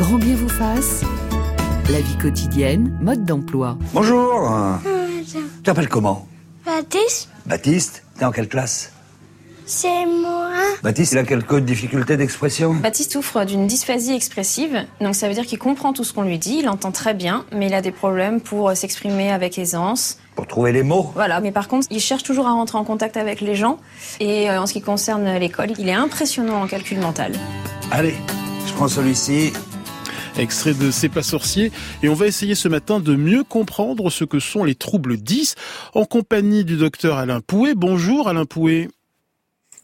Grand 0.00 0.16
bien 0.16 0.34
vous 0.34 0.48
fasse. 0.48 1.02
La 1.90 2.00
vie 2.00 2.16
quotidienne, 2.16 2.96
mode 3.02 3.26
d'emploi. 3.26 3.76
Bonjour. 3.92 4.50
Tu 4.82 5.62
t'appelles 5.62 5.90
comment 5.90 6.26
Baptiste, 6.64 7.28
Baptiste. 7.44 8.02
T'es 8.18 8.24
en 8.24 8.30
quelle 8.30 8.48
classe 8.48 8.92
c'est 9.66 10.06
moi. 10.06 10.50
Baptiste, 10.82 11.12
il 11.12 11.18
a 11.18 11.22
quelques 11.22 11.60
difficultés 11.60 12.16
d'expression 12.16 12.74
Baptiste 12.74 13.12
souffre 13.12 13.44
d'une 13.44 13.68
dysphasie 13.68 14.12
expressive, 14.12 14.84
donc 15.00 15.14
ça 15.14 15.28
veut 15.28 15.34
dire 15.34 15.46
qu'il 15.46 15.60
comprend 15.60 15.92
tout 15.92 16.02
ce 16.02 16.12
qu'on 16.12 16.22
lui 16.22 16.38
dit, 16.38 16.56
il 16.60 16.68
entend 16.68 16.90
très 16.90 17.14
bien, 17.14 17.44
mais 17.52 17.66
il 17.66 17.74
a 17.74 17.80
des 17.80 17.92
problèmes 17.92 18.40
pour 18.40 18.76
s'exprimer 18.76 19.30
avec 19.30 19.58
aisance. 19.58 20.18
Pour 20.34 20.48
trouver 20.48 20.72
les 20.72 20.82
mots 20.82 21.12
Voilà, 21.14 21.40
mais 21.40 21.52
par 21.52 21.68
contre, 21.68 21.86
il 21.90 22.00
cherche 22.00 22.24
toujours 22.24 22.48
à 22.48 22.52
rentrer 22.52 22.78
en 22.78 22.84
contact 22.84 23.16
avec 23.16 23.40
les 23.40 23.54
gens, 23.54 23.78
et 24.18 24.50
euh, 24.50 24.60
en 24.60 24.66
ce 24.66 24.72
qui 24.72 24.82
concerne 24.82 25.36
l'école, 25.36 25.70
il 25.78 25.88
est 25.88 25.92
impressionnant 25.92 26.62
en 26.62 26.66
calcul 26.66 26.98
mental. 26.98 27.34
Allez, 27.92 28.16
je 28.66 28.72
prends 28.72 28.88
celui-ci. 28.88 29.52
Extrait 30.38 30.74
de 30.74 30.90
C'est 30.90 31.08
pas 31.08 31.22
sorcier. 31.22 31.72
Et 32.02 32.08
on 32.08 32.14
va 32.14 32.26
essayer 32.26 32.54
ce 32.54 32.68
matin 32.68 33.00
de 33.00 33.14
mieux 33.14 33.44
comprendre 33.44 34.10
ce 34.10 34.24
que 34.24 34.38
sont 34.38 34.64
les 34.64 34.74
troubles 34.74 35.16
10 35.16 35.54
en 35.94 36.04
compagnie 36.04 36.64
du 36.64 36.76
docteur 36.76 37.16
Alain 37.16 37.40
Pouet. 37.40 37.74
Bonjour 37.74 38.28
Alain 38.28 38.44
Pouet. 38.44 38.88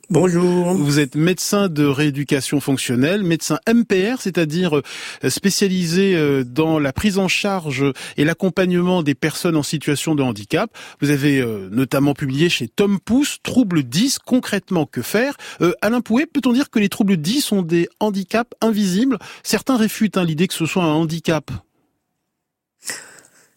Bonjour. 0.08 0.72
Vous 0.74 1.00
êtes 1.00 1.16
médecin 1.16 1.68
de 1.68 1.84
rééducation 1.84 2.60
fonctionnelle, 2.60 3.24
médecin 3.24 3.58
MPR, 3.68 4.20
c'est-à-dire 4.20 4.78
euh, 4.78 4.82
spécialisé 5.28 6.14
euh, 6.14 6.44
dans 6.44 6.78
la 6.78 6.92
prise 6.92 7.18
en 7.18 7.26
charge 7.26 7.84
et 8.16 8.24
l'accompagnement 8.24 9.02
des 9.02 9.16
personnes 9.16 9.56
en 9.56 9.64
situation 9.64 10.14
de 10.14 10.22
handicap. 10.22 10.70
Vous 11.00 11.10
avez 11.10 11.40
euh, 11.40 11.68
notamment 11.72 12.14
publié 12.14 12.48
chez 12.48 12.68
Tom 12.68 13.00
Pouce 13.00 13.38
Troubles 13.42 13.82
10, 13.82 14.20
concrètement 14.20 14.86
que 14.86 15.02
faire? 15.02 15.36
Alain 15.82 16.00
Pouet, 16.00 16.26
peut-on 16.26 16.52
dire 16.52 16.70
que 16.70 16.78
les 16.78 16.88
troubles 16.88 17.16
10 17.16 17.40
sont 17.40 17.62
des 17.62 17.88
handicaps 17.98 18.52
invisibles? 18.60 19.18
Certains 19.42 19.76
réfutent 19.76 20.18
hein, 20.18 20.24
l'idée 20.24 20.46
que 20.46 20.54
ce 20.54 20.66
soit 20.66 20.84
un 20.84 20.92
handicap. 20.92 21.50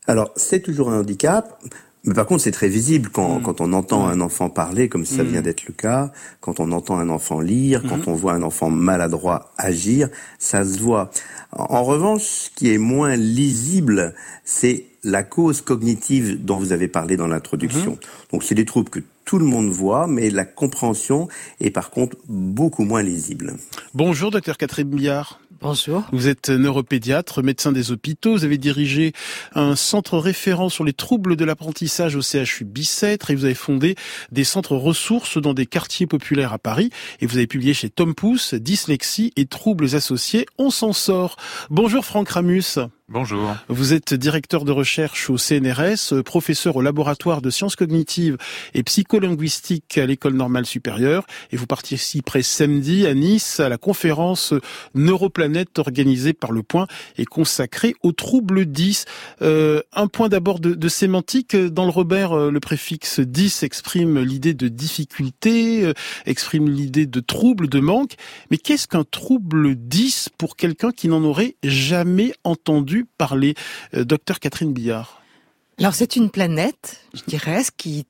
Alors, 0.08 0.32
c'est 0.36 0.62
toujours 0.62 0.90
un 0.90 1.02
handicap. 1.02 1.62
Mais 2.06 2.14
par 2.14 2.26
contre, 2.26 2.44
c'est 2.44 2.52
très 2.52 2.70
visible 2.70 3.10
quand, 3.10 3.40
Mm. 3.40 3.44
quand 3.44 3.62
on 3.62 3.74
entend 3.74 4.08
un 4.08 4.22
enfant 4.22 4.50
parler, 4.50 4.88
comme 4.88 5.06
ça 5.06 5.24
Mm. 5.24 5.28
vient 5.28 5.42
d'être 5.42 5.66
le 5.68 5.74
cas, 5.74 6.12
quand 6.40 6.60
on 6.60 6.72
entend 6.72 6.98
un 6.98 7.10
enfant 7.10 7.42
lire, 7.42 7.84
quand 7.88 8.08
on 8.08 8.14
voit 8.14 8.34
un 8.34 8.42
enfant 8.44 8.70
maladroit 8.70 9.52
agir, 9.58 10.10
ça 10.40 10.64
se 10.64 10.80
voit. 10.80 11.12
En, 11.52 11.66
en 11.76 11.84
revanche, 11.84 12.22
ce 12.24 12.50
qui 12.56 12.74
est 12.74 12.78
moins 12.78 13.16
lisible, 13.18 14.16
c'est 14.46 14.86
la 15.04 15.24
cause 15.24 15.62
cognitive 15.62 16.44
dont 16.44 16.58
vous 16.58 16.72
avez 16.72 16.88
parlé 16.88 17.18
dans 17.18 17.28
l'introduction. 17.28 17.98
Donc, 18.32 18.44
c'est 18.44 18.56
des 18.56 18.66
troubles 18.66 18.90
que 18.90 19.00
tout 19.26 19.38
le 19.40 19.46
monde 19.46 19.70
voit, 19.70 20.08
mais 20.08 20.30
la 20.30 20.44
compréhension 20.46 21.28
est 21.62 21.70
par 21.70 21.90
contre 21.92 22.18
beaucoup 22.28 22.84
moins 22.84 23.04
lisible. 23.04 23.56
Bonjour 23.94 24.32
docteur 24.32 24.58
Catherine 24.58 24.90
Billard. 24.90 25.40
Bonjour. 25.62 26.04
Vous 26.14 26.30
êtes 26.30 26.50
neuropédiatre, 26.50 27.44
médecin 27.44 27.72
des 27.72 27.92
hôpitaux. 27.92 28.34
Vous 28.34 28.46
avez 28.46 28.58
dirigé 28.58 29.12
un 29.54 29.76
centre 29.76 30.18
référent 30.18 30.70
sur 30.70 30.86
les 30.86 30.94
troubles 30.94 31.36
de 31.36 31.44
l'apprentissage 31.44 32.16
au 32.16 32.22
CHU 32.22 32.64
Bicêtre 32.64 33.32
et 33.32 33.36
vous 33.36 33.46
avez 33.46 33.56
fondé 33.56 33.96
des 34.32 34.46
centres 34.46 34.76
ressources 34.76 35.38
dans 35.38 35.54
des 35.54 35.66
quartiers 35.66 36.08
populaires 36.08 36.54
à 36.54 36.60
Paris. 36.60 36.92
Et 37.20 37.26
vous 37.26 37.38
avez 37.38 37.48
publié 37.48 37.74
chez 37.74 37.90
Tom 37.90 38.16
Pouce 38.16 38.54
Dyslexie 38.54 39.34
et 39.36 39.48
troubles 39.48 39.96
associés. 39.96 40.46
On 40.58 40.70
s'en 40.70 40.94
sort. 40.94 41.36
Bonjour 41.70 42.06
Franck 42.06 42.30
Ramus. 42.30 42.80
Bonjour. 43.12 43.56
Vous 43.70 43.94
êtes 43.94 44.14
directeur 44.14 44.66
de 44.66 44.72
recherche 44.72 45.32
au 45.32 45.38
CNRS, 45.40 46.22
professeur 46.24 46.76
au 46.76 46.82
laboratoire 46.82 47.42
de 47.42 47.50
sciences 47.50 47.76
cognitives 47.76 48.38
et 48.76 48.84
psycholinguistiques 48.84 49.98
à 49.98 50.06
l'école 50.06 50.36
normale 50.36 50.68
supérieure 50.68 51.26
et 51.52 51.58
vous 51.58 51.66
participerez 51.66 52.44
samedi 52.44 53.08
à 53.08 53.16
Nice 53.16 53.60
à 53.60 53.68
la 53.68 53.80
conférence 53.80 54.54
Neuroplanète 54.94 55.80
organisée 55.80 56.34
par 56.34 56.52
Le 56.52 56.62
Point 56.62 56.86
et 57.18 57.26
consacrée 57.26 57.96
aux 58.04 58.12
troubles 58.12 58.68
10. 58.68 59.06
Euh, 59.42 59.82
un 59.92 60.06
point 60.06 60.30
d'abord 60.30 60.60
de, 60.60 60.76
de 60.76 60.88
sémantique. 60.88 61.56
Dans 61.56 61.86
le 61.86 61.92
Robert, 61.92 62.34
euh, 62.34 62.52
le 62.52 62.60
préfixe 62.60 63.22
10 63.22 63.64
exprime 63.64 64.20
l'idée 64.20 64.54
de 64.54 64.68
difficulté, 64.68 65.84
euh, 65.84 65.94
exprime 66.28 66.70
l'idée 66.70 67.08
de 67.08 67.20
trouble, 67.22 67.70
de 67.70 67.80
manque. 67.80 68.14
Mais 68.52 68.58
qu'est-ce 68.58 68.88
qu'un 68.88 69.04
trouble 69.04 69.74
10 69.74 70.30
pour 70.38 70.56
quelqu'un 70.56 70.92
qui 70.92 71.08
n'en 71.08 71.24
aurait 71.24 71.56
jamais 71.64 72.34
entendu 72.44 72.99
parler 73.06 73.56
Euh, 73.94 74.04
Docteur 74.04 74.40
Catherine 74.40 74.74
Billard. 74.74 75.22
Alors 75.78 75.94
c'est 75.94 76.16
une 76.16 76.30
planète, 76.30 77.02
je 77.14 77.22
dirais, 77.26 77.64
ce 77.64 77.72
qui, 77.72 78.06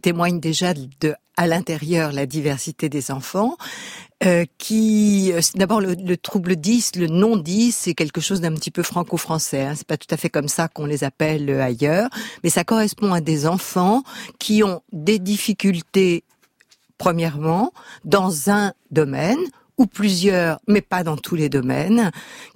témoigne 0.00 0.40
déjà 0.40 0.72
de 0.74 1.14
à 1.36 1.46
l'intérieur 1.46 2.12
la 2.12 2.26
diversité 2.26 2.88
des 2.88 3.10
enfants. 3.10 3.56
Euh, 4.22 4.44
qui 4.56 5.32
euh, 5.32 5.40
d'abord 5.54 5.80
le, 5.80 5.94
le 5.94 6.16
trouble 6.16 6.56
10, 6.56 6.96
le 6.96 7.08
non 7.08 7.36
10, 7.36 7.76
c'est 7.76 7.94
quelque 7.94 8.22
chose 8.22 8.40
d'un 8.40 8.54
petit 8.54 8.70
peu 8.70 8.82
franco-français. 8.82 9.62
Hein. 9.62 9.74
C'est 9.76 9.86
pas 9.86 9.98
tout 9.98 10.12
à 10.12 10.16
fait 10.16 10.30
comme 10.30 10.48
ça 10.48 10.68
qu'on 10.68 10.86
les 10.86 11.04
appelle 11.04 11.50
ailleurs, 11.50 12.08
mais 12.42 12.48
ça 12.48 12.64
correspond 12.64 13.12
à 13.12 13.20
des 13.20 13.46
enfants 13.46 14.02
qui 14.38 14.62
ont 14.62 14.80
des 14.92 15.18
difficultés 15.18 16.24
premièrement 16.96 17.72
dans 18.04 18.50
un 18.50 18.72
domaine 18.90 19.44
ou 19.76 19.86
plusieurs, 19.86 20.60
mais 20.68 20.80
pas 20.80 21.02
dans 21.02 21.16
tous 21.16 21.34
les 21.34 21.48
domaines, 21.48 22.10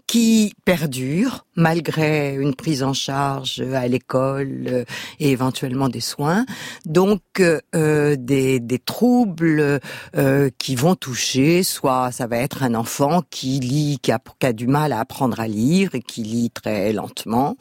qui 0.09 0.55
perdurent 0.65 1.45
malgré 1.55 2.35
une 2.35 2.55
prise 2.55 2.83
en 2.83 2.95
charge 2.95 3.61
à 3.61 3.87
l'école 3.87 4.65
euh, 4.69 4.85
et 5.21 5.31
éventuellement 5.31 5.89
des 5.89 6.01
soins. 6.01 6.47
Donc 6.87 7.21
euh, 7.41 8.17
des, 8.17 8.59
des 8.59 8.79
troubles 8.79 9.81
euh, 10.17 10.51
qui 10.57 10.77
vont 10.77 10.95
toucher, 10.95 11.63
soit 11.63 12.11
ça 12.11 12.27
va 12.27 12.39
être 12.39 12.63
un 12.63 12.75
enfant 12.75 13.23
qui 13.29 13.61
lit, 13.61 13.99
qui 14.01 14.11
a, 14.11 14.19
qui 14.39 14.47
a 14.47 14.53
du 14.55 14.67
mal 14.67 14.93
à 14.93 15.01
apprendre 15.01 15.39
à 15.41 15.47
lire 15.47 15.95
et 15.95 16.01
qui 16.01 16.23
lit 16.23 16.51
très 16.51 16.93
lentement. 16.93 17.57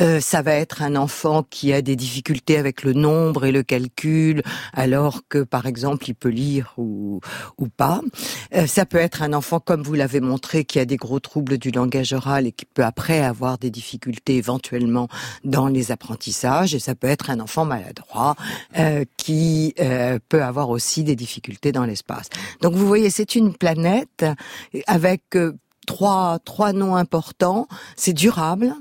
Euh, 0.00 0.18
ça 0.20 0.40
va 0.40 0.54
être 0.54 0.80
un 0.80 0.96
enfant 0.96 1.42
qui 1.42 1.74
a 1.74 1.82
des 1.82 1.96
difficultés 1.96 2.56
avec 2.56 2.84
le 2.84 2.94
nombre 2.94 3.44
et 3.44 3.52
le 3.52 3.62
calcul, 3.62 4.42
alors 4.72 5.22
que 5.28 5.42
par 5.42 5.66
exemple 5.66 6.08
il 6.08 6.14
peut 6.14 6.30
lire 6.30 6.72
ou, 6.78 7.20
ou 7.58 7.68
pas. 7.68 8.00
Euh, 8.54 8.66
ça 8.66 8.86
peut 8.86 8.98
être 8.98 9.20
un 9.20 9.34
enfant, 9.34 9.60
comme 9.60 9.82
vous 9.82 9.94
l'avez 9.94 10.20
montré, 10.20 10.64
qui 10.64 10.78
a 10.78 10.86
des 10.86 10.96
gros 10.96 11.20
troubles 11.20 11.58
du 11.58 11.70
langage 11.70 11.81
oral 12.12 12.46
et 12.46 12.52
qui 12.52 12.64
peut 12.64 12.84
après 12.84 13.20
avoir 13.20 13.58
des 13.58 13.70
difficultés 13.70 14.36
éventuellement 14.36 15.08
dans 15.44 15.68
les 15.68 15.90
apprentissages. 15.92 16.74
Et 16.74 16.78
ça 16.78 16.94
peut 16.94 17.08
être 17.08 17.30
un 17.30 17.40
enfant 17.40 17.64
maladroit 17.64 18.36
euh, 18.78 19.04
qui 19.16 19.74
euh, 19.80 20.18
peut 20.28 20.42
avoir 20.42 20.70
aussi 20.70 21.04
des 21.04 21.16
difficultés 21.16 21.72
dans 21.72 21.84
l'espace. 21.84 22.28
Donc 22.60 22.74
vous 22.74 22.86
voyez, 22.86 23.10
c'est 23.10 23.34
une 23.34 23.54
planète 23.54 24.24
avec 24.86 25.22
euh, 25.36 25.56
trois 25.86 26.38
trois 26.44 26.72
noms 26.72 26.96
importants. 26.96 27.66
C'est 27.96 28.12
durable 28.12 28.74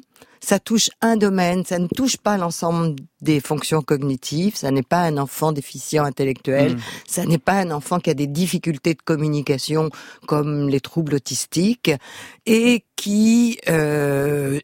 ça 0.43 0.59
touche 0.59 0.89
un 1.01 1.17
domaine, 1.17 1.63
ça 1.65 1.77
ne 1.79 1.87
touche 1.87 2.17
pas 2.17 2.35
l'ensemble 2.37 2.95
des 3.21 3.39
fonctions 3.39 3.81
cognitives, 3.81 4.55
ça 4.55 4.71
n'est 4.71 4.81
pas 4.81 5.03
un 5.03 5.17
enfant 5.17 5.51
déficient 5.51 6.03
intellectuel, 6.03 6.73
Mmh. 6.75 6.79
ça 7.07 7.25
n'est 7.25 7.37
pas 7.37 7.59
un 7.59 7.71
enfant 7.71 7.99
qui 7.99 8.09
a 8.09 8.13
des 8.15 8.27
difficultés 8.27 8.93
de 8.95 9.01
communication 9.03 9.89
comme 10.27 10.67
les 10.67 10.79
troubles 10.79 11.15
autistiques 11.15 11.91
et 12.47 12.83
qui 12.95 13.59
euh, 13.69 14.59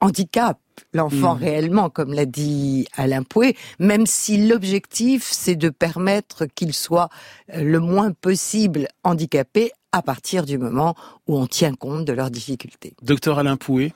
handicape 0.00 0.58
l'enfant 0.92 1.34
Mmh. 1.36 1.38
réellement, 1.38 1.90
comme 1.90 2.12
l'a 2.12 2.26
dit 2.26 2.86
Alain 2.96 3.22
Pouet, 3.22 3.54
même 3.78 4.06
si 4.06 4.48
l'objectif 4.48 5.28
c'est 5.30 5.54
de 5.56 5.68
permettre 5.68 6.46
qu'il 6.46 6.72
soit 6.74 7.08
euh, 7.54 7.62
le 7.62 7.78
moins 7.78 8.10
possible 8.12 8.88
handicapé 9.04 9.70
à 9.92 10.02
partir 10.02 10.44
du 10.46 10.58
moment 10.58 10.94
où 11.28 11.36
on 11.38 11.46
tient 11.46 11.74
compte 11.74 12.04
de 12.06 12.12
leurs 12.12 12.30
difficultés. 12.30 12.94
Docteur 13.02 13.38
Alain 13.38 13.56
Pouet. 13.56 13.92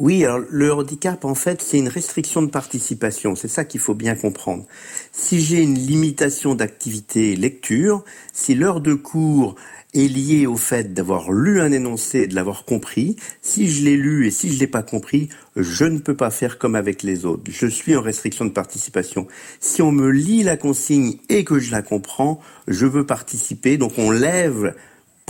Oui, 0.00 0.24
alors 0.24 0.40
le 0.48 0.72
handicap, 0.72 1.26
en 1.26 1.34
fait, 1.34 1.60
c'est 1.60 1.76
une 1.76 1.88
restriction 1.88 2.40
de 2.40 2.46
participation. 2.46 3.36
C'est 3.36 3.48
ça 3.48 3.66
qu'il 3.66 3.80
faut 3.80 3.92
bien 3.92 4.14
comprendre. 4.14 4.64
Si 5.12 5.42
j'ai 5.42 5.60
une 5.60 5.74
limitation 5.74 6.54
d'activité 6.54 7.36
lecture, 7.36 8.02
si 8.32 8.54
l'heure 8.54 8.80
de 8.80 8.94
cours 8.94 9.56
est 9.92 10.08
liée 10.08 10.46
au 10.46 10.56
fait 10.56 10.94
d'avoir 10.94 11.32
lu 11.32 11.60
un 11.60 11.70
énoncé 11.70 12.20
et 12.20 12.26
de 12.28 12.34
l'avoir 12.34 12.64
compris, 12.64 13.16
si 13.42 13.70
je 13.70 13.84
l'ai 13.84 13.98
lu 13.98 14.26
et 14.26 14.30
si 14.30 14.50
je 14.50 14.58
l'ai 14.58 14.66
pas 14.66 14.82
compris, 14.82 15.28
je 15.54 15.84
ne 15.84 15.98
peux 15.98 16.16
pas 16.16 16.30
faire 16.30 16.56
comme 16.56 16.76
avec 16.76 17.02
les 17.02 17.26
autres. 17.26 17.50
Je 17.50 17.66
suis 17.66 17.94
en 17.94 18.00
restriction 18.00 18.46
de 18.46 18.52
participation. 18.52 19.26
Si 19.60 19.82
on 19.82 19.92
me 19.92 20.08
lit 20.08 20.44
la 20.44 20.56
consigne 20.56 21.18
et 21.28 21.44
que 21.44 21.58
je 21.58 21.72
la 21.72 21.82
comprends, 21.82 22.40
je 22.68 22.86
veux 22.86 23.04
participer. 23.04 23.76
Donc 23.76 23.98
on 23.98 24.10
lève 24.10 24.74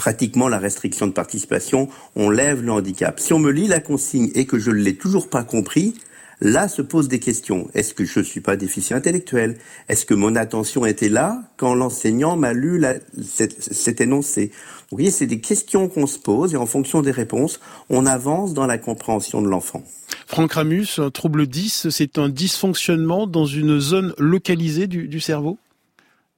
pratiquement 0.00 0.48
la 0.48 0.58
restriction 0.58 1.06
de 1.06 1.12
participation, 1.12 1.90
on 2.16 2.30
lève 2.30 2.62
le 2.62 2.72
handicap. 2.72 3.20
Si 3.20 3.34
on 3.34 3.38
me 3.38 3.50
lit 3.50 3.66
la 3.66 3.80
consigne 3.80 4.30
et 4.34 4.46
que 4.46 4.58
je 4.58 4.70
ne 4.70 4.76
l'ai 4.76 4.96
toujours 4.96 5.28
pas 5.28 5.44
compris, 5.44 5.92
là 6.40 6.68
se 6.68 6.80
posent 6.80 7.08
des 7.08 7.18
questions. 7.18 7.68
Est-ce 7.74 7.92
que 7.92 8.06
je 8.06 8.20
ne 8.20 8.24
suis 8.24 8.40
pas 8.40 8.56
déficient 8.56 8.96
intellectuel? 8.96 9.58
Est-ce 9.90 10.06
que 10.06 10.14
mon 10.14 10.36
attention 10.36 10.86
était 10.86 11.10
là 11.10 11.42
quand 11.58 11.74
l'enseignant 11.74 12.34
m'a 12.38 12.54
lu 12.54 12.78
la, 12.78 12.94
cet, 13.20 14.00
énoncé? 14.00 14.52
Vous 14.90 14.96
voyez, 14.96 15.10
c'est 15.10 15.26
des 15.26 15.42
questions 15.42 15.86
qu'on 15.90 16.06
se 16.06 16.18
pose 16.18 16.54
et 16.54 16.56
en 16.56 16.64
fonction 16.64 17.02
des 17.02 17.10
réponses, 17.10 17.60
on 17.90 18.06
avance 18.06 18.54
dans 18.54 18.66
la 18.66 18.78
compréhension 18.78 19.42
de 19.42 19.48
l'enfant. 19.48 19.82
Franck 20.26 20.52
Ramus, 20.52 20.98
un 20.98 21.10
trouble 21.10 21.46
10, 21.46 21.90
c'est 21.90 22.16
un 22.16 22.30
dysfonctionnement 22.30 23.26
dans 23.26 23.44
une 23.44 23.78
zone 23.80 24.14
localisée 24.16 24.86
du 24.86 25.20
cerveau? 25.20 25.58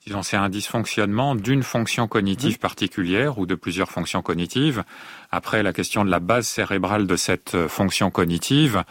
Disons, 0.07 0.25
c'est 0.25 0.37
un 0.37 0.49
dysfonctionnement 0.49 1.37
d'une 1.37 1.63
fonction 1.63 2.09
cognitive 2.09 2.59
particulière 2.59 3.39
ou 3.39 3.47
de 3.47 3.55
plusieurs 3.55 3.93
fonctions 3.93 4.21
cognitives. 4.21 4.83
Après, 5.31 5.63
la 5.63 5.73
question 5.73 6.05
de 6.05 6.11
la 6.11 6.19
base 6.19 6.49
cérébrale 6.49 7.07
de 7.07 7.15
cette 7.15 7.55
euh, 7.55 7.69
fonction 7.69 8.11
cognitive, 8.11 8.83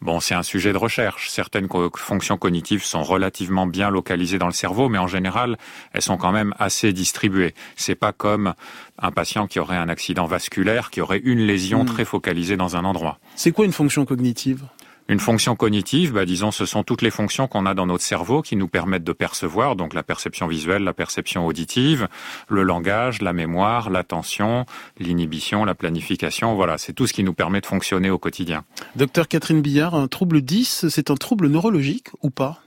bon, 0.00 0.20
c'est 0.20 0.34
un 0.36 0.44
sujet 0.44 0.72
de 0.72 0.78
recherche. 0.78 1.30
Certaines 1.30 1.66
fonctions 1.96 2.36
cognitives 2.36 2.84
sont 2.84 3.02
relativement 3.02 3.66
bien 3.66 3.90
localisées 3.90 4.38
dans 4.38 4.46
le 4.46 4.52
cerveau, 4.52 4.88
mais 4.88 4.98
en 4.98 5.08
général, 5.08 5.58
elles 5.94 6.02
sont 6.02 6.16
quand 6.16 6.30
même 6.30 6.54
assez 6.60 6.92
distribuées. 6.92 7.54
C'est 7.74 7.96
pas 7.96 8.12
comme 8.12 8.54
un 8.98 9.10
patient 9.10 9.48
qui 9.48 9.58
aurait 9.58 9.76
un 9.76 9.88
accident 9.88 10.26
vasculaire, 10.26 10.90
qui 10.90 11.00
aurait 11.00 11.22
une 11.24 11.40
lésion 11.40 11.82
Hmm. 11.82 11.86
très 11.86 12.04
focalisée 12.04 12.56
dans 12.56 12.76
un 12.76 12.84
endroit. 12.84 13.18
C'est 13.34 13.50
quoi 13.50 13.64
une 13.64 13.72
fonction 13.72 14.04
cognitive? 14.04 14.62
Une 15.08 15.18
fonction 15.20 15.56
cognitive, 15.56 16.12
bah, 16.12 16.24
disons, 16.24 16.50
ce 16.52 16.64
sont 16.64 16.84
toutes 16.84 17.02
les 17.02 17.10
fonctions 17.10 17.46
qu'on 17.48 17.66
a 17.66 17.74
dans 17.74 17.86
notre 17.86 18.04
cerveau 18.04 18.40
qui 18.40 18.56
nous 18.56 18.68
permettent 18.68 19.04
de 19.04 19.12
percevoir, 19.12 19.76
donc 19.76 19.94
la 19.94 20.02
perception 20.02 20.46
visuelle, 20.46 20.84
la 20.84 20.94
perception 20.94 21.44
auditive, 21.46 22.08
le 22.48 22.62
langage, 22.62 23.20
la 23.20 23.32
mémoire, 23.32 23.90
l'attention, 23.90 24.64
l'inhibition, 24.98 25.64
la 25.64 25.74
planification. 25.74 26.54
Voilà, 26.54 26.78
c'est 26.78 26.92
tout 26.92 27.06
ce 27.06 27.12
qui 27.12 27.24
nous 27.24 27.34
permet 27.34 27.60
de 27.60 27.66
fonctionner 27.66 28.10
au 28.10 28.18
quotidien. 28.18 28.64
Docteur 28.96 29.28
Catherine 29.28 29.60
Billard, 29.60 29.94
un 29.94 30.08
trouble 30.08 30.40
10, 30.40 30.88
c'est 30.88 31.10
un 31.10 31.16
trouble 31.16 31.48
neurologique 31.48 32.08
ou 32.22 32.30
pas? 32.30 32.60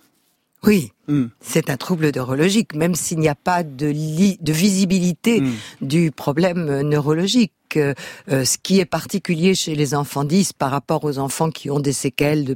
Oui, 0.63 0.91
Hmm. 1.07 1.25
c'est 1.39 1.69
un 1.69 1.77
trouble 1.77 2.09
neurologique, 2.15 2.73
même 2.75 2.95
s'il 2.95 3.19
n'y 3.19 3.27
a 3.27 3.35
pas 3.35 3.61
de, 3.63 3.85
li- 3.87 4.39
de 4.41 4.51
visibilité 4.51 5.41
Hmm. 5.41 5.51
du 5.81 6.11
problème 6.11 6.81
neurologique. 6.81 7.51
Euh, 7.77 7.93
ce 8.27 8.57
qui 8.61 8.79
est 8.79 8.85
particulier 8.85 9.55
chez 9.55 9.75
les 9.75 9.95
enfants 9.95 10.23
10 10.23 10.53
par 10.53 10.71
rapport 10.71 11.03
aux 11.03 11.17
enfants 11.19 11.49
qui 11.49 11.69
ont 11.69 11.79
des 11.79 11.93
séquelles 11.93 12.55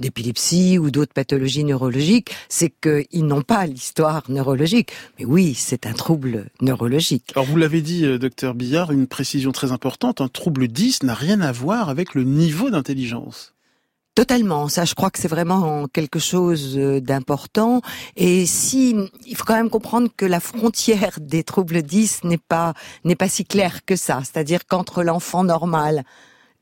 d'épilepsie 0.00 0.78
ou 0.78 0.90
d'autres 0.90 1.12
pathologies 1.12 1.64
neurologiques, 1.64 2.30
c'est 2.48 2.70
qu'ils 2.70 3.26
n'ont 3.26 3.42
pas 3.42 3.66
l'histoire 3.66 4.22
neurologique. 4.28 4.92
Mais 5.18 5.24
oui, 5.24 5.54
c'est 5.54 5.86
un 5.86 5.92
trouble 5.92 6.46
neurologique. 6.60 7.32
Alors 7.34 7.46
vous 7.46 7.56
l'avez 7.56 7.82
dit, 7.82 8.04
euh, 8.04 8.18
docteur 8.18 8.54
Billard, 8.54 8.92
une 8.92 9.06
précision 9.06 9.52
très 9.52 9.72
importante, 9.72 10.20
un 10.20 10.28
trouble 10.28 10.68
10 10.68 11.02
n'a 11.02 11.14
rien 11.14 11.40
à 11.40 11.52
voir 11.52 11.88
avec 11.88 12.14
le 12.14 12.24
niveau 12.24 12.70
d'intelligence. 12.70 13.54
Totalement, 14.18 14.66
ça 14.66 14.84
je 14.84 14.96
crois 14.96 15.10
que 15.12 15.18
c'est 15.20 15.28
vraiment 15.28 15.86
quelque 15.86 16.18
chose 16.18 16.76
euh, 16.76 17.00
d'important. 17.00 17.82
Et 18.16 18.46
si 18.46 18.96
il 19.24 19.36
faut 19.36 19.44
quand 19.44 19.54
même 19.54 19.70
comprendre 19.70 20.08
que 20.16 20.26
la 20.26 20.40
frontière 20.40 21.20
des 21.20 21.44
troubles 21.44 21.82
10 21.82 22.24
n'est 22.24 22.36
pas 22.36 22.74
n'est 23.04 23.14
pas 23.14 23.28
si 23.28 23.44
claire 23.44 23.84
que 23.84 23.94
ça. 23.94 24.22
C'est-à-dire 24.24 24.66
qu'entre 24.66 25.04
l'enfant 25.04 25.44
normal 25.44 26.02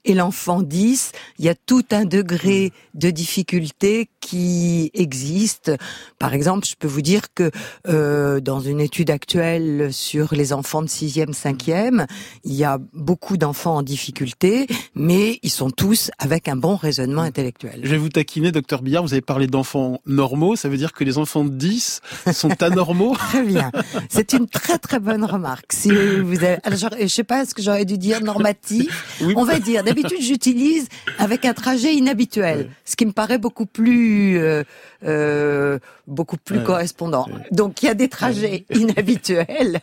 et 0.07 0.15
l'enfant 0.15 0.63
10, 0.63 1.13
il 1.39 1.45
y 1.45 1.49
a 1.51 1.55
tout 1.55 1.85
un 1.91 2.05
degré 2.07 2.73
de 2.95 3.11
difficulté 3.11 4.09
qui 4.21 4.91
existe. 4.95 5.71
Par 6.19 6.33
exemple, 6.35 6.67
je 6.67 6.75
peux 6.79 6.89
vous 6.89 7.03
dire 7.03 7.33
que 7.35 7.51
euh, 7.89 8.41
dans 8.41 8.61
une 8.61 8.81
étude 8.81 9.11
actuelle 9.11 9.93
sur 9.93 10.35
les 10.35 10.53
enfants 10.53 10.83
de 10.83 10.89
6e, 10.89 11.33
5e, 11.35 12.07
il 12.45 12.55
y 12.55 12.65
a 12.65 12.79
beaucoup 12.95 13.37
d'enfants 13.37 13.77
en 13.77 13.83
difficulté, 13.83 14.67
mais 14.95 15.39
ils 15.43 15.51
sont 15.51 15.71
tous 15.71 16.11
avec 16.19 16.49
un 16.49 16.57
bon 16.57 16.77
raisonnement 16.77 17.23
intellectuel. 17.23 17.81
Je 17.83 17.89
vais 17.91 17.99
vous 17.99 18.09
taquiner, 18.09 18.51
docteur 18.53 18.83
Billard, 18.83 19.03
vous 19.05 19.13
avez 19.13 19.21
parlé 19.23 19.47
d'enfants 19.47 20.01
normaux, 20.07 20.57
ça 20.57 20.69
veut 20.69 20.77
dire 20.79 20.93
que 20.93 21.05
les 21.05 21.19
enfants 21.19 21.45
de 21.45 21.51
10 21.51 22.01
sont 22.33 22.63
anormaux? 22.63 23.15
Très 23.17 23.43
bien. 23.43 23.71
C'est 24.09 24.33
une 24.33 24.47
très 24.49 24.79
très 24.79 24.99
bonne 24.99 25.25
remarque. 25.25 25.73
Si 25.73 25.91
vous 25.91 26.37
avez, 26.43 26.57
alors 26.65 26.79
j'aurais- 26.79 27.03
je 27.03 27.13
sais 27.15 27.25
pas 27.25 27.45
ce 27.45 27.55
que 27.55 27.63
j'aurais 27.63 27.85
dû 27.85 27.99
dire 27.99 28.21
normatif. 28.23 29.17
Oui. 29.21 29.35
On 29.37 29.45
va 29.45 29.59
dire. 29.59 29.83
D'habitude, 30.03 30.23
j'utilise 30.27 30.89
avec 31.19 31.45
un 31.45 31.55
trajet 31.55 31.95
inhabituel, 31.95 32.71
ce 32.85 32.97
qui 32.97 33.07
me 33.07 33.13
paraît 33.13 33.39
beaucoup 33.39 33.67
plus 33.67 34.39
euh, 34.39 34.63
euh, 35.05 35.79
beaucoup 36.07 36.37
plus 36.37 36.59
Ouais. 36.59 36.65
correspondant. 36.65 37.27
Donc, 37.51 37.83
il 37.83 37.87
y 37.87 37.89
a 37.89 37.95
des 37.95 38.09
trajets 38.09 38.65
inhabituels. 38.75 39.81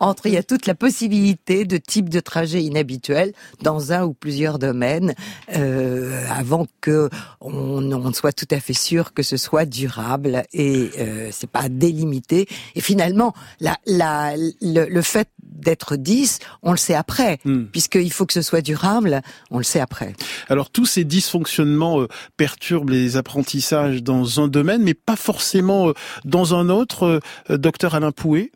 Entre, 0.00 0.26
il 0.26 0.32
y 0.32 0.36
a 0.36 0.42
toute 0.42 0.66
la 0.66 0.74
possibilité 0.74 1.64
de 1.64 1.76
types 1.76 2.08
de 2.08 2.20
trajets 2.20 2.62
inhabituels 2.62 3.32
dans 3.62 3.92
un 3.92 4.04
ou 4.04 4.14
plusieurs 4.14 4.58
domaines, 4.58 5.14
euh, 5.54 6.24
avant 6.30 6.66
que 6.80 7.10
on, 7.40 7.92
on 7.92 8.12
soit 8.12 8.32
tout 8.32 8.48
à 8.50 8.60
fait 8.60 8.72
sûr 8.72 9.12
que 9.12 9.22
ce 9.22 9.36
soit 9.36 9.66
durable 9.66 10.44
et 10.52 10.90
c'est 11.30 11.50
pas 11.50 11.68
délimité. 11.68 12.46
Et 12.74 12.80
finalement, 12.80 13.34
la, 13.60 13.76
la, 13.86 14.34
le, 14.36 14.86
le 14.88 15.02
fait 15.02 15.28
d'être 15.58 15.96
10, 15.96 16.38
on 16.62 16.70
le 16.70 16.76
sait 16.76 16.94
après, 16.94 17.38
Hmm. 17.44 17.64
puisqu'il 17.64 18.12
faut 18.12 18.26
que 18.26 18.32
ce 18.32 18.42
soit 18.42 18.60
durable, 18.60 19.22
on 19.50 19.58
le 19.58 19.64
sait 19.64 19.80
après. 19.80 20.14
Alors 20.48 20.70
tous 20.70 20.86
ces 20.86 21.04
dysfonctionnements 21.04 22.00
euh, 22.00 22.08
perturbent 22.36 22.90
les 22.90 23.16
apprentissages 23.16 24.02
dans 24.02 24.40
un 24.40 24.48
domaine, 24.48 24.82
mais 24.82 24.94
pas 24.94 25.16
forcément 25.16 25.88
euh, 25.88 25.92
dans 26.24 26.54
un 26.54 26.68
autre. 26.68 27.20
Euh, 27.50 27.56
docteur 27.56 27.94
Alain 27.94 28.12
Pouet? 28.12 28.50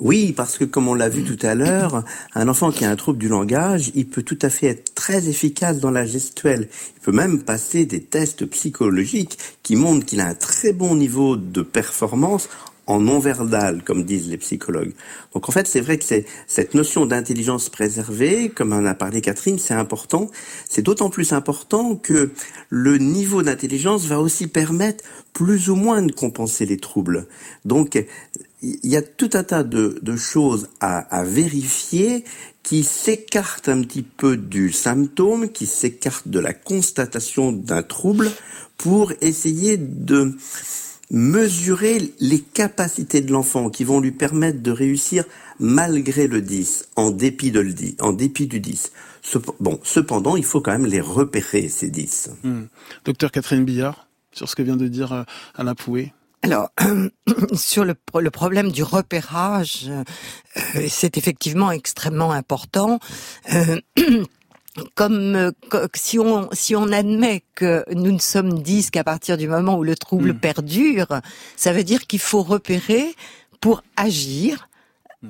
Oui, 0.00 0.32
parce 0.32 0.58
que 0.58 0.64
comme 0.64 0.88
on 0.88 0.94
l'a 0.94 1.08
vu 1.08 1.22
tout 1.22 1.38
à 1.46 1.54
l'heure, 1.54 2.02
un 2.34 2.48
enfant 2.48 2.72
qui 2.72 2.84
a 2.84 2.90
un 2.90 2.96
trouble 2.96 3.18
du 3.18 3.28
langage, 3.28 3.92
il 3.94 4.06
peut 4.06 4.24
tout 4.24 4.38
à 4.42 4.50
fait 4.50 4.66
être 4.66 4.94
très 4.94 5.28
efficace 5.28 5.78
dans 5.78 5.92
la 5.92 6.04
gestuelle. 6.04 6.68
Il 6.96 7.00
peut 7.00 7.12
même 7.12 7.42
passer 7.42 7.86
des 7.86 8.02
tests 8.02 8.44
psychologiques 8.46 9.38
qui 9.62 9.76
montrent 9.76 10.04
qu'il 10.04 10.20
a 10.20 10.26
un 10.26 10.34
très 10.34 10.72
bon 10.72 10.96
niveau 10.96 11.36
de 11.36 11.62
performance 11.62 12.48
en 12.86 13.00
non-verbal, 13.00 13.82
comme 13.82 14.04
disent 14.04 14.28
les 14.28 14.36
psychologues. 14.36 14.92
Donc 15.32 15.48
en 15.48 15.52
fait, 15.52 15.66
c'est 15.66 15.80
vrai 15.80 15.98
que 15.98 16.04
c'est 16.04 16.26
cette 16.46 16.74
notion 16.74 17.06
d'intelligence 17.06 17.68
préservée, 17.68 18.50
comme 18.50 18.72
en 18.72 18.84
a 18.84 18.94
parlé 18.94 19.20
Catherine, 19.20 19.58
c'est 19.58 19.74
important. 19.74 20.30
C'est 20.68 20.82
d'autant 20.82 21.10
plus 21.10 21.32
important 21.32 21.96
que 21.96 22.30
le 22.68 22.98
niveau 22.98 23.42
d'intelligence 23.42 24.06
va 24.06 24.20
aussi 24.20 24.46
permettre 24.46 25.04
plus 25.32 25.70
ou 25.70 25.76
moins 25.76 26.02
de 26.02 26.12
compenser 26.12 26.66
les 26.66 26.76
troubles. 26.76 27.26
Donc 27.64 28.02
il 28.62 28.78
y 28.90 28.96
a 28.96 29.02
tout 29.02 29.30
un 29.34 29.44
tas 29.44 29.62
de, 29.62 29.98
de 30.00 30.16
choses 30.16 30.68
à, 30.80 30.98
à 30.98 31.24
vérifier 31.24 32.24
qui 32.62 32.82
s'écartent 32.82 33.68
un 33.68 33.82
petit 33.82 34.02
peu 34.02 34.36
du 34.36 34.72
symptôme, 34.72 35.50
qui 35.50 35.66
s'écartent 35.66 36.28
de 36.28 36.40
la 36.40 36.54
constatation 36.54 37.52
d'un 37.52 37.82
trouble 37.82 38.30
pour 38.78 39.12
essayer 39.20 39.76
de 39.76 40.34
mesurer 41.14 42.12
les 42.18 42.40
capacités 42.40 43.20
de 43.20 43.30
l'enfant 43.30 43.70
qui 43.70 43.84
vont 43.84 44.00
lui 44.00 44.10
permettre 44.10 44.60
de 44.62 44.72
réussir 44.72 45.24
malgré 45.60 46.26
le 46.26 46.42
10, 46.42 46.88
en 46.96 47.12
dépit 47.12 47.52
de 47.52 47.60
le 47.60 47.72
10, 47.72 47.96
en 48.00 48.12
dépit 48.12 48.48
du 48.48 48.58
10. 48.58 48.90
Cep- 49.22 49.54
bon, 49.60 49.78
cependant, 49.84 50.34
il 50.36 50.44
faut 50.44 50.60
quand 50.60 50.72
même 50.72 50.86
les 50.86 51.00
repérer, 51.00 51.68
ces 51.68 51.88
10. 51.88 52.30
Hmm. 52.42 52.62
Docteur 53.04 53.30
Catherine 53.30 53.64
Billard, 53.64 54.08
sur 54.32 54.48
ce 54.48 54.56
que 54.56 54.62
vient 54.62 54.76
de 54.76 54.88
dire 54.88 55.12
euh, 55.12 55.22
Alain 55.54 55.76
Pouet. 55.76 56.12
Alors, 56.42 56.70
sur 57.54 57.84
le, 57.84 57.94
pro- 57.94 58.20
le 58.20 58.30
problème 58.32 58.72
du 58.72 58.82
repérage, 58.82 59.86
euh, 59.88 60.02
c'est 60.88 61.16
effectivement 61.16 61.70
extrêmement 61.70 62.32
important. 62.32 62.98
Euh, 63.52 63.80
comme 64.94 65.36
euh, 65.36 65.86
si 65.94 66.18
on 66.18 66.48
si 66.52 66.74
on 66.74 66.90
admet 66.90 67.44
que 67.54 67.84
nous 67.92 68.12
ne 68.12 68.18
sommes 68.18 68.60
10 68.62 68.90
qu'à 68.90 69.04
partir 69.04 69.36
du 69.36 69.46
moment 69.48 69.76
où 69.76 69.84
le 69.84 69.96
trouble 69.96 70.32
Mm. 70.32 70.38
perdure, 70.38 71.20
ça 71.56 71.72
veut 71.72 71.84
dire 71.84 72.06
qu'il 72.06 72.18
faut 72.20 72.42
repérer 72.42 73.14
pour 73.60 73.82
agir 73.96 74.68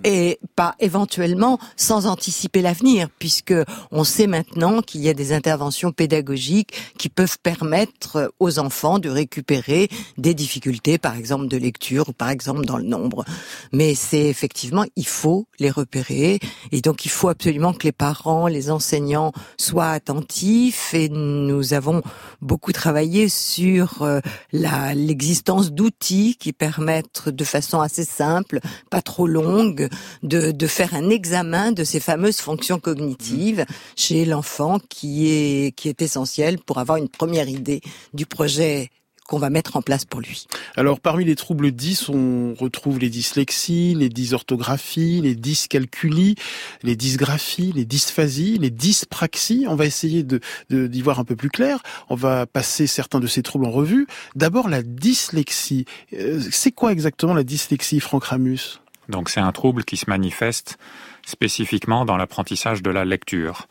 et 0.03 0.39
pas 0.57 0.75
éventuellement 0.81 1.59
sans 1.77 2.07
anticiper 2.07 2.63
l'avenir, 2.63 3.09
puisque 3.19 3.55
on 3.91 4.05
sait 4.05 4.27
maintenant 4.27 4.83
qu'il 4.83 5.03
y 5.03 5.09
a 5.09 5.15
des 5.15 5.33
interventions 5.33 5.93
pédagogiques 5.93 6.75
qui 6.99 7.09
peuvent 7.09 7.39
permettre 7.43 8.33
aux 8.41 8.59
enfants 8.59 8.99
de 8.99 9.09
récupérer 9.09 9.89
des 10.19 10.35
difficultés, 10.35 10.99
par 10.99 11.17
exemple 11.17 11.49
de 11.49 11.57
lecture 11.57 12.09
ou 12.09 12.13
par 12.13 12.31
exemple 12.31 12.65
dans 12.65 12.77
le 12.77 12.85
nombre. 12.85 13.25
Mais 13.73 13.95
c'est 13.95 14.27
effectivement, 14.27 14.85
il 14.97 15.07
faut 15.07 15.47
les 15.59 15.71
repérer 15.71 16.39
et 16.73 16.81
donc 16.81 17.05
il 17.05 17.11
faut 17.11 17.29
absolument 17.29 17.73
que 17.73 17.85
les 17.85 17.93
parents, 17.93 18.47
les 18.47 18.71
enseignants 18.71 19.33
soient 19.59 19.91
attentifs 19.91 20.95
et 20.95 21.09
nous 21.09 21.75
avons 21.75 22.03
beaucoup 22.41 22.73
travaillé 22.73 23.29
sur 23.29 24.03
euh, 24.03 24.21
l'existence 24.53 25.73
d'outils 25.73 26.37
qui 26.39 26.53
permettent 26.53 27.29
de 27.29 27.45
façon 27.45 27.81
assez 27.81 28.05
simple, 28.05 28.61
pas 28.91 29.03
trop 29.03 29.27
longue, 29.27 29.84
de, 30.23 30.50
de 30.50 30.67
faire 30.67 30.95
un 30.95 31.11
examen 31.11 31.73
de 31.73 31.85
ces 31.85 32.00
fameuses 32.00 32.38
fonctions 32.38 32.79
cognitives 32.81 33.64
chez 33.97 34.25
l'enfant 34.25 34.79
qui 34.88 35.29
est 35.31 35.73
qui 35.76 35.88
est 35.88 36.03
essentiel 36.03 36.59
pour 36.59 36.79
avoir 36.79 36.99
une 36.99 37.09
première 37.09 37.49
idée 37.49 37.81
du 38.12 38.26
projet 38.26 38.91
qu'on 39.26 39.38
va 39.38 39.49
mettre 39.49 39.79
en 39.79 39.81
place 39.81 40.05
pour 40.05 40.21
lui. 40.21 40.45
Alors 40.76 41.00
parmi 41.00 41.25
les 41.25 41.35
troubles 41.35 41.73
10, 41.73 42.11
on 42.11 42.53
retrouve 42.61 42.99
les 42.99 43.09
dyslexies, 43.09 43.95
les 43.97 44.11
dysorthographies, 44.11 45.23
les 45.23 45.35
dyscalculies, 45.35 46.35
les 46.83 46.95
dysgraphies, 46.95 47.73
les 47.75 47.87
dysphasies, 47.87 48.59
les 48.59 48.69
dyspraxies. 48.69 49.64
On 49.67 49.76
va 49.76 49.87
essayer 49.87 50.25
de 50.25 50.41
de- 50.69 50.87
d'y 50.87 51.00
voir 51.00 51.21
un 51.21 51.25
peu 51.25 51.37
plus 51.37 51.49
clair. 51.49 51.83
On 52.11 52.17
va 52.17 52.45
passer 52.47 52.87
certains 52.87 53.19
de 53.19 53.26
ces 53.26 53.43
troubles 53.43 53.64
en 53.64 53.71
revue. 53.71 54.07
D'abord 54.37 54.69
la 54.69 54.83
dyslexie. 54.83 55.87
Euh, 56.12 56.41
C'est 56.50 56.73
quoi 56.73 56.93
exactement 56.93 57.33
la 57.33 57.45
dyslexie, 57.45 58.00
Franck 58.00 58.25
Ramus? 58.25 58.81
Donc 59.08 59.28
c'est 59.28 59.40
un 59.40 59.52
trouble 59.52 59.84
qui 59.84 59.96
se 59.96 60.08
manifeste 60.08 60.78
spécifiquement 61.26 62.04
dans 62.04 62.16
l'apprentissage 62.16 62.82
de 62.82 62.90
la 62.90 63.04
lecture. 63.04 63.66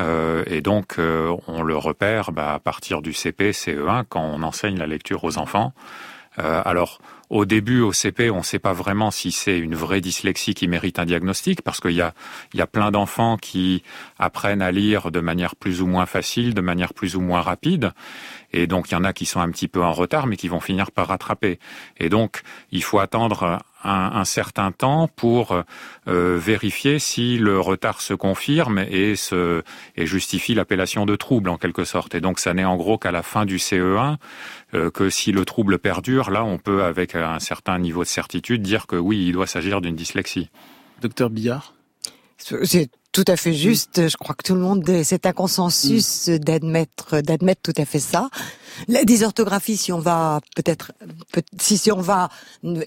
Euh, 0.00 0.42
et 0.46 0.62
donc 0.62 0.98
euh, 0.98 1.36
on 1.48 1.62
le 1.62 1.76
repère 1.76 2.32
bah, 2.32 2.54
à 2.54 2.58
partir 2.58 3.02
du 3.02 3.12
CP, 3.12 3.50
CE1 3.52 4.04
quand 4.08 4.22
on 4.22 4.42
enseigne 4.42 4.78
la 4.78 4.86
lecture 4.86 5.22
aux 5.24 5.38
enfants. 5.38 5.74
Euh, 6.38 6.62
alors 6.64 6.98
au 7.32 7.46
début, 7.46 7.80
au 7.80 7.94
CP, 7.94 8.28
on 8.28 8.38
ne 8.38 8.42
sait 8.42 8.58
pas 8.58 8.74
vraiment 8.74 9.10
si 9.10 9.32
c'est 9.32 9.58
une 9.58 9.74
vraie 9.74 10.02
dyslexie 10.02 10.52
qui 10.52 10.68
mérite 10.68 10.98
un 10.98 11.06
diagnostic, 11.06 11.62
parce 11.62 11.80
qu'il 11.80 11.92
y 11.92 12.02
a, 12.02 12.12
il 12.52 12.58
y 12.58 12.60
a 12.60 12.66
plein 12.66 12.90
d'enfants 12.90 13.38
qui 13.38 13.82
apprennent 14.18 14.60
à 14.60 14.70
lire 14.70 15.10
de 15.10 15.20
manière 15.20 15.56
plus 15.56 15.80
ou 15.80 15.86
moins 15.86 16.04
facile, 16.04 16.52
de 16.52 16.60
manière 16.60 16.92
plus 16.92 17.16
ou 17.16 17.22
moins 17.22 17.40
rapide. 17.40 17.92
Et 18.52 18.66
donc, 18.66 18.90
il 18.90 18.92
y 18.92 18.96
en 18.98 19.04
a 19.04 19.14
qui 19.14 19.24
sont 19.24 19.40
un 19.40 19.50
petit 19.50 19.66
peu 19.66 19.82
en 19.82 19.92
retard, 19.92 20.26
mais 20.26 20.36
qui 20.36 20.48
vont 20.48 20.60
finir 20.60 20.90
par 20.90 21.08
rattraper. 21.08 21.58
Et 21.96 22.10
donc, 22.10 22.42
il 22.70 22.84
faut 22.84 22.98
attendre 22.98 23.60
un, 23.84 24.24
certain 24.24 24.72
temps 24.72 25.08
pour 25.08 25.62
euh, 26.08 26.38
vérifier 26.38 26.98
si 26.98 27.38
le 27.38 27.58
retard 27.58 28.00
se 28.00 28.14
confirme 28.14 28.78
et, 28.78 29.16
se, 29.16 29.62
et 29.96 30.06
justifie 30.06 30.54
l'appellation 30.54 31.06
de 31.06 31.16
trouble 31.16 31.50
en 31.50 31.58
quelque 31.58 31.84
sorte. 31.84 32.14
Et 32.14 32.20
donc, 32.20 32.38
ça 32.38 32.54
n'est 32.54 32.64
en 32.64 32.76
gros 32.76 32.98
qu'à 32.98 33.10
la 33.10 33.22
fin 33.22 33.44
du 33.44 33.56
CE1 33.56 34.16
euh, 34.74 34.90
que 34.90 35.10
si 35.10 35.32
le 35.32 35.44
trouble 35.44 35.78
perdure, 35.78 36.30
là, 36.30 36.44
on 36.44 36.58
peut, 36.58 36.82
avec 36.84 37.14
un 37.14 37.38
certain 37.40 37.78
niveau 37.78 38.02
de 38.02 38.08
certitude, 38.08 38.62
dire 38.62 38.86
que 38.86 38.96
oui, 38.96 39.26
il 39.26 39.32
doit 39.32 39.46
s'agir 39.46 39.80
d'une 39.80 39.96
dyslexie. 39.96 40.48
Docteur 41.00 41.30
Billard? 41.30 41.74
C'est 42.38 42.90
tout 43.12 43.24
à 43.28 43.36
fait 43.36 43.52
juste. 43.52 44.08
Je 44.08 44.16
crois 44.16 44.34
que 44.34 44.42
tout 44.42 44.54
le 44.54 44.60
monde, 44.60 44.90
c'est 45.04 45.26
un 45.26 45.32
consensus 45.32 46.28
d'admettre, 46.28 47.20
d'admettre 47.20 47.60
tout 47.62 47.80
à 47.80 47.84
fait 47.84 48.00
ça. 48.00 48.30
La 48.88 49.04
dysorthographie, 49.04 49.76
si 49.76 49.92
on 49.92 49.98
va 49.98 50.40
peut-être, 50.56 50.92
si, 51.60 51.76
si 51.76 51.92
on 51.92 52.00
va, 52.00 52.30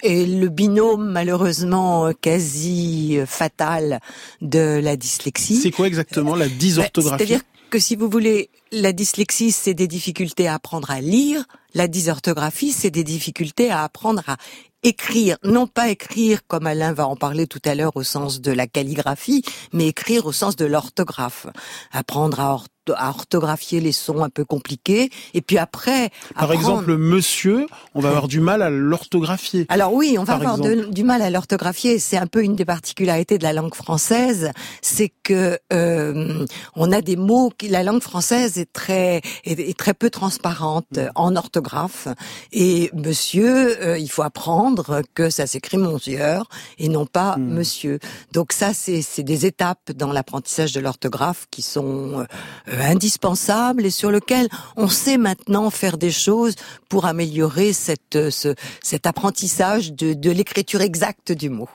est 0.02 0.26
le 0.26 0.48
binôme 0.48 1.10
malheureusement 1.10 2.12
quasi 2.20 3.18
fatal 3.24 4.00
de 4.40 4.80
la 4.82 4.96
dyslexie. 4.96 5.56
C'est 5.56 5.70
quoi 5.70 5.86
exactement 5.86 6.34
la 6.34 6.48
ben, 6.48 6.58
dysorthographie? 6.58 7.26
C'est-à-dire 7.26 7.44
que 7.70 7.78
si 7.78 7.94
vous 7.94 8.08
voulez, 8.08 8.50
la 8.72 8.92
dyslexie, 8.92 9.52
c'est 9.52 9.74
des 9.74 9.86
difficultés 9.86 10.48
à 10.48 10.54
apprendre 10.54 10.90
à 10.90 11.00
lire. 11.00 11.44
La 11.74 11.88
dysorthographie, 11.88 12.72
c'est 12.72 12.90
des 12.90 13.04
difficultés 13.04 13.70
à 13.70 13.84
apprendre 13.84 14.22
à 14.26 14.36
écrire, 14.86 15.36
non 15.42 15.66
pas 15.66 15.88
écrire 15.88 16.46
comme 16.46 16.66
Alain 16.66 16.92
va 16.92 17.08
en 17.08 17.16
parler 17.16 17.48
tout 17.48 17.60
à 17.64 17.74
l'heure 17.74 17.96
au 17.96 18.04
sens 18.04 18.40
de 18.40 18.52
la 18.52 18.68
calligraphie, 18.68 19.42
mais 19.72 19.88
écrire 19.88 20.26
au 20.26 20.32
sens 20.32 20.54
de 20.54 20.64
l'orthographe. 20.64 21.48
Apprendre 21.90 22.38
à, 22.40 22.58
à 22.96 23.08
orthographier 23.08 23.80
les 23.80 23.92
sons 23.92 24.22
un 24.22 24.30
peu 24.30 24.44
compliqués, 24.44 25.10
et 25.34 25.40
puis 25.40 25.58
après... 25.58 26.10
Par 26.34 26.52
exemple, 26.52 26.96
monsieur, 26.96 27.66
on 27.94 28.00
va 28.00 28.10
avoir 28.10 28.28
du 28.28 28.40
mal 28.40 28.62
à 28.62 28.70
l'orthographier. 28.70 29.66
Alors 29.68 29.92
oui, 29.92 30.16
on 30.18 30.24
va 30.24 30.34
avoir 30.34 30.58
du 30.58 31.04
mal 31.04 31.22
à 31.22 31.30
l'orthographier. 31.30 31.98
C'est 31.98 32.16
un 32.16 32.26
peu 32.26 32.42
une 32.42 32.56
des 32.56 32.64
particularités 32.64 33.38
de 33.38 33.42
la 33.42 33.52
langue 33.52 33.74
française, 33.74 34.50
c'est 34.82 35.12
que 35.22 35.58
euh, 35.72 36.44
on 36.74 36.92
a 36.92 37.00
des 37.00 37.16
mots 37.16 37.50
qui 37.56 37.68
la 37.68 37.82
langue 37.82 38.02
française 38.02 38.58
est 38.58 38.72
très 38.72 39.20
est, 39.44 39.76
très 39.76 39.94
peu 39.94 40.10
transparente 40.10 40.86
mm. 40.96 41.10
en 41.14 41.36
orthographe. 41.36 42.08
Et 42.52 42.90
monsieur, 42.94 43.82
euh, 43.82 43.98
il 43.98 44.10
faut 44.10 44.22
apprendre 44.22 45.02
que 45.14 45.30
ça 45.30 45.46
s'écrit 45.46 45.78
monsieur 45.78 46.40
et 46.78 46.88
non 46.88 47.06
pas 47.06 47.36
mm. 47.36 47.42
monsieur. 47.42 47.98
Donc 48.32 48.52
ça, 48.52 48.72
c'est 48.74 49.22
des 49.22 49.46
étapes 49.46 49.92
dans 49.92 50.12
l'apprentissage 50.12 50.72
de 50.72 50.80
l'orthographe 50.80 51.46
qui 51.50 51.62
sont 51.62 52.26
euh, 52.68 52.75
indispensable 52.80 53.86
et 53.86 53.90
sur 53.90 54.10
lequel 54.10 54.48
on 54.76 54.88
sait 54.88 55.18
maintenant 55.18 55.70
faire 55.70 55.98
des 55.98 56.10
choses 56.10 56.54
pour 56.88 57.06
améliorer 57.06 57.72
cette, 57.72 58.16
euh, 58.16 58.30
ce, 58.30 58.54
cet 58.82 59.06
apprentissage 59.06 59.92
de, 59.92 60.14
de 60.14 60.30
l'écriture 60.30 60.80
exacte 60.80 61.32
du 61.32 61.50
mot. 61.50 61.68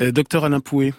Euh, 0.00 0.12
docteur 0.12 0.44
Alain 0.44 0.60
Pouet. 0.60 0.94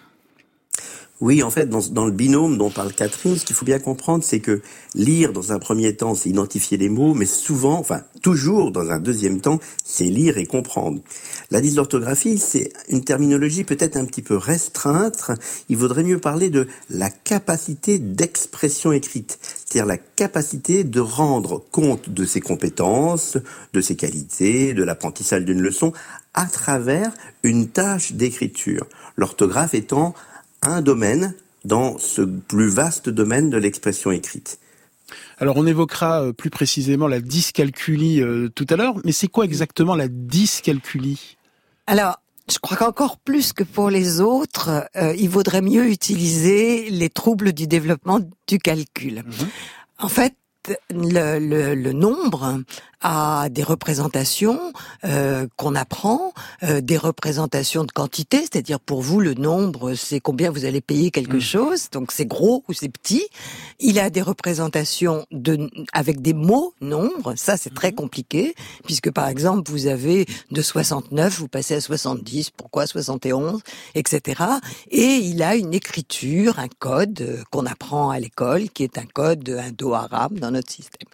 Oui, 1.20 1.44
en 1.44 1.50
fait, 1.50 1.68
dans, 1.68 2.04
le 2.04 2.10
binôme 2.10 2.58
dont 2.58 2.70
parle 2.70 2.92
Catherine, 2.92 3.36
ce 3.36 3.44
qu'il 3.44 3.54
faut 3.54 3.64
bien 3.64 3.78
comprendre, 3.78 4.24
c'est 4.24 4.40
que 4.40 4.62
lire 4.96 5.32
dans 5.32 5.52
un 5.52 5.60
premier 5.60 5.94
temps, 5.94 6.16
c'est 6.16 6.28
identifier 6.28 6.76
les 6.76 6.88
mots, 6.88 7.14
mais 7.14 7.24
souvent, 7.24 7.78
enfin 7.78 8.02
toujours 8.20 8.72
dans 8.72 8.90
un 8.90 8.98
deuxième 8.98 9.40
temps, 9.40 9.60
c'est 9.84 10.06
lire 10.06 10.38
et 10.38 10.46
comprendre. 10.46 11.00
La 11.52 11.60
dysorthographie, 11.60 12.38
c'est 12.38 12.72
une 12.88 13.04
terminologie 13.04 13.62
peut-être 13.62 13.96
un 13.96 14.06
petit 14.06 14.22
peu 14.22 14.36
restreinte. 14.36 15.30
Il 15.68 15.76
vaudrait 15.76 16.02
mieux 16.02 16.18
parler 16.18 16.50
de 16.50 16.66
la 16.90 17.10
capacité 17.10 18.00
d'expression 18.00 18.90
écrite, 18.90 19.38
c'est-à-dire 19.40 19.86
la 19.86 19.98
capacité 19.98 20.82
de 20.82 21.00
rendre 21.00 21.62
compte 21.70 22.10
de 22.10 22.24
ses 22.24 22.40
compétences, 22.40 23.38
de 23.72 23.80
ses 23.80 23.94
qualités, 23.94 24.74
de 24.74 24.82
l'apprentissage 24.82 25.44
d'une 25.44 25.60
leçon 25.60 25.92
à 26.34 26.46
travers 26.46 27.12
une 27.44 27.68
tâche 27.68 28.12
d'écriture. 28.12 28.86
L'orthographe 29.16 29.74
étant 29.74 30.14
un 30.66 30.82
domaine 30.82 31.34
dans 31.64 31.98
ce 31.98 32.22
plus 32.22 32.68
vaste 32.68 33.08
domaine 33.08 33.50
de 33.50 33.56
l'expression 33.56 34.10
écrite. 34.10 34.58
Alors 35.38 35.56
on 35.56 35.66
évoquera 35.66 36.22
euh, 36.22 36.32
plus 36.32 36.50
précisément 36.50 37.08
la 37.08 37.20
dyscalculie 37.20 38.20
euh, 38.20 38.48
tout 38.48 38.66
à 38.70 38.76
l'heure, 38.76 38.96
mais 39.04 39.12
c'est 39.12 39.28
quoi 39.28 39.44
exactement 39.44 39.94
la 39.94 40.08
dyscalculie? 40.08 41.36
Alors, 41.86 42.18
je 42.50 42.58
crois 42.58 42.76
qu'encore 42.76 43.18
plus 43.18 43.52
que 43.52 43.64
pour 43.64 43.90
les 43.90 44.20
autres, 44.20 44.88
euh, 44.96 45.14
il 45.18 45.28
vaudrait 45.28 45.62
mieux 45.62 45.88
utiliser 45.88 46.90
les 46.90 47.08
troubles 47.08 47.52
du 47.52 47.66
développement 47.66 48.20
du 48.46 48.58
calcul. 48.58 49.22
Mhm. 49.24 49.48
En 49.98 50.08
fait, 50.08 50.34
le, 50.90 51.38
le, 51.38 51.74
le, 51.74 51.92
nombre 51.92 52.62
à 53.04 53.50
des 53.50 53.62
représentations 53.62 54.72
euh, 55.04 55.46
qu'on 55.56 55.74
apprend, 55.74 56.32
euh, 56.62 56.80
des 56.80 56.96
représentations 56.96 57.84
de 57.84 57.92
quantité, 57.92 58.40
c'est-à-dire 58.40 58.80
pour 58.80 59.02
vous 59.02 59.20
le 59.20 59.34
nombre 59.34 59.92
c'est 59.92 60.20
combien 60.20 60.50
vous 60.50 60.64
allez 60.64 60.80
payer 60.80 61.10
quelque 61.10 61.36
mmh. 61.36 61.40
chose, 61.40 61.90
donc 61.90 62.12
c'est 62.12 62.24
gros 62.24 62.64
ou 62.66 62.72
c'est 62.72 62.88
petit. 62.88 63.28
Il 63.78 63.98
a 63.98 64.08
des 64.08 64.22
représentations 64.22 65.26
de 65.30 65.68
avec 65.92 66.22
des 66.22 66.32
mots 66.32 66.72
nombres, 66.80 67.34
ça 67.36 67.58
c'est 67.58 67.74
très 67.74 67.90
mmh. 67.90 67.96
compliqué 67.96 68.54
puisque 68.86 69.10
par 69.10 69.28
exemple 69.28 69.70
vous 69.70 69.86
avez 69.86 70.24
de 70.50 70.62
69 70.62 71.40
vous 71.40 71.48
passez 71.48 71.74
à 71.74 71.82
70, 71.82 72.50
pourquoi 72.56 72.86
71, 72.86 73.60
etc. 73.94 74.42
Et 74.90 75.16
il 75.16 75.42
a 75.42 75.56
une 75.56 75.74
écriture, 75.74 76.58
un 76.58 76.68
code 76.78 77.20
euh, 77.20 77.42
qu'on 77.50 77.66
apprend 77.66 78.08
à 78.08 78.18
l'école 78.18 78.70
qui 78.70 78.82
est 78.82 78.96
un 78.96 79.04
code 79.04 79.46
indo-arabe 79.50 80.38
dans 80.38 80.50
notre 80.50 80.72
système. 80.72 81.08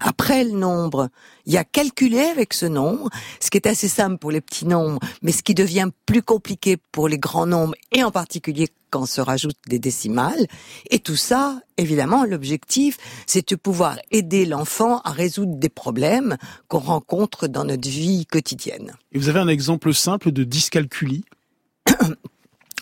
Après 0.00 0.44
le 0.44 0.52
nombre, 0.52 1.08
il 1.46 1.52
y 1.52 1.58
a 1.58 1.64
calculé 1.64 2.20
avec 2.20 2.54
ce 2.54 2.66
nombre, 2.66 3.10
ce 3.38 3.50
qui 3.50 3.58
est 3.58 3.66
assez 3.66 3.88
simple 3.88 4.18
pour 4.18 4.30
les 4.30 4.40
petits 4.40 4.66
nombres, 4.66 4.98
mais 5.22 5.32
ce 5.32 5.42
qui 5.42 5.54
devient 5.54 5.90
plus 6.06 6.22
compliqué 6.22 6.76
pour 6.90 7.08
les 7.08 7.18
grands 7.18 7.46
nombres, 7.46 7.74
et 7.92 8.02
en 8.02 8.10
particulier 8.10 8.68
quand 8.90 9.06
se 9.06 9.20
rajoutent 9.20 9.56
des 9.68 9.78
décimales. 9.78 10.46
Et 10.90 10.98
tout 10.98 11.16
ça, 11.16 11.60
évidemment, 11.76 12.24
l'objectif, 12.24 12.98
c'est 13.26 13.48
de 13.48 13.56
pouvoir 13.56 13.98
aider 14.10 14.44
l'enfant 14.44 15.00
à 15.04 15.12
résoudre 15.12 15.56
des 15.56 15.68
problèmes 15.68 16.36
qu'on 16.68 16.80
rencontre 16.80 17.46
dans 17.46 17.64
notre 17.64 17.88
vie 17.88 18.26
quotidienne. 18.26 18.94
Et 19.12 19.18
vous 19.18 19.28
avez 19.28 19.38
un 19.38 19.48
exemple 19.48 19.94
simple 19.94 20.32
de 20.32 20.44
dyscalculie? 20.44 21.24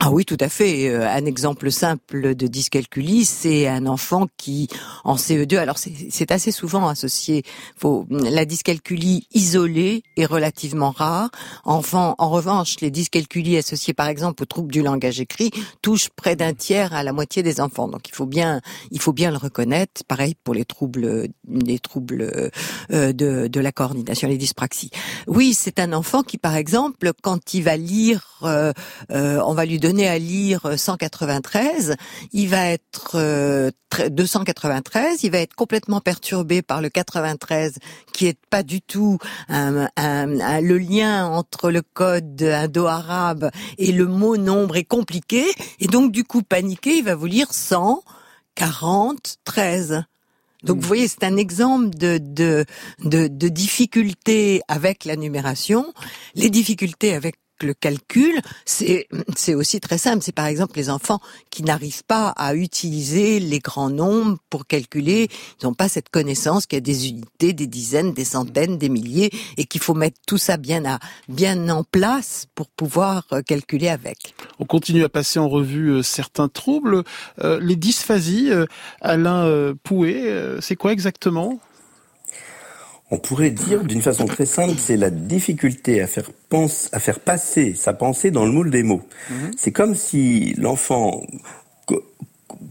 Ah 0.00 0.12
oui, 0.12 0.24
tout 0.24 0.36
à 0.38 0.48
fait. 0.48 0.88
Euh, 0.88 1.08
un 1.08 1.24
exemple 1.24 1.72
simple 1.72 2.36
de 2.36 2.46
dyscalculie, 2.46 3.24
c'est 3.24 3.66
un 3.66 3.84
enfant 3.86 4.28
qui, 4.36 4.68
en 5.02 5.16
CE2, 5.16 5.58
alors 5.58 5.76
c'est 5.76 6.30
assez 6.30 6.52
souvent 6.52 6.86
associé. 6.86 7.42
Faut, 7.76 8.06
la 8.08 8.44
dyscalculie 8.44 9.26
isolée 9.34 10.04
est 10.16 10.24
relativement 10.24 10.92
rare. 10.92 11.30
Enfant, 11.64 12.14
en 12.18 12.30
revanche, 12.30 12.76
les 12.80 12.92
dyscalculies 12.92 13.56
associées, 13.56 13.92
par 13.92 14.06
exemple, 14.06 14.44
au 14.44 14.46
trouble 14.46 14.70
du 14.70 14.82
langage 14.82 15.18
écrit, 15.18 15.50
touchent 15.82 16.10
près 16.10 16.36
d'un 16.36 16.54
tiers 16.54 16.94
à 16.94 17.02
la 17.02 17.12
moitié 17.12 17.42
des 17.42 17.60
enfants. 17.60 17.88
Donc 17.88 18.08
il 18.08 18.14
faut 18.14 18.26
bien, 18.26 18.60
il 18.92 19.00
faut 19.00 19.12
bien 19.12 19.32
le 19.32 19.36
reconnaître. 19.36 20.04
Pareil 20.06 20.36
pour 20.44 20.54
les 20.54 20.64
troubles, 20.64 21.26
les 21.48 21.78
troubles 21.80 22.50
euh, 22.92 23.12
de, 23.12 23.48
de 23.48 23.60
la 23.60 23.72
coordination, 23.72 24.28
les 24.28 24.38
dyspraxies. 24.38 24.90
Oui, 25.26 25.54
c'est 25.54 25.80
un 25.80 25.92
enfant 25.92 26.22
qui, 26.22 26.38
par 26.38 26.54
exemple, 26.54 27.10
quand 27.20 27.52
il 27.54 27.64
va 27.64 27.76
lire, 27.76 28.38
euh, 28.44 28.72
on 29.10 29.54
va 29.54 29.64
lui 29.64 29.80
donné 29.88 30.06
à 30.06 30.18
lire 30.18 30.74
193, 30.76 31.96
il 32.34 32.48
va 32.48 32.66
être 32.66 33.72
293, 34.10 35.14
euh, 35.14 35.16
il 35.22 35.30
va 35.30 35.38
être 35.38 35.54
complètement 35.54 36.02
perturbé 36.02 36.60
par 36.60 36.82
le 36.82 36.90
93 36.90 37.78
qui 38.12 38.26
est 38.26 38.38
pas 38.50 38.62
du 38.62 38.82
tout 38.82 39.16
le 39.48 40.76
lien 40.76 41.24
entre 41.26 41.70
le 41.70 41.80
code 41.80 42.42
indo-arabe 42.42 43.50
et 43.78 43.92
le 43.92 44.04
mot 44.04 44.36
nombre 44.36 44.76
est 44.76 44.84
compliqué 44.84 45.46
et 45.80 45.86
donc 45.86 46.12
du 46.12 46.22
coup 46.22 46.42
paniqué, 46.42 46.98
il 46.98 47.04
va 47.04 47.14
vous 47.14 47.24
lire 47.24 47.54
140 47.54 49.38
13. 49.44 50.04
Donc 50.64 50.80
vous 50.80 50.86
voyez, 50.86 51.08
c'est 51.08 51.24
un 51.24 51.36
exemple 51.38 51.88
de, 51.90 52.18
de, 52.20 52.66
de, 53.04 53.28
de 53.28 53.48
difficultés 53.48 54.60
avec 54.68 55.06
la 55.06 55.16
numération. 55.16 55.94
Les 56.34 56.50
difficultés 56.50 57.14
avec 57.14 57.36
le 57.62 57.74
calcul, 57.74 58.40
c'est 58.64 59.08
aussi 59.54 59.80
très 59.80 59.98
simple. 59.98 60.22
C'est 60.22 60.34
par 60.34 60.46
exemple 60.46 60.76
les 60.76 60.90
enfants 60.90 61.20
qui 61.50 61.62
n'arrivent 61.62 62.04
pas 62.04 62.28
à 62.36 62.54
utiliser 62.54 63.40
les 63.40 63.58
grands 63.58 63.90
nombres 63.90 64.38
pour 64.50 64.66
calculer. 64.66 65.28
Ils 65.60 65.66
n'ont 65.66 65.74
pas 65.74 65.88
cette 65.88 66.08
connaissance 66.08 66.66
qu'il 66.66 66.76
y 66.76 66.78
a 66.78 66.80
des 66.80 67.08
unités, 67.08 67.52
des 67.52 67.66
dizaines, 67.66 68.12
des 68.12 68.24
centaines, 68.24 68.78
des 68.78 68.88
milliers, 68.88 69.30
et 69.56 69.64
qu'il 69.64 69.80
faut 69.80 69.94
mettre 69.94 70.18
tout 70.26 70.38
ça 70.38 70.56
bien 70.56 70.84
à 70.84 70.98
bien 71.28 71.68
en 71.68 71.84
place 71.84 72.46
pour 72.54 72.68
pouvoir 72.68 73.26
euh, 73.32 73.42
calculer 73.42 73.88
avec. 73.88 74.34
On 74.58 74.64
continue 74.64 75.04
à 75.04 75.08
passer 75.08 75.38
en 75.38 75.48
revue 75.48 75.90
euh, 75.90 76.02
certains 76.02 76.48
troubles. 76.48 77.04
Euh, 77.42 77.60
les 77.60 77.76
dysphasies, 77.76 78.50
Alain 79.00 79.74
Pouet, 79.82 80.32
c'est 80.60 80.76
quoi 80.76 80.92
exactement? 80.92 81.60
On 83.10 83.18
pourrait 83.18 83.50
dire 83.50 83.84
d'une 83.84 84.02
façon 84.02 84.26
très 84.26 84.44
simple, 84.44 84.74
c'est 84.78 84.96
la 84.96 85.10
difficulté 85.10 86.02
à 86.02 86.06
faire, 86.06 86.30
pense, 86.50 86.90
à 86.92 87.00
faire 87.00 87.20
passer 87.20 87.74
sa 87.74 87.94
pensée 87.94 88.30
dans 88.30 88.44
le 88.44 88.52
moule 88.52 88.70
des 88.70 88.82
mots. 88.82 89.02
Mhm. 89.30 89.50
C'est 89.56 89.72
comme 89.72 89.94
si 89.94 90.54
l'enfant 90.58 91.22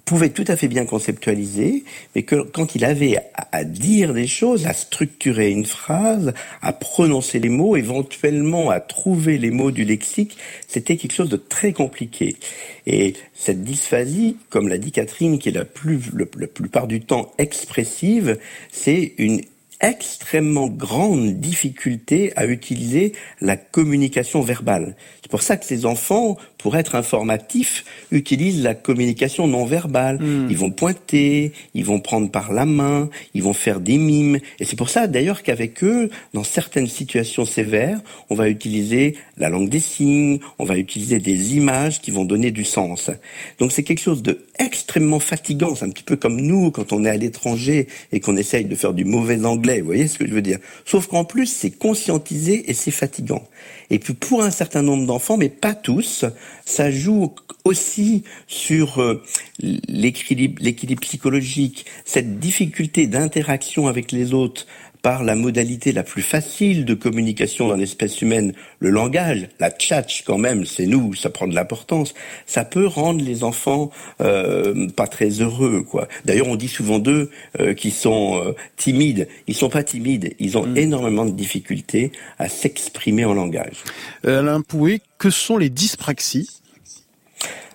pouvait 0.05 0.29
tout 0.29 0.45
à 0.47 0.55
fait 0.55 0.67
bien 0.67 0.85
conceptualiser, 0.85 1.83
mais 2.15 2.23
que 2.23 2.35
quand 2.35 2.75
il 2.75 2.85
avait 2.85 3.17
à, 3.51 3.63
dire 3.63 4.13
des 4.13 4.27
choses, 4.27 4.65
à 4.65 4.73
structurer 4.73 5.51
une 5.51 5.65
phrase, 5.65 6.33
à 6.61 6.73
prononcer 6.73 7.39
les 7.39 7.49
mots, 7.49 7.75
éventuellement 7.75 8.69
à 8.69 8.79
trouver 8.79 9.37
les 9.37 9.51
mots 9.51 9.71
du 9.71 9.83
lexique, 9.83 10.37
c'était 10.67 10.97
quelque 10.97 11.13
chose 11.13 11.29
de 11.29 11.37
très 11.37 11.73
compliqué. 11.73 12.37
Et 12.85 13.13
cette 13.33 13.63
dysphasie, 13.63 14.37
comme 14.49 14.67
l'a 14.67 14.77
dit 14.77 14.91
Catherine, 14.91 15.39
qui 15.39 15.49
est 15.49 15.53
la, 15.53 15.65
plus, 15.65 15.99
la 16.15 16.47
plupart 16.47 16.87
du 16.87 17.01
temps 17.01 17.33
expressive, 17.37 18.37
c'est 18.71 19.13
une 19.17 19.41
extrêmement 19.79 20.67
grande 20.67 21.33
difficulté 21.39 22.33
à 22.35 22.45
utiliser 22.45 23.13
la 23.41 23.57
communication 23.57 24.41
verbale. 24.41 24.95
C'est 25.27 25.31
pour 25.31 25.41
ça 25.41 25.57
que 25.57 25.65
ces 25.65 25.85
enfants, 25.85 26.37
pour 26.57 26.77
être 26.77 26.95
informatifs, 26.95 27.83
utilisent 28.11 28.63
la 28.63 28.75
communication 28.75 29.45
non 29.45 29.65
verbale. 29.65 30.19
Hmm. 30.21 30.47
Ils 30.49 30.57
vont 30.57 30.71
pointer, 30.71 31.51
ils 31.73 31.83
vont 31.83 31.99
prendre 31.99 32.31
par 32.31 32.53
la 32.53 32.65
main, 32.65 33.09
ils 33.33 33.43
vont 33.43 33.51
faire 33.51 33.81
des 33.81 33.97
mimes. 33.97 34.39
Et 34.61 34.63
c'est 34.63 34.77
pour 34.77 34.89
ça 34.89 35.05
d'ailleurs 35.05 35.43
qu'avec 35.43 35.83
eux, 35.83 36.09
dans 36.33 36.45
certaines 36.45 36.87
situations 36.87 37.43
sévères, 37.43 37.99
on 38.29 38.35
va 38.35 38.47
utiliser 38.47 39.17
la 39.37 39.49
langue 39.49 39.67
des 39.67 39.81
signes, 39.81 40.39
on 40.59 40.63
va 40.63 40.77
utiliser 40.77 41.19
des 41.19 41.57
images 41.57 41.99
qui 41.99 42.11
vont 42.11 42.23
donner 42.23 42.51
du 42.51 42.63
sens. 42.63 43.11
Donc 43.59 43.73
c'est 43.73 43.83
quelque 43.83 43.99
chose 43.99 44.23
de 44.23 44.45
extrêmement 44.59 45.19
fatigant. 45.19 45.75
C'est 45.75 45.83
un 45.83 45.89
petit 45.89 46.03
peu 46.03 46.15
comme 46.15 46.39
nous 46.39 46.71
quand 46.71 46.93
on 46.93 47.03
est 47.03 47.09
à 47.09 47.17
l'étranger 47.17 47.87
et 48.13 48.21
qu'on 48.21 48.37
essaye 48.37 48.63
de 48.63 48.75
faire 48.75 48.93
du 48.93 49.03
mauvais 49.03 49.43
anglais. 49.43 49.81
Vous 49.81 49.87
voyez 49.87 50.07
ce 50.07 50.17
que 50.17 50.25
je 50.25 50.33
veux 50.33 50.41
dire? 50.41 50.59
Sauf 50.85 51.07
qu'en 51.07 51.25
plus, 51.25 51.47
c'est 51.47 51.71
conscientisé 51.71 52.69
et 52.69 52.73
c'est 52.73 52.91
fatigant. 52.91 53.43
Et 53.89 53.99
puis 53.99 54.13
pour 54.13 54.43
un 54.43 54.51
certain 54.51 54.81
nombre 54.81 55.05
d'enfants, 55.05 55.16
mais 55.37 55.49
pas 55.49 55.73
tous, 55.73 56.25
ça 56.65 56.91
joue 56.91 57.33
aussi 57.63 58.23
sur 58.47 58.99
euh, 59.01 59.23
l'équilibre 59.59 61.01
psychologique, 61.01 61.85
cette 62.05 62.39
difficulté 62.39 63.07
d'interaction 63.07 63.87
avec 63.87 64.11
les 64.11 64.33
autres 64.33 64.67
par 65.07 65.23
la 65.23 65.35
modalité 65.35 65.93
la 65.93 66.03
plus 66.03 66.21
facile 66.21 66.83
de 66.83 66.93
communication 66.93 67.69
dans 67.69 67.77
l'espèce 67.77 68.21
humaine, 68.21 68.51
le 68.79 68.89
langage, 68.89 69.47
la 69.57 69.71
tchatch 69.71 70.23
quand 70.25 70.37
même, 70.37 70.65
c'est 70.65 70.85
nous, 70.85 71.13
ça 71.13 71.29
prend 71.29 71.47
de 71.47 71.55
l'importance, 71.55 72.13
ça 72.45 72.65
peut 72.65 72.85
rendre 72.85 73.23
les 73.23 73.45
enfants 73.45 73.89
euh, 74.19 74.89
pas 74.89 75.07
très 75.07 75.29
heureux, 75.29 75.83
quoi. 75.89 76.09
D'ailleurs, 76.25 76.49
on 76.49 76.57
dit 76.57 76.67
souvent 76.67 76.99
d'eux 76.99 77.31
euh, 77.61 77.73
qu'ils 77.73 77.93
sont 77.93 78.41
euh, 78.43 78.51
timides. 78.75 79.29
Ils 79.47 79.55
sont 79.55 79.69
pas 79.69 79.81
timides, 79.81 80.35
ils 80.39 80.57
ont 80.57 80.67
mm. 80.67 80.77
énormément 80.77 81.23
de 81.23 81.31
difficultés 81.31 82.11
à 82.37 82.49
s'exprimer 82.49 83.23
en 83.23 83.33
langage. 83.33 83.85
Alain 84.25 84.59
Pouet, 84.59 84.99
que 85.17 85.29
sont 85.29 85.57
les 85.57 85.69
dyspraxies? 85.69 86.49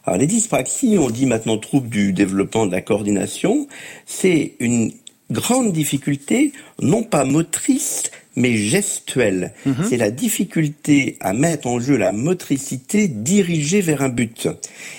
Alors 0.05 0.19
les 0.19 0.27
dyspraxies, 0.27 0.99
on 0.99 1.09
dit 1.09 1.27
maintenant 1.27 1.57
trouble 1.57 1.89
du 1.89 2.13
développement 2.13 2.67
de 2.67 2.73
la 2.73 2.83
coordination, 2.83 3.69
c'est 4.05 4.55
une 4.59 4.93
grande 5.33 5.73
difficulté, 5.73 6.53
non 6.81 7.03
pas 7.03 7.25
motrice, 7.25 8.11
mais 8.37 8.57
gestuelle. 8.57 9.53
Mhm. 9.67 9.87
C'est 9.89 9.97
la 9.97 10.11
difficulté 10.11 11.17
à 11.21 11.33
mettre 11.33 11.67
en 11.67 11.81
jeu 11.81 11.97
la 11.97 12.13
motricité 12.13 13.09
dirigée 13.09 13.81
vers 13.81 14.03
un 14.03 14.09
but. 14.09 14.49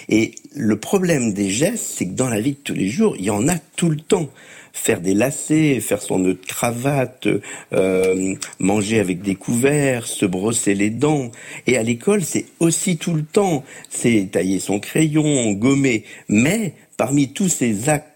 Et 0.09 0.33
le 0.55 0.77
problème 0.77 1.33
des 1.33 1.49
gestes, 1.49 1.85
c'est 1.95 2.07
que 2.07 2.13
dans 2.13 2.29
la 2.29 2.39
vie 2.39 2.51
de 2.51 2.57
tous 2.63 2.75
les 2.75 2.89
jours, 2.89 3.15
il 3.17 3.25
y 3.25 3.29
en 3.29 3.47
a 3.47 3.57
tout 3.75 3.89
le 3.89 3.97
temps 3.97 4.29
faire 4.75 5.01
des 5.01 5.13
lacets, 5.13 5.79
faire 5.79 6.01
son 6.01 6.19
nœud 6.19 6.33
de 6.33 6.45
cravate, 6.45 7.27
euh, 7.73 8.35
manger 8.59 8.99
avec 8.99 9.21
des 9.21 9.35
couverts, 9.35 10.07
se 10.07 10.25
brosser 10.25 10.73
les 10.73 10.89
dents. 10.89 11.31
Et 11.67 11.77
à 11.77 11.83
l'école, 11.83 12.23
c'est 12.23 12.47
aussi 12.59 12.97
tout 12.97 13.13
le 13.13 13.23
temps. 13.23 13.63
C'est 13.89 14.29
tailler 14.31 14.59
son 14.59 14.79
crayon, 14.79 15.51
gommer. 15.53 16.03
Mais 16.27 16.73
parmi 16.97 17.29
tous 17.29 17.49
ces 17.49 17.87
actes 17.87 18.12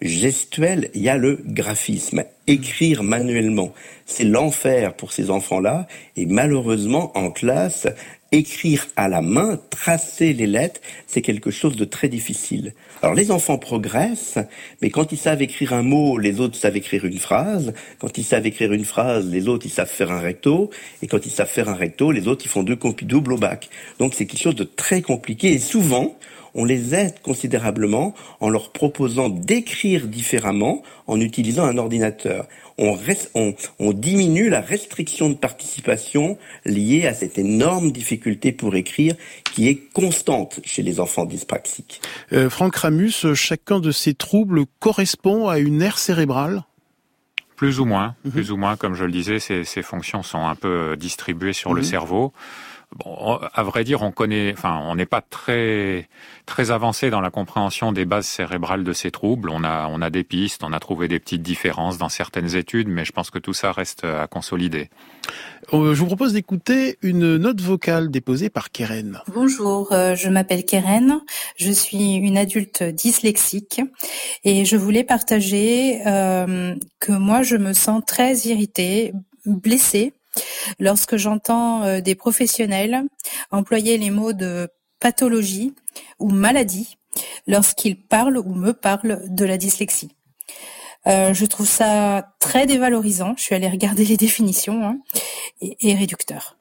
gestuels, 0.00 0.90
il 0.94 1.02
y 1.02 1.08
a 1.08 1.16
le 1.16 1.38
graphisme. 1.44 2.24
Écrire 2.46 3.02
manuellement, 3.02 3.72
c'est 4.06 4.24
l'enfer 4.24 4.94
pour 4.94 5.12
ces 5.12 5.30
enfants-là. 5.30 5.86
Et 6.16 6.26
malheureusement, 6.26 7.16
en 7.16 7.30
classe, 7.30 7.86
écrire 8.32 8.86
à 8.96 9.08
la 9.08 9.22
main, 9.22 9.58
tracer 9.70 10.32
les 10.32 10.46
lettres, 10.46 10.80
c'est 11.06 11.22
quelque 11.22 11.50
chose 11.50 11.76
de 11.76 11.84
très 11.84 12.08
difficile. 12.08 12.74
Alors 13.02 13.14
les 13.14 13.30
enfants 13.30 13.58
progressent, 13.58 14.38
mais 14.82 14.90
quand 14.90 15.12
ils 15.12 15.18
savent 15.18 15.42
écrire 15.42 15.72
un 15.72 15.82
mot, 15.82 16.18
les 16.18 16.40
autres 16.40 16.56
savent 16.56 16.76
écrire 16.76 17.04
une 17.04 17.18
phrase. 17.18 17.72
Quand 17.98 18.18
ils 18.18 18.24
savent 18.24 18.46
écrire 18.46 18.72
une 18.72 18.84
phrase, 18.84 19.30
les 19.30 19.48
autres 19.48 19.66
ils 19.66 19.72
savent 19.72 19.90
faire 19.90 20.10
un 20.10 20.20
recto. 20.20 20.70
Et 21.02 21.06
quand 21.06 21.24
ils 21.26 21.30
savent 21.30 21.48
faire 21.48 21.68
un 21.68 21.74
recto, 21.74 22.10
les 22.12 22.28
autres 22.28 22.44
ils 22.44 22.50
font 22.50 22.62
deux 22.62 22.76
compis 22.76 23.04
doubles 23.04 23.34
au 23.34 23.38
bac. 23.38 23.68
Donc 23.98 24.14
c'est 24.14 24.26
quelque 24.26 24.42
chose 24.42 24.56
de 24.56 24.64
très 24.64 25.00
compliqué. 25.00 25.52
Et 25.52 25.58
souvent, 25.58 26.16
on 26.54 26.64
les 26.64 26.94
aide 26.94 27.20
considérablement 27.20 28.14
en 28.40 28.48
leur 28.48 28.70
proposant 28.70 29.28
d'écrire 29.28 30.06
différemment 30.06 30.82
en 31.06 31.20
utilisant 31.20 31.64
un 31.64 31.78
ordinateur. 31.78 32.46
On, 32.76 32.98
on, 33.78 33.92
diminue 33.92 34.48
la 34.48 34.60
restriction 34.60 35.28
de 35.28 35.34
participation 35.34 36.38
liée 36.64 37.06
à 37.06 37.14
cette 37.14 37.38
énorme 37.38 37.92
difficulté 37.92 38.50
pour 38.50 38.74
écrire 38.74 39.14
qui 39.52 39.68
est 39.68 39.92
constante 39.92 40.58
chez 40.64 40.82
les 40.82 40.98
enfants 40.98 41.24
dyspraxiques. 41.24 42.00
Euh, 42.32 42.50
Franck 42.50 42.74
Ramus, 42.76 43.34
chacun 43.34 43.78
de 43.78 43.92
ces 43.92 44.14
troubles 44.14 44.64
correspond 44.80 45.48
à 45.48 45.58
une 45.58 45.82
aire 45.82 45.98
cérébrale? 45.98 46.64
Plus 47.54 47.78
ou 47.78 47.84
moins, 47.84 48.16
mhm. 48.24 48.32
plus 48.32 48.50
ou 48.50 48.56
moins, 48.56 48.76
comme 48.76 48.94
je 48.94 49.04
le 49.04 49.12
disais, 49.12 49.38
ces, 49.38 49.62
ces 49.62 49.82
fonctions 49.82 50.24
sont 50.24 50.44
un 50.44 50.56
peu 50.56 50.96
distribuées 50.96 51.52
sur 51.52 51.74
le 51.74 51.82
mhm. 51.82 51.86
cerveau. 51.86 52.32
Bon, 52.96 53.40
à 53.52 53.62
vrai 53.64 53.82
dire, 53.82 54.02
on 54.02 54.12
connaît, 54.12 54.52
enfin, 54.52 54.80
on 54.84 54.94
n'est 54.94 55.06
pas 55.06 55.20
très 55.20 56.08
très 56.46 56.70
avancé 56.70 57.10
dans 57.10 57.20
la 57.20 57.30
compréhension 57.30 57.90
des 57.90 58.04
bases 58.04 58.26
cérébrales 58.26 58.84
de 58.84 58.92
ces 58.92 59.10
troubles. 59.10 59.50
On 59.50 59.64
a 59.64 59.88
on 59.90 60.00
a 60.00 60.10
des 60.10 60.22
pistes, 60.22 60.62
on 60.62 60.72
a 60.72 60.78
trouvé 60.78 61.08
des 61.08 61.18
petites 61.18 61.42
différences 61.42 61.98
dans 61.98 62.08
certaines 62.08 62.54
études, 62.54 62.88
mais 62.88 63.04
je 63.04 63.12
pense 63.12 63.30
que 63.30 63.40
tout 63.40 63.52
ça 63.52 63.72
reste 63.72 64.04
à 64.04 64.28
consolider. 64.28 64.90
Euh, 65.72 65.94
je 65.94 66.00
vous 66.00 66.06
propose 66.06 66.34
d'écouter 66.34 66.98
une 67.02 67.36
note 67.36 67.60
vocale 67.60 68.10
déposée 68.10 68.50
par 68.50 68.70
Keren. 68.70 69.20
Bonjour, 69.34 69.92
euh, 69.92 70.14
je 70.14 70.28
m'appelle 70.28 70.64
Keren, 70.64 71.20
je 71.56 71.72
suis 71.72 72.14
une 72.14 72.36
adulte 72.36 72.82
dyslexique 72.82 73.80
et 74.44 74.64
je 74.64 74.76
voulais 74.76 75.04
partager 75.04 76.00
euh, 76.06 76.74
que 77.00 77.12
moi 77.12 77.42
je 77.42 77.56
me 77.56 77.72
sens 77.72 78.02
très 78.06 78.34
irritée, 78.46 79.12
blessée 79.46 80.12
Lorsque 80.78 81.16
j'entends 81.16 81.82
euh, 81.82 82.00
des 82.00 82.14
professionnels 82.14 83.02
employer 83.50 83.98
les 83.98 84.10
mots 84.10 84.32
de 84.32 84.68
pathologie 85.00 85.74
ou 86.18 86.30
maladie 86.30 86.96
lorsqu'ils 87.46 88.00
parlent 88.00 88.38
ou 88.38 88.54
me 88.54 88.72
parlent 88.72 89.22
de 89.28 89.44
la 89.44 89.56
dyslexie. 89.58 90.10
Euh, 91.06 91.34
je 91.34 91.44
trouve 91.44 91.68
ça 91.68 92.34
très 92.40 92.66
dévalorisant. 92.66 93.34
Je 93.36 93.42
suis 93.42 93.54
allée 93.54 93.68
regarder 93.68 94.04
les 94.04 94.16
définitions 94.16 94.82
hein, 94.84 94.98
et 95.60 95.94
réducteur. 95.94 96.56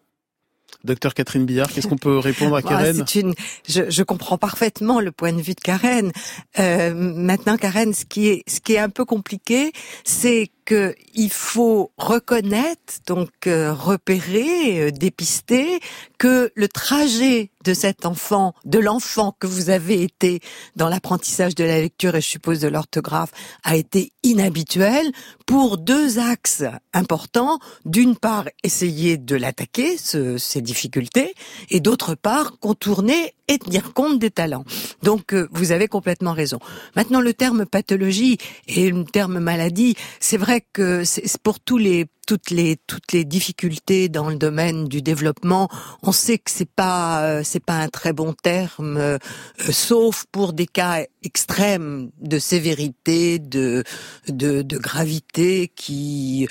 Docteur 0.84 1.14
Catherine 1.14 1.46
Billard, 1.46 1.72
qu'est-ce 1.72 1.88
qu'on 1.88 1.98
peut 1.98 2.18
répondre 2.18 2.58
à 2.58 2.62
Karen 2.62 3.06
une, 3.16 3.34
je, 3.70 3.90
je, 3.90 4.04
comprends 4.04 4.38
parfaitement 4.38 5.00
le 5.00 5.14
point 5.14 5.32
de 5.32 5.42
vue 5.42 5.54
de 5.54 5.62
Karen. 5.62 6.12
Euh, 6.60 6.94
maintenant, 6.94 7.56
Karen, 7.56 7.94
ce 7.94 8.04
qui 8.04 8.28
est, 8.28 8.44
ce 8.50 8.60
qui 8.60 8.74
est 8.74 8.80
un 8.80 8.90
peu 8.90 9.06
compliqué, 9.06 9.72
c'est 10.04 10.50
que 10.66 10.96
il 11.14 11.32
faut 11.32 11.92
reconnaître, 11.98 12.94
donc 13.08 13.30
euh, 13.48 13.74
repérer, 13.74 14.82
euh, 14.82 14.92
dépister 14.92 15.80
que 16.18 16.52
le 16.56 16.68
trajet 16.68 17.52
de 17.64 17.74
cet 17.74 18.06
enfant, 18.06 18.54
de 18.66 18.80
l'enfant 18.80 19.36
que 19.40 19.48
vous 19.48 19.70
avez 19.70 20.02
été 20.04 20.40
dans 20.76 20.90
l'apprentissage 20.90 21.56
de 21.56 21.64
la 21.64 21.80
lecture 21.80 22.16
et 22.16 22.22
je 22.22 22.28
suppose 22.28 22.60
de 22.60 22.68
l'orthographe, 22.68 23.32
a 23.64 23.76
été 23.76 24.12
inhabituel 24.24 25.12
pour 25.46 25.78
deux 25.78 26.20
axes 26.20 26.64
importants. 26.94 27.60
D'une 27.86 28.16
part, 28.16 28.46
essayer 28.64 29.18
de 29.18 29.36
l'attaquer, 29.36 29.98
ce, 29.98 30.38
ces 30.38 30.62
difficultés, 30.62 31.34
et 31.70 31.80
d'autre 31.80 32.16
part, 32.16 32.60
contourner 32.60 33.34
tenir 33.58 33.94
compte 33.94 34.20
des 34.20 34.32
talents. 34.32 34.66
Donc, 35.02 35.34
euh, 35.34 35.48
vous 35.52 35.72
avez 35.72 35.88
complètement 35.88 36.34
raison. 36.34 36.60
Maintenant, 36.96 37.22
le 37.22 37.34
terme 37.34 37.66
pathologie 37.66 38.38
et 38.68 38.90
le 38.90 39.04
terme 39.04 39.40
maladie, 39.40 39.96
c'est 40.20 40.38
vrai 40.38 40.66
que 40.74 41.04
c'est 41.04 41.24
pour 41.42 41.60
tous 41.60 41.78
les 41.78 42.06
toutes 42.26 42.52
les 42.52 42.78
toutes 42.88 43.12
les 43.12 43.26
difficultés 43.26 44.08
dans 44.08 44.30
le 44.30 44.38
domaine 44.38 44.88
du 44.88 45.02
développement, 45.02 45.68
on 46.04 46.14
sait 46.14 46.38
que 46.38 46.50
c'est 46.50 46.70
pas 46.70 47.22
euh, 47.24 47.42
c'est 47.44 47.60
pas 47.60 47.80
un 47.80 47.90
très 47.90 48.14
bon 48.14 48.32
terme, 48.32 48.96
euh, 48.96 49.18
sauf 49.70 50.26
pour 50.32 50.54
des 50.54 50.66
cas 50.66 51.04
extrêmes 51.22 52.12
de 52.22 52.40
sévérité, 52.40 53.40
de 53.40 53.84
de, 54.30 54.62
de 54.62 54.78
gravité 54.78 55.70
qui 55.76 56.48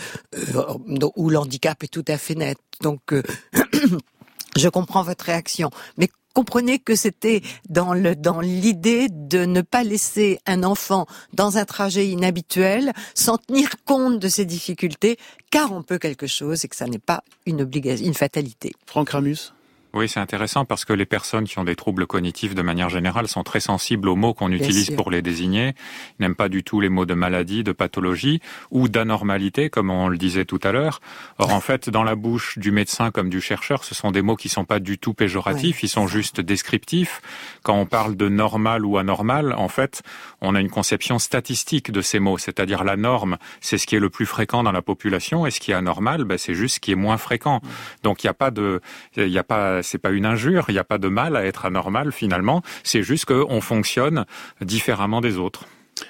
où 1.17 1.31
l'handicap 1.31 1.83
est 1.83 1.89
tout 1.89 2.05
à 2.07 2.19
fait 2.19 2.35
net. 2.35 2.59
Donc 2.83 3.15
Je 4.57 4.69
comprends 4.69 5.03
votre 5.03 5.25
réaction, 5.25 5.71
mais 5.97 6.09
comprenez 6.33 6.79
que 6.79 6.95
c'était 6.95 7.43
dans 7.69 7.93
l'idée 8.41 9.09
de 9.11 9.45
ne 9.45 9.61
pas 9.61 9.85
laisser 9.85 10.41
un 10.47 10.63
enfant 10.63 11.07
dans 11.33 11.59
un 11.59 11.65
trajet 11.65 12.09
inhabituel 12.09 12.93
sans 13.15 13.39
tenir 13.39 13.71
compte 13.85 14.19
de 14.19 14.29
ses 14.29 14.45
difficultés, 14.45 15.19
car 15.51 15.73
on 15.73 15.83
peut 15.83 15.99
quelque 15.99 16.27
chose 16.27 16.65
et 16.65 16.69
que 16.69 16.77
ça 16.77 16.87
n'est 16.87 16.99
pas 16.99 17.23
une 17.47 17.63
obligation, 17.63 18.07
une 18.07 18.15
fatalité. 18.15 18.73
Franck 18.87 19.11
Ramus. 19.11 19.53
Oui, 19.95 20.09
c'est 20.09 20.21
intéressant 20.21 20.65
parce 20.65 20.87
que 20.87 20.95
les 20.95 21.05
personnes 21.05 21.45
qui 21.45 21.59
ont 21.59 21.65
des 21.65 21.77
troubles 21.77 22.07
cognitifs 22.07 22.55
de 22.55 22.63
manière 22.63 22.89
générale 22.89 23.29
sont 23.29 23.43
très 23.43 23.61
sensibles 23.61 24.09
aux 24.09 24.17
mots 24.17 24.33
qu'on 24.33 24.51
utilise 24.51 24.91
pour 24.91 25.11
les 25.11 25.21
désigner. 25.21 25.75
Ils 26.19 26.23
n'aiment 26.23 26.35
pas 26.35 26.49
du 26.49 26.65
tout 26.65 26.81
les 26.81 26.89
mots 26.89 27.05
de 27.05 27.13
maladie, 27.13 27.63
de 27.63 27.73
pathologie 27.73 28.41
ou 28.71 28.89
d'anormalité, 28.89 29.69
comme 29.69 29.91
on 29.91 30.09
le 30.09 30.17
disait 30.17 30.47
tout 30.47 30.61
à 30.63 30.73
l'heure. 30.73 31.03
Or, 31.39 31.53
en 31.53 31.61
fait, 31.61 31.91
dans 31.91 32.05
la 32.05 32.15
bouche 32.15 32.59
du 32.59 32.73
médecin 32.73 33.11
comme 33.11 33.29
du 33.29 33.43
chercheur, 33.43 33.85
ce 33.85 33.95
sont 33.95 34.11
des 34.11 34.23
mots 34.23 34.35
qui 34.35 34.49
sont 34.49 34.65
pas 34.65 34.79
du 34.79 34.97
tout 34.97 35.13
péjoratifs, 35.13 35.83
ils 35.83 35.89
sont 35.89 36.07
juste 36.07 36.41
descriptifs. 36.41 37.21
Quand 37.63 37.75
on 37.75 37.85
parle 37.85 38.17
de 38.17 38.31
normal 38.31 38.87
ou 38.87 38.97
anormal, 38.97 39.53
en 39.53 39.69
fait, 39.69 40.03
on 40.41 40.55
a 40.55 40.61
une 40.61 40.71
conception 40.71 41.19
statistique 41.19 41.91
de 41.91 42.01
ces 42.01 42.19
mots, 42.19 42.39
c'est-à-dire 42.39 42.83
la 42.83 42.97
norme, 42.97 43.37
c'est 43.61 43.77
ce 43.77 43.87
qui 43.87 43.97
est 43.97 44.01
le 44.01 44.09
plus 44.09 44.27
fréquent 44.27 44.63
dans 44.63 44.73
la 44.73 44.83
population, 44.83 45.45
et 45.45 45.51
ce 45.51 45.61
qui 45.61 45.73
est 45.73 45.75
anormal, 45.75 46.25
ben, 46.25 46.39
c'est 46.39 46.55
juste 46.55 46.77
ce 46.77 46.81
qui 46.81 46.93
est 46.93 46.97
moins 46.97 47.19
fréquent. 47.19 47.61
Donc, 48.03 48.25
il 48.25 48.27
n'y 48.27 48.31
a 48.31 48.35
pas 48.35 48.51
de, 48.51 48.81
il 49.19 49.27
n'y 49.27 49.39
a 49.39 49.45
pas 49.45 49.82
c'est 49.83 49.99
pas 49.99 50.11
une 50.11 50.27
injure, 50.27 50.65
il 50.69 50.73
n'y 50.73 50.79
a 50.79 50.85
pas 50.85 50.99
de 50.99 51.09
mal 51.09 51.37
à 51.37 51.45
être 51.45 51.67
anormal 51.67 52.13
finalement, 52.13 52.63
c'est 52.83 53.03
juste 53.03 53.27
qu'on 53.27 53.61
fonctionne 53.61 54.25
différemment 54.61 55.21
des 55.21 55.39
autres. 55.39 55.67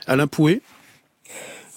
Alain 0.06 0.26
Pouet 0.26 0.60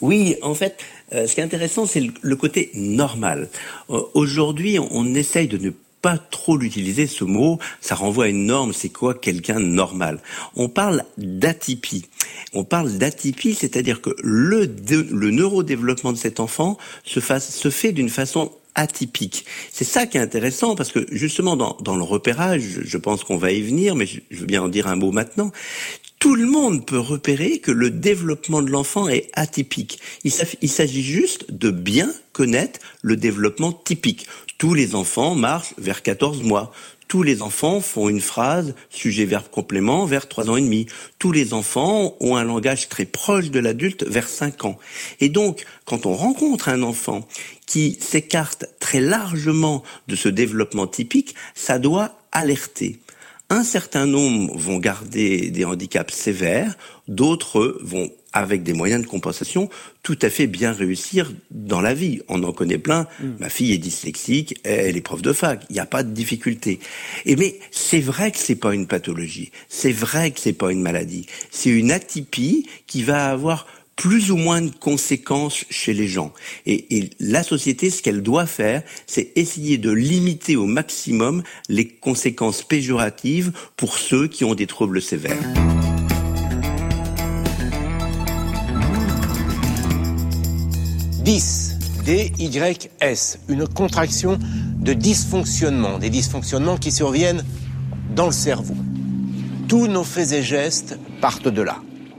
oui, 0.01 0.35
en 0.41 0.53
fait, 0.53 0.77
euh, 1.13 1.25
ce 1.25 1.33
qui 1.33 1.39
est 1.39 1.43
intéressant, 1.43 1.85
c'est 1.85 2.03
le, 2.21 2.35
côté 2.35 2.69
normal. 2.75 3.49
Euh, 3.89 4.01
aujourd'hui, 4.13 4.77
on, 4.77 5.15
essaye 5.15 5.47
de 5.47 5.57
ne 5.57 5.71
pas 6.01 6.17
trop 6.17 6.57
l'utiliser, 6.57 7.07
ce 7.07 7.23
mot. 7.23 7.59
Ça 7.79 7.95
renvoie 7.95 8.25
à 8.25 8.27
une 8.27 8.45
norme. 8.45 8.73
C'est 8.73 8.89
quoi 8.89 9.13
quelqu'un 9.13 9.59
normal? 9.59 10.19
On 10.55 10.67
parle 10.67 11.03
d'atypie. 11.17 12.05
On 12.53 12.65
parle 12.65 12.91
d'atypie, 12.97 13.55
c'est-à-dire 13.55 14.01
que 14.01 14.11
le, 14.21 14.65
le 14.65 15.31
neurodéveloppement 15.31 16.11
de 16.11 16.17
cet 16.17 16.41
enfant 16.41 16.77
se, 17.05 17.21
fasse, 17.21 17.55
se 17.55 17.69
fait 17.69 17.93
d'une 17.93 18.09
façon 18.09 18.51
atypique. 18.75 19.45
C'est 19.71 19.85
ça 19.85 20.05
qui 20.05 20.17
est 20.17 20.21
intéressant 20.21 20.75
parce 20.75 20.91
que 20.91 21.05
justement 21.11 21.55
dans, 21.55 21.77
dans 21.81 21.95
le 21.95 22.03
repérage, 22.03 22.81
je 22.83 22.97
pense 22.97 23.23
qu'on 23.23 23.37
va 23.37 23.51
y 23.51 23.61
venir, 23.61 23.95
mais 23.95 24.05
je, 24.05 24.19
veux 24.31 24.45
bien 24.45 24.63
en 24.63 24.67
dire 24.67 24.87
un 24.87 24.95
mot 24.95 25.11
maintenant. 25.11 25.51
Tout 26.19 26.35
le 26.35 26.45
monde 26.45 26.85
peut 26.85 26.99
repérer 26.99 27.59
que 27.59 27.71
le 27.71 27.89
développement 27.89 28.61
de 28.61 28.69
l'enfant 28.69 29.07
est 29.09 29.29
atypique. 29.33 29.99
Il 30.23 30.69
s'agit 30.69 31.03
juste 31.03 31.51
de 31.51 31.71
bien 31.71 32.11
connaître 32.31 32.79
le 33.01 33.15
développement 33.15 33.71
typique. 33.71 34.27
Tous 34.57 34.73
les 34.73 34.95
enfants 34.95 35.35
marchent 35.35 35.73
vers 35.77 36.01
14 36.01 36.41
mois. 36.43 36.71
Tous 37.07 37.21
les 37.21 37.41
enfants 37.41 37.81
font 37.81 38.09
une 38.09 38.21
phrase 38.21 38.73
sujet-verbe 38.89 39.49
complément 39.51 40.05
vers 40.05 40.27
trois 40.27 40.49
ans 40.49 40.57
et 40.57 40.61
demi. 40.61 40.87
Tous 41.19 41.31
les 41.31 41.53
enfants 41.53 42.15
ont 42.19 42.35
un 42.35 42.43
langage 42.43 42.89
très 42.89 43.05
proche 43.05 43.51
de 43.51 43.59
l'adulte 43.59 44.03
vers 44.03 44.27
cinq 44.27 44.65
ans. 44.65 44.77
Et 45.19 45.29
donc, 45.29 45.65
quand 45.85 46.05
on 46.05 46.13
rencontre 46.13 46.69
un 46.69 46.81
enfant 46.81 47.27
qui 47.67 47.97
s'écarte 48.01 48.65
très 48.79 49.01
largement 49.01 49.83
de 50.07 50.15
ce 50.15 50.29
développement 50.29 50.87
typique, 50.87 51.35
ça 51.53 51.77
doit 51.77 52.19
alerter. 52.31 52.99
Un 53.49 53.63
certain 53.63 54.07
nombre 54.07 54.57
vont 54.57 54.79
garder 54.79 55.51
des 55.51 55.65
handicaps 55.65 56.13
sévères, 56.13 56.75
d'autres 57.07 57.77
vont 57.81 58.09
avec 58.35 58.63
des 58.63 58.73
moyens 58.73 59.01
de 59.01 59.07
compensation, 59.07 59.69
tout 60.03 60.19
à 60.21 60.29
fait 60.29 60.45
bien 60.45 60.73
réussir 60.73 61.31
dans 61.51 61.79
la 61.79 61.93
vie. 61.93 62.19
On 62.27 62.43
en 62.43 62.51
connaît 62.51 62.77
plein. 62.77 63.07
Mm. 63.21 63.27
Ma 63.39 63.49
fille 63.49 63.71
est 63.71 63.77
dyslexique, 63.77 64.59
elle 64.63 64.97
est 64.97 65.01
prof 65.01 65.21
de 65.21 65.31
fac. 65.31 65.65
Il 65.69 65.73
n'y 65.73 65.79
a 65.79 65.85
pas 65.85 66.03
de 66.03 66.11
difficulté. 66.11 66.79
Et 67.25 67.37
mais 67.37 67.57
c'est 67.71 68.01
vrai 68.01 68.31
que 68.31 68.37
c'est 68.37 68.55
pas 68.55 68.75
une 68.75 68.87
pathologie. 68.87 69.51
C'est 69.69 69.93
vrai 69.93 70.31
que 70.31 70.41
c'est 70.41 70.53
pas 70.53 70.71
une 70.71 70.81
maladie. 70.81 71.25
C'est 71.49 71.69
une 71.69 71.91
atypie 71.91 72.67
qui 72.87 73.03
va 73.03 73.31
avoir 73.31 73.67
plus 73.95 74.31
ou 74.31 74.35
moins 74.35 74.61
de 74.61 74.71
conséquences 74.71 75.63
chez 75.69 75.93
les 75.93 76.09
gens. 76.09 76.33
Et, 76.65 76.97
et 76.97 77.09
la 77.21 77.41
société, 77.41 77.89
ce 77.89 78.01
qu'elle 78.01 78.21
doit 78.21 78.45
faire, 78.45 78.83
c'est 79.07 79.31
essayer 79.37 79.77
de 79.77 79.91
limiter 79.91 80.57
au 80.57 80.65
maximum 80.65 81.41
les 81.69 81.87
conséquences 81.87 82.63
péjoratives 82.63 83.53
pour 83.77 83.97
ceux 83.97 84.27
qui 84.27 84.43
ont 84.43 84.55
des 84.55 84.67
troubles 84.67 85.01
sévères. 85.01 85.39
10, 91.25 91.77
D-Y-S, 92.05 93.39
une 93.49 93.67
contraction 93.67 94.37
de 94.77 94.93
dysfonctionnement, 94.93 95.97
des 95.97 96.11
dysfonctionnements 96.11 96.77
qui 96.77 96.91
surviennent 96.91 97.43
dans 98.15 98.27
le 98.27 98.31
cerveau. 98.31 98.75
Tous 99.67 99.87
nos 99.87 100.03
faits 100.03 100.33
et 100.33 100.43
gestes 100.43 100.99
partent 101.21 101.47
de 101.47 101.63
là. 101.63 101.77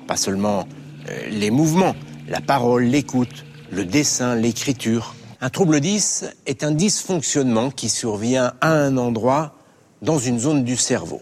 Pas 0.09 0.17
seulement 0.17 0.67
euh, 1.09 1.29
les 1.31 1.53
mouvements, 1.53 1.95
la 2.27 2.41
parole, 2.41 2.83
l'écoute, 2.83 3.45
le 3.71 3.85
dessin, 3.85 4.35
l'écriture. 4.35 5.15
Un 5.41 5.51
trouble 5.51 5.79
10 5.79 6.25
est 6.47 6.65
un 6.65 6.73
dysfonctionnement 6.73 7.71
qui 7.71 7.89
survient 7.89 8.55
à 8.61 8.73
un 8.73 8.97
endroit 8.97 9.55
dans 10.03 10.19
une 10.19 10.41
zone 10.41 10.65
du 10.65 10.75
cerveau. 10.75 11.21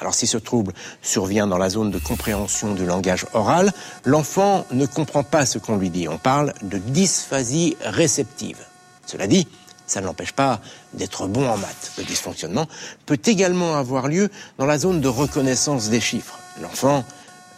Alors 0.00 0.14
si 0.14 0.26
ce 0.26 0.38
trouble 0.38 0.72
survient 1.02 1.46
dans 1.46 1.58
la 1.58 1.68
zone 1.68 1.90
de 1.90 1.98
compréhension 1.98 2.74
du 2.74 2.86
langage 2.86 3.26
oral, 3.34 3.72
l'enfant 4.04 4.66
ne 4.72 4.86
comprend 4.86 5.22
pas 5.22 5.44
ce 5.46 5.58
qu'on 5.58 5.76
lui 5.76 5.90
dit. 5.90 6.08
On 6.08 6.18
parle 6.18 6.54
de 6.62 6.78
dysphasie 6.78 7.76
réceptive. 7.84 8.58
Cela 9.06 9.26
dit, 9.26 9.46
ça 9.86 10.00
ne 10.00 10.06
l'empêche 10.06 10.32
pas 10.32 10.60
d'être 10.94 11.26
bon 11.26 11.48
en 11.48 11.56
maths. 11.56 11.92
Le 11.98 12.04
dysfonctionnement 12.04 12.66
peut 13.06 13.18
également 13.26 13.76
avoir 13.76 14.08
lieu 14.08 14.30
dans 14.56 14.66
la 14.66 14.78
zone 14.78 15.00
de 15.00 15.08
reconnaissance 15.08 15.90
des 15.90 16.00
chiffres. 16.00 16.38
L'enfant 16.62 17.04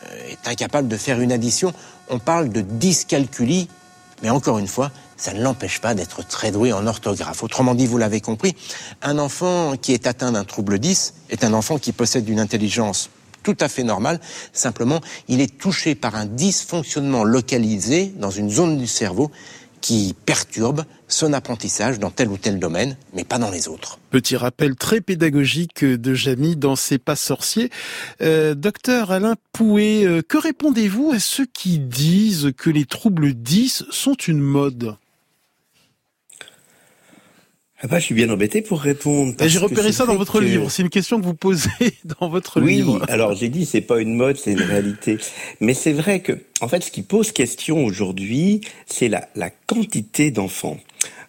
euh, 0.06 0.30
est 0.30 0.48
incapable 0.48 0.88
de 0.88 0.96
faire 0.96 1.20
une 1.20 1.30
addition. 1.30 1.72
On 2.08 2.18
parle 2.18 2.48
de 2.48 2.62
dyscalculie, 2.62 3.68
mais 4.22 4.30
encore 4.30 4.58
une 4.58 4.68
fois, 4.68 4.90
ça 5.16 5.32
ne 5.32 5.42
l'empêche 5.42 5.80
pas 5.80 5.94
d'être 5.94 6.26
très 6.26 6.50
doué 6.50 6.72
en 6.72 6.86
orthographe. 6.86 7.42
Autrement 7.42 7.74
dit, 7.74 7.86
vous 7.86 7.98
l'avez 7.98 8.20
compris, 8.20 8.56
un 9.02 9.18
enfant 9.18 9.76
qui 9.76 9.92
est 9.92 10.06
atteint 10.06 10.32
d'un 10.32 10.44
trouble 10.44 10.78
10 10.78 11.14
est 11.30 11.44
un 11.44 11.52
enfant 11.52 11.78
qui 11.78 11.92
possède 11.92 12.28
une 12.28 12.40
intelligence 12.40 13.10
tout 13.42 13.56
à 13.60 13.68
fait 13.68 13.82
normale. 13.82 14.20
Simplement, 14.52 15.00
il 15.28 15.40
est 15.40 15.58
touché 15.58 15.94
par 15.94 16.14
un 16.14 16.26
dysfonctionnement 16.26 17.24
localisé 17.24 18.12
dans 18.16 18.30
une 18.30 18.50
zone 18.50 18.78
du 18.78 18.86
cerveau 18.86 19.30
qui 19.82 20.14
perturbe 20.24 20.84
son 21.08 21.34
apprentissage 21.34 21.98
dans 21.98 22.10
tel 22.10 22.28
ou 22.28 22.38
tel 22.38 22.58
domaine, 22.58 22.96
mais 23.12 23.24
pas 23.24 23.38
dans 23.38 23.50
les 23.50 23.68
autres. 23.68 23.98
Petit 24.10 24.36
rappel 24.36 24.76
très 24.76 25.02
pédagogique 25.02 25.84
de 25.84 26.14
Jamie 26.14 26.56
dans 26.56 26.76
ses 26.76 26.96
pas 26.96 27.16
sorciers. 27.16 27.68
Euh, 28.22 28.54
docteur 28.54 29.10
Alain 29.10 29.34
Pouet, 29.52 30.06
euh, 30.06 30.22
que 30.26 30.38
répondez-vous 30.38 31.12
à 31.12 31.18
ceux 31.18 31.46
qui 31.46 31.78
disent 31.78 32.52
que 32.56 32.70
les 32.70 32.86
troubles 32.86 33.34
10 33.34 33.84
sont 33.90 34.14
une 34.14 34.40
mode? 34.40 34.96
Ah 37.84 37.88
bah, 37.88 37.98
je 37.98 38.04
suis 38.04 38.14
bien 38.14 38.30
embêté 38.30 38.62
pour 38.62 38.80
répondre. 38.80 39.34
J'ai 39.44 39.58
repéré 39.58 39.90
ça 39.90 40.06
dans 40.06 40.14
votre 40.14 40.40
livre. 40.40 40.70
C'est 40.70 40.82
une 40.82 40.88
question 40.88 41.20
que 41.20 41.24
vous 41.24 41.34
posez 41.34 41.68
dans 42.20 42.28
votre 42.28 42.60
livre. 42.60 43.00
Oui, 43.00 43.06
alors 43.08 43.34
j'ai 43.34 43.48
dit 43.48 43.66
c'est 43.66 43.80
pas 43.80 44.00
une 44.00 44.14
mode, 44.14 44.36
c'est 44.36 44.52
une 44.52 44.62
réalité. 44.62 45.18
Mais 45.58 45.74
c'est 45.74 45.92
vrai 45.92 46.20
que, 46.20 46.38
en 46.60 46.68
fait, 46.68 46.84
ce 46.84 46.92
qui 46.92 47.02
pose 47.02 47.32
question 47.32 47.84
aujourd'hui, 47.84 48.60
c'est 48.86 49.08
la, 49.08 49.28
la 49.34 49.50
quantité 49.50 50.30
d'enfants. 50.30 50.78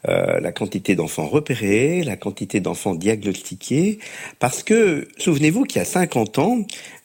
Euh, 0.10 0.40
la 0.42 0.52
quantité 0.52 0.96
d'enfants 0.96 1.28
repérés, 1.28 2.04
la 2.04 2.18
quantité 2.18 2.60
d'enfants 2.60 2.94
diagnostiqués, 2.94 4.00
parce 4.38 4.62
que 4.62 5.08
souvenez-vous 5.18 5.64
qu'il 5.64 5.80
y 5.80 5.82
a 5.82 5.86
50 5.86 6.40
ans, 6.40 6.58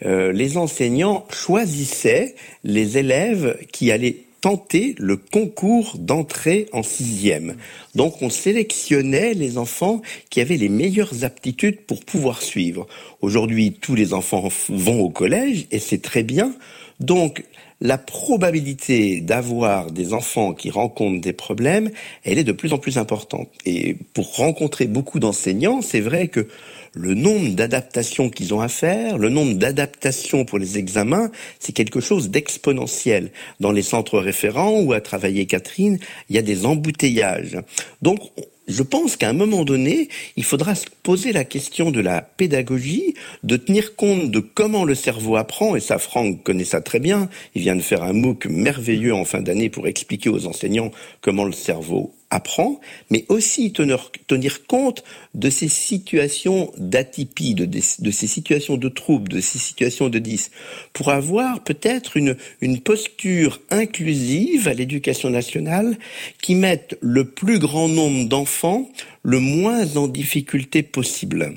euh, 0.04 0.32
les 0.32 0.56
enseignants 0.56 1.24
choisissaient 1.30 2.34
les 2.64 2.98
élèves 2.98 3.56
qui 3.72 3.92
allaient 3.92 4.16
tenter 4.40 4.94
le 4.98 5.16
concours 5.16 5.96
d'entrée 5.98 6.68
en 6.72 6.82
sixième. 6.82 7.56
Donc 7.94 8.22
on 8.22 8.30
sélectionnait 8.30 9.34
les 9.34 9.58
enfants 9.58 10.02
qui 10.30 10.40
avaient 10.40 10.56
les 10.56 10.68
meilleures 10.68 11.24
aptitudes 11.24 11.80
pour 11.82 12.04
pouvoir 12.04 12.42
suivre. 12.42 12.86
Aujourd'hui, 13.20 13.72
tous 13.72 13.94
les 13.94 14.14
enfants 14.14 14.48
vont 14.68 15.00
au 15.00 15.10
collège 15.10 15.66
et 15.70 15.78
c'est 15.78 16.02
très 16.02 16.22
bien. 16.22 16.54
Donc 17.00 17.44
la 17.80 17.98
probabilité 17.98 19.20
d'avoir 19.20 19.92
des 19.92 20.12
enfants 20.12 20.52
qui 20.52 20.70
rencontrent 20.70 21.20
des 21.20 21.32
problèmes, 21.32 21.90
elle 22.24 22.38
est 22.38 22.44
de 22.44 22.52
plus 22.52 22.72
en 22.72 22.78
plus 22.78 22.98
importante. 22.98 23.48
Et 23.64 23.96
pour 24.14 24.36
rencontrer 24.36 24.86
beaucoup 24.86 25.20
d'enseignants, 25.20 25.80
c'est 25.80 26.00
vrai 26.00 26.28
que 26.28 26.48
le 26.94 27.14
nombre 27.14 27.54
d'adaptations 27.54 28.30
qu'ils 28.30 28.54
ont 28.54 28.60
à 28.60 28.68
faire, 28.68 29.18
le 29.18 29.28
nombre 29.28 29.54
d'adaptations 29.54 30.44
pour 30.44 30.58
les 30.58 30.78
examens, 30.78 31.30
c'est 31.58 31.72
quelque 31.72 32.00
chose 32.00 32.30
d'exponentiel. 32.30 33.30
Dans 33.60 33.72
les 33.72 33.82
centres 33.82 34.18
référents 34.18 34.80
où 34.80 34.92
a 34.92 35.00
travaillé 35.00 35.46
Catherine, 35.46 35.98
il 36.28 36.36
y 36.36 36.38
a 36.38 36.42
des 36.42 36.66
embouteillages. 36.66 37.58
Donc, 38.02 38.20
je 38.68 38.82
pense 38.82 39.16
qu'à 39.16 39.30
un 39.30 39.32
moment 39.32 39.64
donné, 39.64 40.08
il 40.36 40.44
faudra 40.44 40.74
se 40.74 40.86
poser 41.02 41.32
la 41.32 41.44
question 41.44 41.90
de 41.90 42.00
la 42.00 42.20
pédagogie, 42.20 43.14
de 43.42 43.56
tenir 43.56 43.96
compte 43.96 44.30
de 44.30 44.40
comment 44.40 44.84
le 44.84 44.94
cerveau 44.94 45.36
apprend, 45.36 45.74
et 45.74 45.80
ça 45.80 45.98
Franck 45.98 46.42
connaît 46.42 46.64
ça 46.64 46.82
très 46.82 47.00
bien, 47.00 47.30
il 47.54 47.62
vient 47.62 47.76
de 47.76 47.80
faire 47.80 48.02
un 48.02 48.12
MOOC 48.12 48.46
merveilleux 48.46 49.14
en 49.14 49.24
fin 49.24 49.40
d'année 49.40 49.70
pour 49.70 49.88
expliquer 49.88 50.28
aux 50.28 50.46
enseignants 50.46 50.90
comment 51.22 51.44
le 51.44 51.52
cerveau 51.52 52.12
apprend, 52.30 52.80
mais 53.10 53.24
aussi 53.28 53.72
tenir, 53.72 54.10
tenir 54.26 54.66
compte 54.66 55.02
de 55.34 55.50
ces 55.50 55.68
situations 55.68 56.72
d'atypie, 56.76 57.54
de, 57.54 57.64
de, 57.64 58.10
ces 58.10 58.26
situations 58.26 58.76
de 58.76 58.88
troubles, 58.88 59.30
de 59.30 59.40
ces 59.40 59.58
situations 59.58 60.08
de 60.08 60.18
10, 60.18 60.50
pour 60.92 61.10
avoir 61.10 61.62
peut-être 61.64 62.16
une, 62.16 62.36
une 62.60 62.80
posture 62.80 63.60
inclusive 63.70 64.68
à 64.68 64.74
l'éducation 64.74 65.30
nationale 65.30 65.96
qui 66.42 66.54
mette 66.54 66.98
le 67.00 67.24
plus 67.24 67.58
grand 67.58 67.88
nombre 67.88 68.28
d'enfants 68.28 68.88
le 69.22 69.40
moins 69.40 69.96
en 69.96 70.08
difficulté 70.08 70.82
possible. 70.82 71.54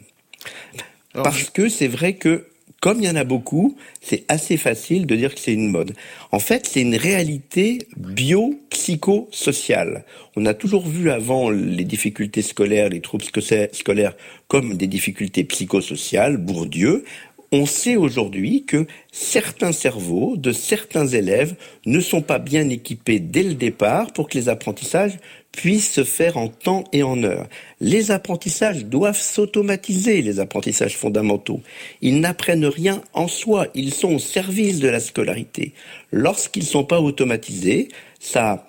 Parce 1.14 1.50
que 1.50 1.68
c'est 1.68 1.88
vrai 1.88 2.14
que 2.14 2.46
comme 2.82 3.00
il 3.00 3.06
y 3.06 3.10
en 3.10 3.16
a 3.16 3.24
beaucoup, 3.24 3.78
c'est 4.02 4.26
assez 4.28 4.58
facile 4.58 5.06
de 5.06 5.16
dire 5.16 5.34
que 5.36 5.40
c'est 5.40 5.54
une 5.54 5.70
mode. 5.70 5.94
En 6.32 6.40
fait, 6.40 6.66
c'est 6.66 6.82
une 6.82 6.96
réalité 6.96 7.88
bio-psychosociale. 7.96 10.04
On 10.36 10.48
a 10.48 10.56
toujours 10.56 10.88
vu 10.88 11.12
avant 11.12 11.52
les 11.52 11.84
difficultés 11.84 12.42
scolaires, 12.42 12.90
les 12.90 13.02
troubles 13.02 13.26
scolaires 13.72 14.16
comme 14.48 14.78
des 14.78 14.88
difficultés 14.88 15.44
psychosociales, 15.44 16.38
Bourdieu. 16.38 17.04
On 17.52 17.68
sait 17.68 17.98
aujourd'hui 17.98 18.66
que 18.66 18.88
certains 19.12 19.74
cerveaux 19.74 20.36
de 20.36 20.52
certains 20.52 21.06
élèves 21.06 21.54
ne 21.86 22.00
sont 22.00 22.22
pas 22.22 22.40
bien 22.40 22.68
équipés 22.70 23.20
dès 23.20 23.44
le 23.44 23.54
départ 23.54 24.12
pour 24.12 24.28
que 24.28 24.40
les 24.40 24.50
apprentissages 24.50 25.20
puissent 25.52 25.92
se 25.92 26.04
faire 26.04 26.38
en 26.38 26.48
temps 26.48 26.86
et 26.94 27.04
en 27.04 27.24
heure. 27.24 27.48
Les 27.80 28.12
apprentissages 28.12 28.86
doivent 28.86 29.20
s'automatiser, 29.20 30.22
les 30.22 30.40
apprentissages 30.40 30.98
fondamentaux. 30.98 31.62
Ils 32.02 32.20
n'apprennent 32.20 32.66
rien 32.66 33.02
en 33.14 33.28
soi, 33.28 33.68
ils 33.76 33.94
sont 33.94 34.16
au 34.16 34.20
service 34.20 34.80
de 34.80 34.88
la 34.88 35.00
scolarité. 35.00 35.74
Lorsqu'ils 36.12 36.64
ne 36.64 36.68
sont 36.68 36.86
pas 36.86 37.02
automatisés, 37.02 37.90
ça 38.20 38.68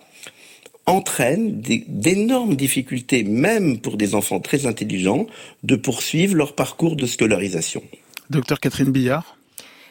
entraîne 0.87 1.61
d'énormes 1.61 2.57
difficultés, 2.57 3.23
même 3.23 3.79
pour 3.79 3.97
des 3.97 4.15
enfants 4.15 4.41
très 4.41 4.67
intelligents, 4.67 5.27
de 5.63 5.77
poursuivre 5.77 6.35
leur 6.35 6.55
parcours 6.55 6.97
de 6.97 7.07
scolarisation. 7.07 7.83
Docteur 8.31 8.59
Catherine 8.59 8.91
Billard? 8.91 9.37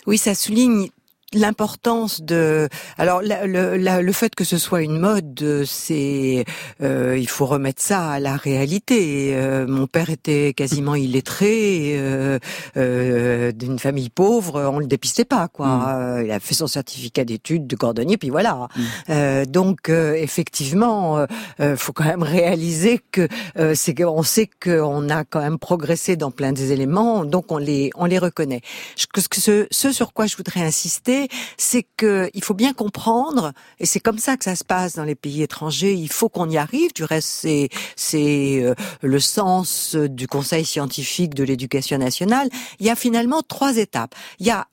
Oui, 0.06 0.18
ça 0.18 0.36
souligne 0.36 0.88
l'importance 1.34 2.22
de 2.22 2.68
alors 2.98 3.22
le, 3.22 3.78
le, 3.78 4.12
fait 4.12 4.36
que 4.36 4.44
ce 4.44 4.58
soit 4.58 4.82
une 4.82 5.00
mode 5.00 5.64
c'est 5.66 6.46
euh, 6.82 7.18
il 7.18 7.30
faut 7.30 7.46
remettre 7.46 7.82
ça 7.82 8.10
à 8.10 8.20
la 8.20 8.36
réalité 8.36 9.32
euh, 9.34 9.66
mon 9.66 9.88
père 9.88 10.10
était 10.10 10.54
quasiment 10.54 10.96
illettré 10.96 11.94
euh, 11.96 12.40
euh 12.76 13.52
d'une 13.54 13.80
famille 13.80 14.10
pauvre 14.10 14.62
on 14.74 14.80
le 14.80 14.88
dépistait 14.88 15.26
pas 15.26 15.48
quoi 15.48 15.68
mm. 15.68 16.26
il 16.26 16.32
a 16.32 16.40
fait 16.40 16.54
son 16.54 16.68
certificat 16.68 17.24
d'études 17.24 17.66
de 17.66 17.76
cordonnier 17.76 18.18
puis 18.18 18.30
voilà 18.30 18.68
mm. 19.08 19.46
donc 19.46 19.90
effectivement 19.90 21.26
faut 21.78 21.94
quand 21.94 22.06
même 22.06 22.24
réaliser 22.24 23.00
que 23.12 23.28
c'est 23.74 23.94
qu'on 23.94 24.24
sait 24.24 24.50
qu'on 24.62 25.10
a 25.10 25.24
quand 25.24 25.42
même 25.42 25.60
progressé 25.60 26.18
dans 26.18 26.32
plein 26.32 26.52
des 26.52 26.72
éléments 26.72 27.24
donc 27.24 27.52
on 27.52 27.58
les 27.58 27.92
on 27.96 28.06
les 28.06 28.20
reconnaît 28.20 28.62
ce, 28.96 29.68
ce 29.72 29.92
sur 29.92 30.14
quoi 30.14 30.26
je 30.26 30.36
voudrais 30.36 30.62
insister 30.62 31.21
c'est 31.58 31.86
que 31.98 32.30
il 32.34 32.44
faut 32.44 32.54
bien 32.54 32.74
comprendre, 32.74 33.54
et 33.80 33.86
c'est 33.86 34.00
comme 34.00 34.20
ça 34.20 34.38
que 34.38 34.44
ça 34.44 34.56
se 34.56 34.64
passe 34.64 34.96
dans 34.96 35.04
les 35.04 35.16
pays 35.16 35.42
étrangers. 35.42 35.94
Il 35.94 36.12
faut 36.12 36.30
qu'on 36.30 36.50
y 36.50 36.58
arrive. 36.58 36.94
Du 36.94 37.04
reste, 37.04 37.30
c'est 37.30 37.70
c'est 37.96 38.62
euh, 38.64 38.76
le 39.02 39.20
sens 39.20 39.96
du 39.96 40.28
Conseil 40.28 40.66
scientifique 40.66 41.34
de 41.34 41.44
l'éducation 41.44 41.98
nationale. 41.98 42.50
Il 42.80 42.86
y 42.86 42.90
a 42.90 42.96
finalement 42.96 43.42
trois 43.42 43.78
étapes. 43.78 44.16
Il 44.40 44.48
y 44.48 44.52
a 44.52 44.68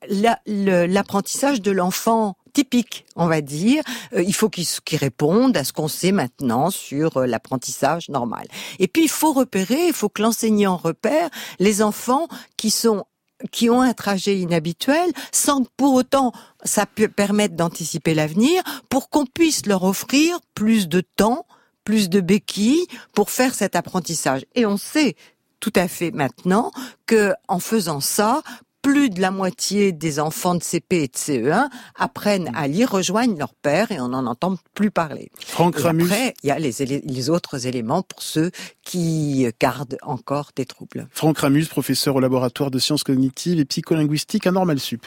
l'apprentissage 0.46 1.60
de 1.60 1.70
l'enfant 1.70 2.36
typique, 2.52 3.04
on 3.16 3.26
va 3.26 3.40
dire. 3.40 3.82
Euh, 4.14 4.22
il 4.22 4.34
faut 4.34 4.48
qu'il 4.48 4.66
réponde 4.98 5.56
à 5.56 5.64
ce 5.64 5.72
qu'on 5.72 5.88
sait 5.88 6.12
maintenant 6.12 6.70
sur 6.70 7.18
euh, 7.18 7.26
l'apprentissage 7.26 8.08
normal. 8.08 8.46
Et 8.78 8.88
puis 8.88 9.04
il 9.04 9.08
faut 9.08 9.32
repérer, 9.32 9.86
il 9.86 9.92
faut 9.92 10.08
que 10.08 10.22
l'enseignant 10.22 10.76
repère 10.76 11.30
les 11.58 11.82
enfants 11.82 12.26
qui 12.56 12.70
sont 12.70 13.04
qui 13.50 13.70
ont 13.70 13.80
un 13.80 13.94
trajet 13.94 14.38
inhabituel 14.38 15.10
sans 15.32 15.64
que 15.64 15.68
pour 15.76 15.94
autant 15.94 16.32
ça 16.64 16.86
peut 16.86 17.08
permettre 17.08 17.54
d'anticiper 17.54 18.14
l'avenir 18.14 18.62
pour 18.88 19.10
qu'on 19.10 19.26
puisse 19.26 19.66
leur 19.66 19.84
offrir 19.84 20.40
plus 20.54 20.88
de 20.88 21.00
temps, 21.00 21.46
plus 21.84 22.08
de 22.08 22.20
béquilles 22.20 22.86
pour 23.14 23.30
faire 23.30 23.54
cet 23.54 23.76
apprentissage. 23.76 24.44
Et 24.54 24.66
on 24.66 24.76
sait 24.76 25.14
tout 25.60 25.72
à 25.74 25.88
fait 25.88 26.10
maintenant 26.10 26.70
que 27.06 27.32
en 27.48 27.58
faisant 27.58 28.00
ça, 28.00 28.42
plus 28.88 29.10
de 29.10 29.20
la 29.20 29.30
moitié 29.30 29.92
des 29.92 30.18
enfants 30.18 30.54
de 30.54 30.62
CP 30.62 31.02
et 31.02 31.08
de 31.08 31.12
CE1 31.12 31.68
apprennent 31.94 32.50
à 32.54 32.66
lire, 32.68 32.90
rejoignent 32.90 33.38
leur 33.38 33.54
père 33.54 33.92
et 33.92 34.00
on 34.00 34.08
n'en 34.08 34.24
entend 34.24 34.56
plus 34.74 34.90
parler. 34.90 35.30
Franck 35.38 35.76
Ramus. 35.76 36.04
Après, 36.04 36.34
il 36.42 36.46
y 36.46 36.50
a 36.50 36.58
les, 36.58 36.72
les, 37.04 37.30
autres 37.30 37.66
éléments 37.66 38.02
pour 38.02 38.22
ceux 38.22 38.50
qui 38.82 39.46
gardent 39.60 39.98
encore 40.02 40.52
des 40.56 40.64
troubles. 40.64 41.06
Franck 41.10 41.38
Ramus, 41.38 41.66
professeur 41.66 42.16
au 42.16 42.20
laboratoire 42.20 42.70
de 42.70 42.78
sciences 42.78 43.04
cognitives 43.04 43.58
et 43.60 43.66
psycholinguistiques 43.66 44.46
à 44.46 44.52
Normal 44.52 44.80
Sup. 44.80 45.06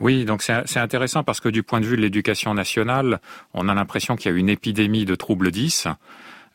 Oui, 0.00 0.24
donc 0.24 0.42
c'est 0.42 0.78
intéressant 0.78 1.22
parce 1.22 1.40
que 1.40 1.48
du 1.48 1.62
point 1.62 1.80
de 1.80 1.86
vue 1.86 1.96
de 1.96 2.02
l'éducation 2.02 2.52
nationale, 2.52 3.20
on 3.54 3.68
a 3.68 3.74
l'impression 3.74 4.16
qu'il 4.16 4.30
y 4.30 4.34
a 4.34 4.36
une 4.36 4.48
épidémie 4.48 5.04
de 5.04 5.14
troubles 5.14 5.50
10. 5.50 5.86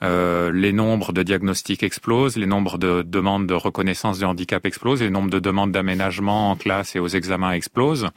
Euh, 0.01 0.51
les 0.51 0.71
nombres 0.71 1.11
de 1.11 1.23
diagnostics 1.23 1.83
explosent, 1.83 2.37
les 2.37 2.45
nombres 2.45 2.77
de 2.77 3.01
demandes 3.01 3.47
de 3.47 3.53
reconnaissance 3.53 4.19
de 4.19 4.25
handicap 4.25 4.65
explosent, 4.65 5.01
les 5.01 5.09
nombres 5.09 5.29
de 5.29 5.39
demandes 5.39 5.71
d'aménagement 5.71 6.51
en 6.51 6.55
classe 6.55 6.95
et 6.95 6.99
aux 6.99 7.07
examens 7.07 7.51
explosent. 7.51 8.07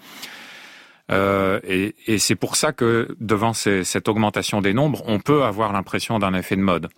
Euh, 1.11 1.61
et, 1.64 1.95
et 2.07 2.18
c'est 2.18 2.37
pour 2.37 2.55
ça 2.57 2.73
que 2.73 3.16
devant 3.21 3.53
ces, 3.53 3.83
cette 3.85 4.09
augmentation 4.09 4.61
des 4.61 4.73
nombres, 4.73 5.03
on 5.07 5.18
peut 5.18 5.42
avoir 5.42 5.73
l'impression 5.73 6.18
d'un 6.18 6.35
effet 6.35 6.57
de 6.57 6.62
mode. 6.62 6.88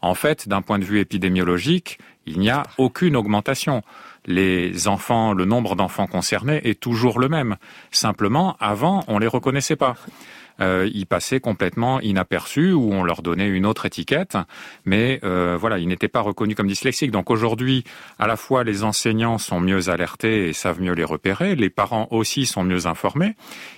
En 0.00 0.14
fait, 0.14 0.48
d'un 0.48 0.62
point 0.62 0.80
de 0.80 0.84
vue 0.84 0.98
épidémiologique, 0.98 1.98
il 2.26 2.40
n'y 2.40 2.50
a 2.50 2.64
aucune 2.78 3.16
augmentation. 3.16 3.82
Les 4.26 4.88
enfants, 4.88 5.32
le 5.32 5.44
nombre 5.44 5.76
d'enfants 5.76 6.08
concernés 6.08 6.60
est 6.64 6.78
toujours 6.78 7.20
le 7.20 7.28
même. 7.28 7.56
Simplement, 7.92 8.56
avant, 8.60 9.04
on 9.06 9.18
les 9.18 9.28
reconnaissait 9.28 9.76
pas 9.76 9.96
euh, 10.60 10.88
ils 10.92 11.06
passaient 11.06 11.40
complètement 11.40 12.00
inaperçus 12.00 12.72
ou 12.72 12.92
on 12.92 13.02
leur 13.02 13.22
donnait 13.22 13.48
une 13.48 13.66
autre 13.66 13.86
étiquette, 13.86 14.36
mais 14.84 15.20
euh, 15.24 15.56
voilà, 15.58 15.78
ils 15.78 15.88
n'étaient 15.88 16.08
pas 16.08 16.20
reconnus 16.20 16.56
comme 16.56 16.68
dyslexiques. 16.68 17.10
Donc 17.10 17.30
aujourd'hui, 17.30 17.84
à 18.18 18.26
la 18.26 18.36
fois 18.36 18.64
les 18.64 18.84
enseignants 18.84 19.38
sont 19.38 19.60
mieux 19.60 19.88
alertés 19.88 20.48
et 20.48 20.52
savent 20.52 20.80
mieux 20.80 20.92
les 20.92 21.04
repérer, 21.04 21.54
les 21.54 21.70
parents 21.70 22.08
aussi 22.10 22.46
sont 22.46 22.64
mieux 22.64 22.86
informés, 22.86 23.34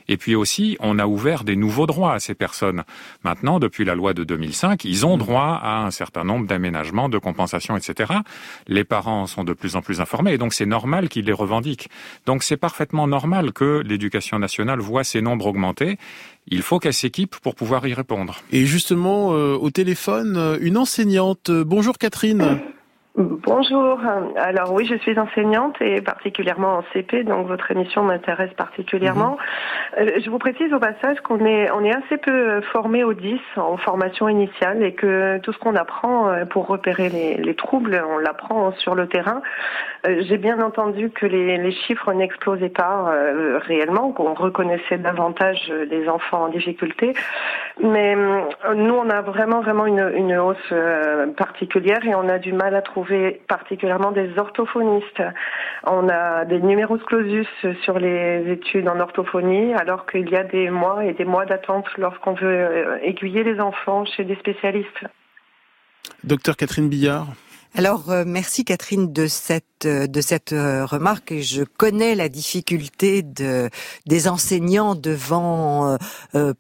et 0.09 0.17
puis 0.17 0.35
aussi 0.35 0.77
on 0.81 0.99
a 0.99 1.07
ouvert 1.07 1.45
des 1.45 1.57
nouveaux 1.57 1.87
droits 1.87 2.15
à 2.15 2.21
ces 2.21 2.35
personnes. 2.35 2.85
Maintenant, 3.23 3.59
depuis 3.59 3.85
la 3.85 3.95
loi 3.95 4.15
de 4.15 4.25
2005, 4.25 4.85
ils 4.85 5.07
ont 5.07 5.17
droit 5.17 5.61
à 5.63 5.85
un 5.85 5.91
certain 5.91 6.25
nombre 6.25 6.47
d'aménagements, 6.47 7.09
de 7.09 7.19
compensations, 7.19 7.77
etc. 7.77 8.13
Les 8.67 8.85
parents 8.85 9.27
sont 9.27 9.45
de 9.45 9.53
plus 9.53 9.77
en 9.77 9.83
plus 9.83 10.01
informés, 10.01 10.33
et 10.33 10.39
donc 10.39 10.55
c'est 10.55 10.67
normal 10.67 11.09
qu'ils 11.09 11.27
les 11.27 11.33
revendiquent. 11.33 11.89
Donc 12.27 12.43
c'est 12.43 12.57
parfaitement 12.57 13.07
normal 13.07 13.53
que 13.53 13.83
l'éducation 13.85 14.39
nationale 14.39 14.81
voit 14.81 15.05
ces 15.05 15.21
nombres 15.21 15.47
augmenter 15.47 15.99
il 16.47 16.63
faut 16.63 16.79
qu'elle 16.79 16.95
s'équipe 16.95 17.37
pour 17.37 17.55
pouvoir 17.55 17.87
y 17.87 17.95
répondre. 17.95 18.41
Et 18.53 18.67
justement, 18.67 19.33
euh, 19.33 19.55
au 19.55 19.71
téléphone, 19.71 20.37
euh, 20.37 20.59
une 20.61 20.77
enseignante. 20.77 21.51
Bonjour 21.51 21.99
Catherine. 21.99 22.61
Bonjour. 23.17 24.01
Alors 24.35 24.73
oui, 24.73 24.87
je 24.87 24.97
suis 24.97 25.17
enseignante 25.21 25.81
et 25.81 26.01
particulièrement 26.01 26.79
en 26.79 26.85
CP, 26.93 27.23
donc 27.23 27.47
votre 27.47 27.71
émission 27.71 28.03
m'intéresse 28.03 28.53
particulièrement. 28.55 29.39
Mhm. 29.97 30.09
Euh, 30.09 30.21
je 30.25 30.29
vous 30.31 30.41
précise 30.41 30.73
au 30.73 30.81
passage 30.81 31.21
qu'on 31.21 31.47
est 31.47 31.71
on 31.71 31.85
est 31.85 31.95
assez 31.95 32.17
peu 32.17 32.61
formé 32.73 33.05
au 33.05 33.15
10 33.15 33.39
en 33.57 33.77
formation 33.77 34.29
initiale 34.29 34.83
et 34.83 34.95
que 34.95 35.39
tout 35.45 35.53
ce 35.53 35.59
qu'on 35.59 35.77
apprend 35.77 36.29
euh, 36.29 36.45
pour 36.45 36.67
repérer 36.67 37.09
les, 37.09 37.37
les 37.37 37.55
troubles, 37.55 38.03
on 38.05 38.19
l'apprend 38.19 38.73
sur 38.73 38.97
le 38.97 39.07
terrain. 39.07 39.43
Euh, 40.09 40.23
j'ai 40.27 40.37
bien 40.37 40.61
entendu 40.61 41.11
que 41.11 41.27
les, 41.27 41.57
les 41.57 41.73
chiffres 41.73 42.13
n'explosaient 42.13 42.69
pas 42.69 43.15
réellement, 43.65 44.11
qu'on 44.11 44.35
reconnaissait 44.35 44.99
davantage 44.99 45.73
les 45.89 46.09
enfants 46.09 46.47
en 46.47 46.49
difficulté, 46.49 47.15
mais 47.81 48.17
nous 48.17 48.95
on 48.95 49.09
a 49.09 49.21
vraiment 49.21 49.61
vraiment 49.61 49.87
une, 49.87 50.13
une 50.17 50.37
hausse 50.37 50.75
particulière 51.37 52.05
et 52.05 52.15
on 52.17 52.29
a 52.29 52.39
du 52.39 52.53
mal 52.53 52.75
à 52.75 52.83
trouver 52.83 53.04
particulièrement 53.49 54.13
des 54.13 54.39
orthophonistes. 54.39 55.23
On 55.85 56.09
a 56.09 56.45
des 56.45 56.61
numéros 56.61 56.99
clausus 56.99 57.47
sur 57.83 57.99
les 57.99 58.51
études 58.51 58.89
en 58.89 59.01
orthophonie, 59.01 59.75
alors 59.75 60.07
qu'il 60.07 60.29
y 60.29 60.37
a 60.37 60.45
des 60.45 60.71
mois 60.71 61.05
et 61.05 61.13
des 61.13 61.25
mois 61.25 61.47
d'attente 61.47 61.87
lorsqu'on 61.99 62.35
veut 62.35 62.47
euh, 62.47 62.99
aiguiller 63.03 63.45
les 63.45 63.61
enfants 63.61 64.05
chez 64.05 64.25
des 64.25 64.37
spécialistes. 64.37 65.05
Docteur 66.23 66.57
Catherine 66.57 66.89
Billard. 66.89 67.27
Alors 67.77 68.09
euh, 68.11 68.23
merci 68.25 68.65
Catherine 68.65 69.13
de 69.13 69.27
cette 69.27 69.65
euh, 69.85 70.07
de 70.07 70.21
cette 70.21 70.53
euh, 70.53 70.87
remarque 70.87 71.35
je 71.41 71.65
connais 71.65 72.15
la 72.15 72.29
difficulté 72.29 73.23
de 73.23 73.69
des 74.07 74.29
enseignants 74.29 74.95
devant 74.95 75.99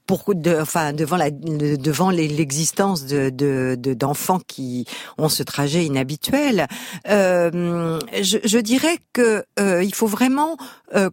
pour 0.07 0.35
de, 0.35 0.61
enfin 0.61 0.92
devant 0.92 1.16
la 1.16 1.31
devant 1.31 2.11
l'existence 2.11 3.07
de 3.07 3.77
d'enfants 3.77 4.40
qui 4.40 4.87
ont 5.16 5.29
ce 5.29 5.44
trajet 5.44 5.85
inhabituel. 5.85 6.66
Je, 7.07 8.38
je, 8.44 8.59
dirais 8.59 8.98
que 9.12 9.44
il 9.59 9.94
faut 9.94 10.07
vraiment 10.07 10.57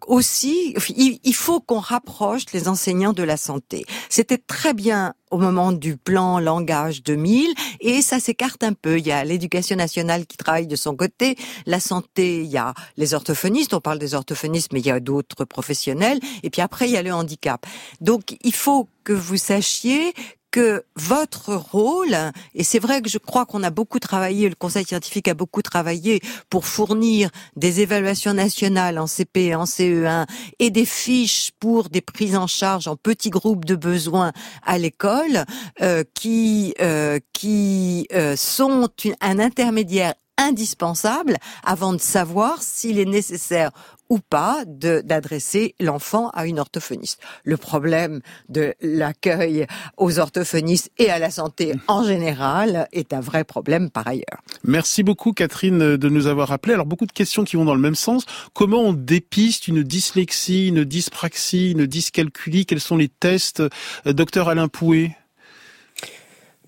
aussi 0.07 0.75
il, 0.95 1.19
il 1.23 1.35
faut 1.35 1.59
qu'on 1.59 1.79
rapproche 1.79 2.43
les 2.53 2.67
enseignants 2.67 3.13
de 3.13 3.23
la 3.23 3.37
santé. 3.37 3.85
C'était 4.09 4.37
très 4.37 4.73
bien 4.73 5.13
au 5.31 5.37
moment 5.37 5.71
du 5.71 5.97
plan 5.97 6.39
langage 6.39 7.03
2000 7.03 7.53
et 7.79 8.01
ça 8.01 8.19
s'écarte 8.19 8.63
un 8.63 8.73
peu. 8.73 8.99
Il 8.99 9.07
y 9.07 9.11
a 9.11 9.23
l'éducation 9.23 9.75
nationale 9.75 10.25
qui 10.25 10.37
travaille 10.37 10.67
de 10.67 10.75
son 10.75 10.95
côté, 10.95 11.35
la 11.65 11.79
santé, 11.79 12.41
il 12.41 12.49
y 12.49 12.57
a 12.57 12.73
les 12.97 13.13
orthophonistes, 13.13 13.73
on 13.73 13.79
parle 13.79 13.99
des 13.99 14.13
orthophonistes, 14.13 14.73
mais 14.73 14.81
il 14.81 14.87
y 14.87 14.91
a 14.91 14.99
d'autres 14.99 15.45
professionnels. 15.45 16.19
Et 16.43 16.49
puis 16.49 16.61
après, 16.61 16.87
il 16.87 16.91
y 16.91 16.97
a 16.97 17.01
le 17.01 17.13
handicap. 17.13 17.65
Donc, 18.01 18.37
il 18.43 18.53
faut 18.53 18.87
que 19.03 19.13
vous 19.13 19.37
sachiez 19.37 20.13
que 20.51 20.83
votre 20.95 21.55
rôle, 21.55 22.15
et 22.53 22.63
c'est 22.63 22.79
vrai 22.79 23.01
que 23.01 23.09
je 23.09 23.17
crois 23.17 23.45
qu'on 23.45 23.63
a 23.63 23.69
beaucoup 23.69 23.99
travaillé, 23.99 24.49
le 24.49 24.55
Conseil 24.55 24.85
scientifique 24.85 25.27
a 25.27 25.33
beaucoup 25.33 25.61
travaillé 25.61 26.21
pour 26.49 26.65
fournir 26.65 27.29
des 27.55 27.79
évaluations 27.79 28.33
nationales 28.33 28.99
en 28.99 29.07
CP 29.07 29.55
en 29.55 29.63
CE1 29.63 30.27
et 30.59 30.69
des 30.69 30.85
fiches 30.85 31.51
pour 31.59 31.89
des 31.89 32.01
prises 32.01 32.35
en 32.35 32.47
charge 32.47 32.87
en 32.87 32.95
petits 32.95 33.29
groupes 33.29 33.65
de 33.65 33.75
besoins 33.75 34.31
à 34.65 34.77
l'école, 34.77 35.45
euh, 35.81 36.03
qui 36.13 36.73
euh, 36.81 37.19
qui 37.33 38.07
euh, 38.13 38.35
sont 38.35 38.89
un 39.21 39.39
intermédiaire 39.39 40.13
indispensable 40.41 41.37
avant 41.63 41.93
de 41.93 42.01
savoir 42.01 42.61
s'il 42.61 42.99
est 42.99 43.05
nécessaire 43.05 43.71
ou 44.09 44.19
pas 44.19 44.65
d'adresser 44.67 45.73
l'enfant 45.79 46.31
à 46.31 46.45
une 46.45 46.59
orthophoniste. 46.59 47.21
Le 47.45 47.55
problème 47.55 48.19
de 48.49 48.73
l'accueil 48.81 49.67
aux 49.95 50.19
orthophonistes 50.19 50.91
et 50.97 51.09
à 51.09 51.17
la 51.17 51.31
santé 51.31 51.75
en 51.87 52.03
général 52.03 52.89
est 52.91 53.13
un 53.13 53.21
vrai 53.21 53.45
problème 53.45 53.89
par 53.89 54.05
ailleurs. 54.07 54.41
Merci 54.65 55.03
beaucoup 55.03 55.31
Catherine 55.31 55.95
de 55.95 56.09
nous 56.09 56.27
avoir 56.27 56.49
rappelé. 56.49 56.73
Alors 56.73 56.85
beaucoup 56.85 57.05
de 57.05 57.13
questions 57.13 57.45
qui 57.45 57.55
vont 57.55 57.63
dans 57.63 57.73
le 57.73 57.79
même 57.79 57.95
sens. 57.95 58.25
Comment 58.53 58.81
on 58.81 58.91
dépiste 58.91 59.69
une 59.69 59.81
dyslexie, 59.81 60.67
une 60.67 60.83
dyspraxie, 60.83 61.71
une 61.71 61.85
dyscalculie? 61.85 62.65
Quels 62.65 62.81
sont 62.81 62.97
les 62.97 63.07
tests 63.07 63.61
euh, 63.61 64.11
Docteur 64.13 64.49
Alain 64.49 64.67
Pouet? 64.67 65.15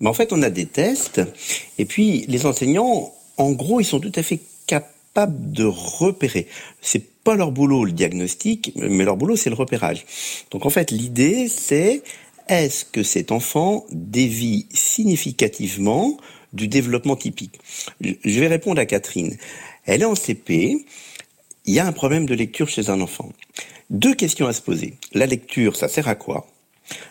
Mais 0.00 0.08
en 0.08 0.14
fait, 0.14 0.32
on 0.32 0.42
a 0.42 0.50
des 0.50 0.66
tests, 0.66 1.20
et 1.78 1.84
puis 1.84 2.24
les 2.26 2.46
enseignants 2.46 3.12
en 3.36 3.52
gros, 3.52 3.80
ils 3.80 3.84
sont 3.84 4.00
tout 4.00 4.12
à 4.14 4.22
fait 4.22 4.40
capables 4.66 5.52
de 5.52 5.64
repérer. 5.64 6.46
C'est 6.80 7.04
pas 7.24 7.36
leur 7.36 7.52
boulot 7.52 7.84
le 7.84 7.92
diagnostic, 7.92 8.72
mais 8.76 9.04
leur 9.04 9.16
boulot 9.16 9.36
c'est 9.36 9.50
le 9.50 9.56
repérage. 9.56 10.04
Donc 10.50 10.66
en 10.66 10.70
fait, 10.70 10.90
l'idée 10.90 11.48
c'est 11.48 12.02
est-ce 12.48 12.84
que 12.84 13.02
cet 13.02 13.32
enfant 13.32 13.86
dévie 13.90 14.66
significativement 14.70 16.18
du 16.52 16.68
développement 16.68 17.16
typique? 17.16 17.58
Je 18.00 18.40
vais 18.40 18.48
répondre 18.48 18.80
à 18.80 18.86
Catherine. 18.86 19.36
Elle 19.86 20.02
est 20.02 20.06
en 20.06 20.14
CP, 20.14 20.84
il 21.66 21.74
y 21.74 21.78
a 21.78 21.86
un 21.86 21.92
problème 21.92 22.26
de 22.26 22.34
lecture 22.34 22.68
chez 22.68 22.90
un 22.90 23.00
enfant. 23.00 23.32
Deux 23.90 24.14
questions 24.14 24.46
à 24.46 24.52
se 24.52 24.60
poser. 24.60 24.94
La 25.12 25.26
lecture, 25.26 25.76
ça 25.76 25.88
sert 25.88 26.08
à 26.08 26.14
quoi? 26.14 26.46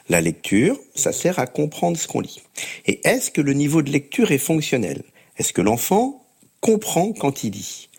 La 0.09 0.21
lecture, 0.21 0.79
ça 0.93 1.11
sert 1.11 1.39
à 1.39 1.47
comprendre 1.47 1.97
ce 1.97 2.07
qu'on 2.07 2.19
lit. 2.19 2.41
Et 2.85 2.99
est-ce 3.07 3.31
que 3.31 3.41
le 3.41 3.53
niveau 3.53 3.81
de 3.81 3.91
lecture 3.91 4.31
est 4.31 4.37
fonctionnel? 4.37 5.03
Est-ce 5.37 5.53
que 5.53 5.61
l'enfant 5.61 6.25
comprend 6.61 7.13
quand 7.13 7.43
il 7.43 7.51
lit 7.51 7.89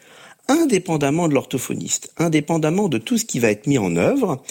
Indépendamment 0.48 1.28
de 1.28 1.34
l'orthophoniste, 1.34 2.12
indépendamment 2.18 2.88
de 2.88 2.98
tout 2.98 3.16
ce 3.16 3.24
qui 3.24 3.38
va 3.38 3.50
être 3.50 3.66
mis 3.66 3.78
en 3.78 3.96
œuvre, 3.96 4.42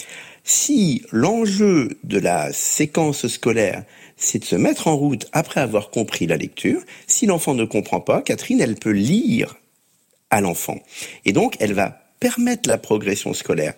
si 0.42 1.02
l'enjeu 1.10 1.98
de 2.04 2.18
la 2.18 2.52
séquence 2.52 3.26
scolaire, 3.28 3.84
c'est 4.16 4.40
de 4.40 4.44
se 4.44 4.56
mettre 4.56 4.88
en 4.88 4.96
route 4.96 5.26
après 5.32 5.60
avoir 5.60 5.90
compris 5.90 6.26
la 6.26 6.36
lecture, 6.36 6.82
si 7.06 7.26
l'enfant 7.26 7.54
ne 7.54 7.64
comprend 7.64 8.00
pas, 8.00 8.22
Catherine, 8.22 8.60
elle 8.60 8.76
peut 8.76 8.90
lire 8.90 9.56
à 10.30 10.40
l'enfant. 10.40 10.78
Et 11.24 11.32
donc, 11.32 11.56
elle 11.60 11.72
va 11.72 12.03
permettre 12.24 12.70
la 12.70 12.78
progression 12.78 13.34
scolaire. 13.34 13.74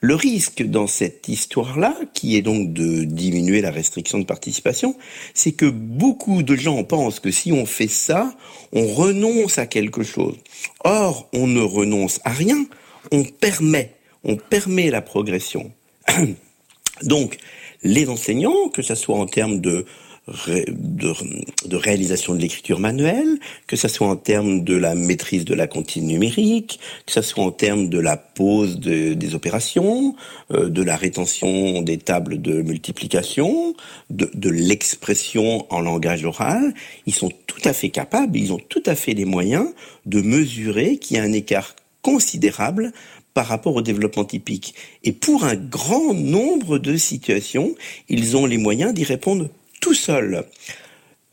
Le 0.00 0.14
risque 0.14 0.62
dans 0.62 0.86
cette 0.86 1.28
histoire-là, 1.28 1.94
qui 2.14 2.38
est 2.38 2.40
donc 2.40 2.72
de 2.72 3.04
diminuer 3.04 3.60
la 3.60 3.70
restriction 3.70 4.18
de 4.18 4.24
participation, 4.24 4.96
c'est 5.34 5.52
que 5.52 5.66
beaucoup 5.66 6.42
de 6.42 6.56
gens 6.56 6.84
pensent 6.84 7.20
que 7.20 7.30
si 7.30 7.52
on 7.52 7.66
fait 7.66 7.88
ça, 7.88 8.34
on 8.72 8.86
renonce 8.86 9.58
à 9.58 9.66
quelque 9.66 10.04
chose. 10.04 10.36
Or, 10.84 11.28
on 11.34 11.46
ne 11.46 11.60
renonce 11.60 12.18
à 12.24 12.30
rien, 12.30 12.64
on 13.10 13.24
permet, 13.24 13.92
on 14.24 14.36
permet 14.36 14.88
la 14.88 15.02
progression. 15.02 15.70
Donc, 17.02 17.36
les 17.82 18.08
enseignants, 18.08 18.70
que 18.72 18.80
ce 18.80 18.94
soit 18.94 19.18
en 19.18 19.26
termes 19.26 19.60
de 19.60 19.84
de, 20.28 21.76
réalisation 21.76 22.34
de 22.34 22.40
l'écriture 22.40 22.78
manuelle, 22.78 23.38
que 23.66 23.76
ce 23.76 23.88
soit 23.88 24.06
en 24.06 24.16
termes 24.16 24.62
de 24.62 24.76
la 24.76 24.94
maîtrise 24.94 25.44
de 25.44 25.54
la 25.54 25.66
comptine 25.66 26.06
numérique, 26.06 26.78
que 27.06 27.12
ce 27.12 27.22
soit 27.22 27.44
en 27.44 27.50
termes 27.50 27.88
de 27.88 27.98
la 27.98 28.16
pose 28.16 28.78
des 28.78 29.34
opérations, 29.34 30.14
euh, 30.52 30.68
de 30.68 30.82
la 30.82 30.96
rétention 30.96 31.82
des 31.82 31.98
tables 31.98 32.40
de 32.40 32.62
multiplication, 32.62 33.74
de, 34.10 34.30
de 34.32 34.48
l'expression 34.48 35.66
en 35.72 35.80
langage 35.80 36.24
oral, 36.24 36.72
ils 37.06 37.14
sont 37.14 37.32
tout 37.46 37.62
à 37.64 37.72
fait 37.72 37.90
capables, 37.90 38.38
ils 38.38 38.52
ont 38.52 38.60
tout 38.68 38.82
à 38.86 38.94
fait 38.94 39.14
les 39.14 39.24
moyens 39.24 39.66
de 40.06 40.20
mesurer 40.20 40.98
qu'il 40.98 41.16
y 41.16 41.20
a 41.20 41.22
un 41.24 41.32
écart 41.32 41.74
considérable 42.02 42.92
par 43.34 43.46
rapport 43.46 43.74
au 43.74 43.82
développement 43.82 44.24
typique. 44.24 44.74
Et 45.04 45.12
pour 45.12 45.44
un 45.44 45.54
grand 45.54 46.14
nombre 46.14 46.78
de 46.78 46.96
situations, 46.96 47.74
ils 48.08 48.36
ont 48.36 48.46
les 48.46 48.58
moyens 48.58 48.92
d'y 48.92 49.04
répondre 49.04 49.48
tout 49.82 49.94
seul. 49.94 50.44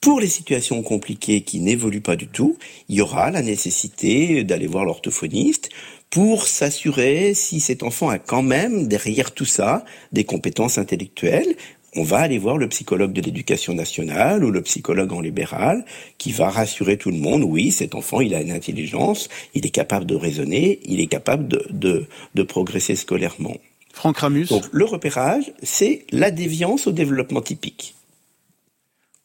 Pour 0.01 0.19
les 0.19 0.27
situations 0.27 0.81
compliquées 0.81 1.41
qui 1.41 1.59
n'évoluent 1.59 2.01
pas 2.01 2.15
du 2.15 2.27
tout, 2.27 2.57
il 2.89 2.95
y 2.95 3.01
aura 3.01 3.31
la 3.31 3.41
nécessité 3.41 4.43
d'aller 4.43 4.65
voir 4.65 4.85
l'orthophoniste 4.85 5.69
pour 6.09 6.47
s'assurer 6.47 7.35
si 7.35 7.59
cet 7.59 7.83
enfant 7.83 8.09
a 8.09 8.17
quand 8.17 8.41
même 8.41 8.87
derrière 8.87 9.31
tout 9.31 9.45
ça 9.45 9.85
des 10.11 10.23
compétences 10.23 10.79
intellectuelles. 10.79 11.55
On 11.95 12.03
va 12.03 12.19
aller 12.19 12.39
voir 12.39 12.57
le 12.57 12.67
psychologue 12.69 13.13
de 13.13 13.21
l'éducation 13.21 13.75
nationale 13.75 14.43
ou 14.43 14.49
le 14.49 14.63
psychologue 14.63 15.13
en 15.13 15.21
libéral 15.21 15.85
qui 16.17 16.31
va 16.31 16.49
rassurer 16.49 16.97
tout 16.97 17.11
le 17.11 17.17
monde, 17.17 17.43
oui, 17.43 17.71
cet 17.71 17.93
enfant, 17.93 18.19
il 18.19 18.33
a 18.33 18.41
une 18.41 18.51
intelligence, 18.51 19.29
il 19.53 19.65
est 19.65 19.71
capable 19.71 20.07
de 20.07 20.15
raisonner, 20.15 20.79
il 20.85 21.01
est 21.01 21.07
capable 21.07 21.47
de, 21.47 22.07
de, 22.33 22.43
progresser 22.43 22.95
scolairement. 22.95 23.57
Franck 23.93 24.17
Ramus. 24.19 24.47
Donc 24.47 24.63
le 24.71 24.85
repérage, 24.85 25.51
c'est 25.61 26.05
la 26.11 26.31
déviance 26.31 26.87
au 26.87 26.91
développement 26.91 27.41
typique. 27.41 27.95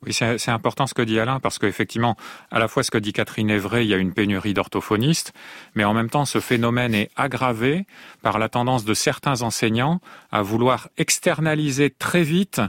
Oui, 0.06 0.12
c'est 0.12 0.50
important 0.50 0.86
ce 0.86 0.92
que 0.92 1.02
dit 1.02 1.18
Alain, 1.18 1.40
parce 1.40 1.58
qu'effectivement, 1.58 2.16
à 2.50 2.58
la 2.58 2.68
fois 2.68 2.82
ce 2.82 2.90
que 2.90 2.98
dit 2.98 3.12
Catherine 3.12 3.48
est 3.48 3.58
vrai, 3.58 3.86
il 3.86 3.88
y 3.88 3.94
a 3.94 3.96
une 3.96 4.12
pénurie 4.12 4.52
d'orthophonistes, 4.52 5.32
mais 5.74 5.84
en 5.84 5.94
même 5.94 6.10
temps, 6.10 6.26
ce 6.26 6.40
phénomène 6.40 6.94
est 6.94 7.10
aggravé 7.16 7.86
par 8.22 8.38
la 8.38 8.48
tendance 8.48 8.84
de 8.84 8.92
certains 8.92 9.42
enseignants 9.42 10.00
à 10.30 10.42
vouloir 10.42 10.88
externaliser 10.98 11.90
très 11.90 12.22
vite 12.22 12.60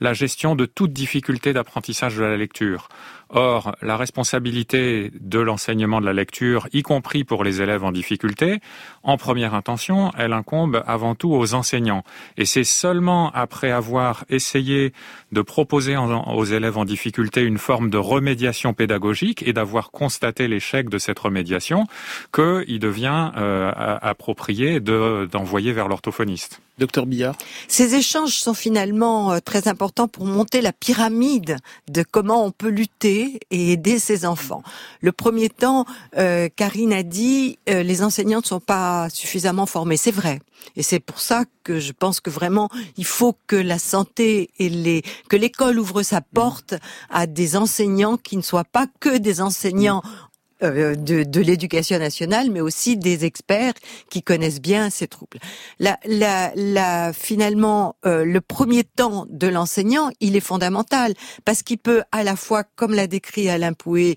la 0.00 0.12
gestion 0.12 0.56
de 0.56 0.66
toute 0.66 0.92
difficulté 0.92 1.52
d'apprentissage 1.52 2.16
de 2.16 2.24
la 2.24 2.36
lecture. 2.36 2.88
Or, 3.30 3.74
la 3.82 3.96
responsabilité 3.96 5.10
de 5.20 5.38
l'enseignement 5.38 6.00
de 6.00 6.06
la 6.06 6.12
lecture, 6.12 6.68
y 6.72 6.82
compris 6.82 7.24
pour 7.24 7.44
les 7.44 7.62
élèves 7.62 7.84
en 7.84 7.92
difficulté, 7.92 8.60
en 9.02 9.16
première 9.16 9.54
intention, 9.54 10.12
elle 10.16 10.32
incombe 10.32 10.82
avant 10.86 11.14
tout 11.14 11.32
aux 11.32 11.54
enseignants. 11.54 12.04
Et 12.36 12.44
c'est 12.44 12.64
seulement 12.64 13.30
après 13.32 13.70
avoir 13.70 14.24
essayé 14.28 14.92
de 15.32 15.42
proposer 15.42 15.96
aux 15.96 16.44
élèves 16.44 16.78
en 16.78 16.84
difficulté 16.84 17.42
une 17.42 17.58
forme 17.58 17.90
de 17.90 17.98
remédiation 17.98 18.72
pédagogique 18.74 19.42
et 19.46 19.52
d'avoir 19.52 19.90
constaté 19.90 20.48
l'échec 20.48 20.88
de 20.88 20.98
cette 20.98 21.18
remédiation 21.18 21.86
qu'il 22.32 22.78
devient 22.78 23.30
euh, 23.36 23.72
approprié 23.74 24.80
d'envoyer 24.80 25.72
vers 25.72 25.88
l'orthophoniste. 25.88 26.60
Docteur 26.78 27.06
Billard. 27.06 27.36
Ces 27.68 27.94
échanges 27.94 28.34
sont 28.34 28.54
finalement 28.54 29.32
euh, 29.32 29.38
très 29.38 29.68
importants 29.68 30.08
pour 30.08 30.24
monter 30.26 30.60
la 30.60 30.72
pyramide 30.72 31.58
de 31.88 32.02
comment 32.02 32.44
on 32.44 32.50
peut 32.50 32.68
lutter 32.68 33.13
et 33.50 33.72
aider 33.72 33.98
ses 33.98 34.26
enfants. 34.26 34.62
Le 35.00 35.12
premier 35.12 35.48
temps, 35.48 35.84
euh, 36.16 36.48
Karine 36.54 36.92
a 36.92 37.02
dit, 37.02 37.58
euh, 37.68 37.82
les 37.82 38.02
enseignants 38.02 38.40
ne 38.40 38.46
sont 38.46 38.60
pas 38.60 39.08
suffisamment 39.10 39.66
formés. 39.66 39.96
C'est 39.96 40.10
vrai. 40.10 40.40
Et 40.76 40.82
c'est 40.82 41.00
pour 41.00 41.20
ça 41.20 41.44
que 41.62 41.78
je 41.78 41.92
pense 41.92 42.20
que 42.20 42.30
vraiment, 42.30 42.68
il 42.96 43.04
faut 43.04 43.36
que 43.46 43.56
la 43.56 43.78
santé 43.78 44.50
et 44.58 44.68
les, 44.68 45.02
que 45.28 45.36
l'école 45.36 45.78
ouvre 45.78 46.02
sa 46.02 46.20
porte 46.20 46.74
à 47.10 47.26
des 47.26 47.56
enseignants 47.56 48.16
qui 48.16 48.36
ne 48.36 48.42
soient 48.42 48.64
pas 48.64 48.86
que 49.00 49.16
des 49.18 49.40
enseignants 49.40 50.02
euh, 50.64 50.94
de, 50.94 51.22
de 51.22 51.40
l'éducation 51.40 51.98
nationale, 51.98 52.50
mais 52.50 52.60
aussi 52.60 52.96
des 52.96 53.24
experts 53.24 53.74
qui 54.10 54.22
connaissent 54.22 54.60
bien 54.60 54.90
ces 54.90 55.06
troubles. 55.06 55.38
La, 55.78 55.98
la, 56.06 56.52
la, 56.56 57.12
finalement, 57.12 57.96
euh, 58.06 58.24
le 58.24 58.40
premier 58.40 58.84
temps 58.84 59.26
de 59.30 59.46
l'enseignant, 59.46 60.10
il 60.20 60.36
est 60.36 60.40
fondamental 60.40 61.14
parce 61.44 61.62
qu'il 61.62 61.78
peut 61.78 62.02
à 62.12 62.24
la 62.24 62.36
fois, 62.36 62.64
comme 62.64 62.94
l'a 62.94 63.06
décrit 63.06 63.48
Alain 63.48 63.72
Pouet, 63.72 64.16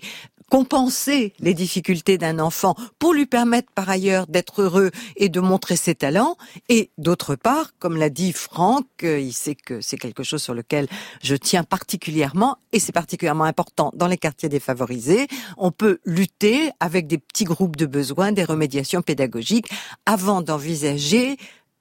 compenser 0.50 1.32
les 1.40 1.54
difficultés 1.54 2.18
d'un 2.18 2.38
enfant 2.38 2.74
pour 2.98 3.12
lui 3.12 3.26
permettre 3.26 3.70
par 3.72 3.88
ailleurs 3.88 4.26
d'être 4.26 4.62
heureux 4.62 4.90
et 5.16 5.28
de 5.28 5.40
montrer 5.40 5.76
ses 5.76 5.94
talents. 5.94 6.36
Et 6.68 6.90
d'autre 6.98 7.34
part, 7.36 7.72
comme 7.78 7.96
l'a 7.96 8.10
dit 8.10 8.32
Franck, 8.32 8.86
euh, 9.04 9.20
il 9.20 9.32
sait 9.32 9.54
que 9.54 9.80
c'est 9.80 9.98
quelque 9.98 10.22
chose 10.22 10.42
sur 10.42 10.54
lequel 10.54 10.88
je 11.22 11.36
tiens 11.36 11.64
particulièrement 11.64 12.58
et 12.72 12.80
c'est 12.80 12.92
particulièrement 12.92 13.44
important 13.44 13.92
dans 13.94 14.06
les 14.06 14.16
quartiers 14.16 14.48
défavorisés. 14.48 15.28
On 15.56 15.70
peut 15.70 15.98
lutter 16.04 16.70
avec 16.80 17.06
des 17.06 17.18
petits 17.18 17.44
groupes 17.44 17.76
de 17.76 17.86
besoins, 17.86 18.32
des 18.32 18.44
remédiations 18.44 19.02
pédagogiques 19.02 19.68
avant 20.06 20.42
d'envisager 20.42 21.36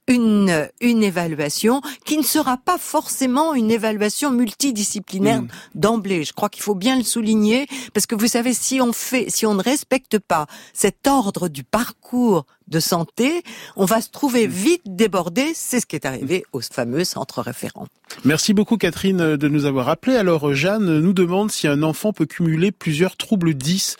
une, 0.07 0.69
une 0.81 1.03
évaluation 1.03 1.81
qui 2.05 2.17
ne 2.17 2.23
sera 2.23 2.57
pas 2.57 2.77
forcément 2.77 3.53
une 3.53 3.71
évaluation 3.71 4.31
multidisciplinaire 4.31 5.43
d'emblée. 5.75 6.23
Je 6.23 6.33
crois 6.33 6.49
qu'il 6.49 6.63
faut 6.63 6.75
bien 6.75 6.97
le 6.97 7.03
souligner 7.03 7.67
parce 7.93 8.05
que 8.05 8.15
vous 8.15 8.27
savez, 8.27 8.53
si 8.53 8.81
on 8.81 8.93
fait, 8.93 9.25
si 9.29 9.45
on 9.45 9.55
ne 9.55 9.63
respecte 9.63 10.19
pas 10.19 10.47
cet 10.73 11.07
ordre 11.07 11.49
du 11.49 11.63
parcours 11.63 12.45
de 12.67 12.79
santé, 12.79 13.43
on 13.75 13.85
va 13.85 14.01
se 14.01 14.09
trouver 14.09 14.47
vite 14.47 14.81
débordé. 14.85 15.51
C'est 15.55 15.79
ce 15.79 15.85
qui 15.85 15.95
est 15.95 16.05
arrivé 16.05 16.43
au 16.51 16.61
fameux 16.61 17.03
centre 17.03 17.41
référent. 17.41 17.87
Merci 18.25 18.53
beaucoup 18.53 18.77
Catherine 18.77 19.35
de 19.35 19.47
nous 19.47 19.65
avoir 19.65 19.89
appelé. 19.89 20.15
Alors 20.15 20.53
Jeanne 20.53 20.99
nous 20.99 21.13
demande 21.13 21.51
si 21.51 21.67
un 21.67 21.83
enfant 21.83 22.13
peut 22.13 22.25
cumuler 22.25 22.71
plusieurs 22.71 23.15
troubles 23.15 23.53
10. 23.53 23.97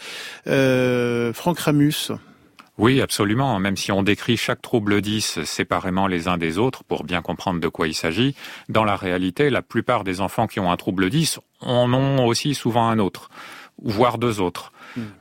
Euh, 0.48 1.34
Franck 1.34 1.60
Ramus. 1.60 2.12
Oui, 2.78 3.02
absolument. 3.02 3.60
Même 3.60 3.76
si 3.76 3.92
on 3.92 4.04
décrit 4.04 4.38
chaque 4.38 4.62
trouble 4.62 5.02
10 5.02 5.44
séparément 5.46 6.06
les 6.06 6.28
uns 6.28 6.38
des 6.38 6.60
autres 6.60 6.84
pour 6.84 7.04
bien 7.04 7.24
comprendre 7.24 7.60
de 7.60 7.68
quoi 7.68 7.88
il 7.88 7.96
s'agit, 7.96 8.36
dans 8.70 8.84
la 8.84 8.96
réalité, 8.96 9.50
la 9.50 9.64
plupart 9.64 10.04
des 10.04 10.22
enfants 10.22 10.46
qui 10.46 10.60
ont 10.60 10.72
un 10.72 10.78
trouble 10.78 11.10
10 11.10 11.40
en 11.62 11.92
ont 11.92 12.26
aussi 12.26 12.54
souvent 12.54 12.88
un 12.88 13.00
autre, 13.00 13.30
voire 13.82 14.20
deux 14.20 14.42
autres. 14.42 14.72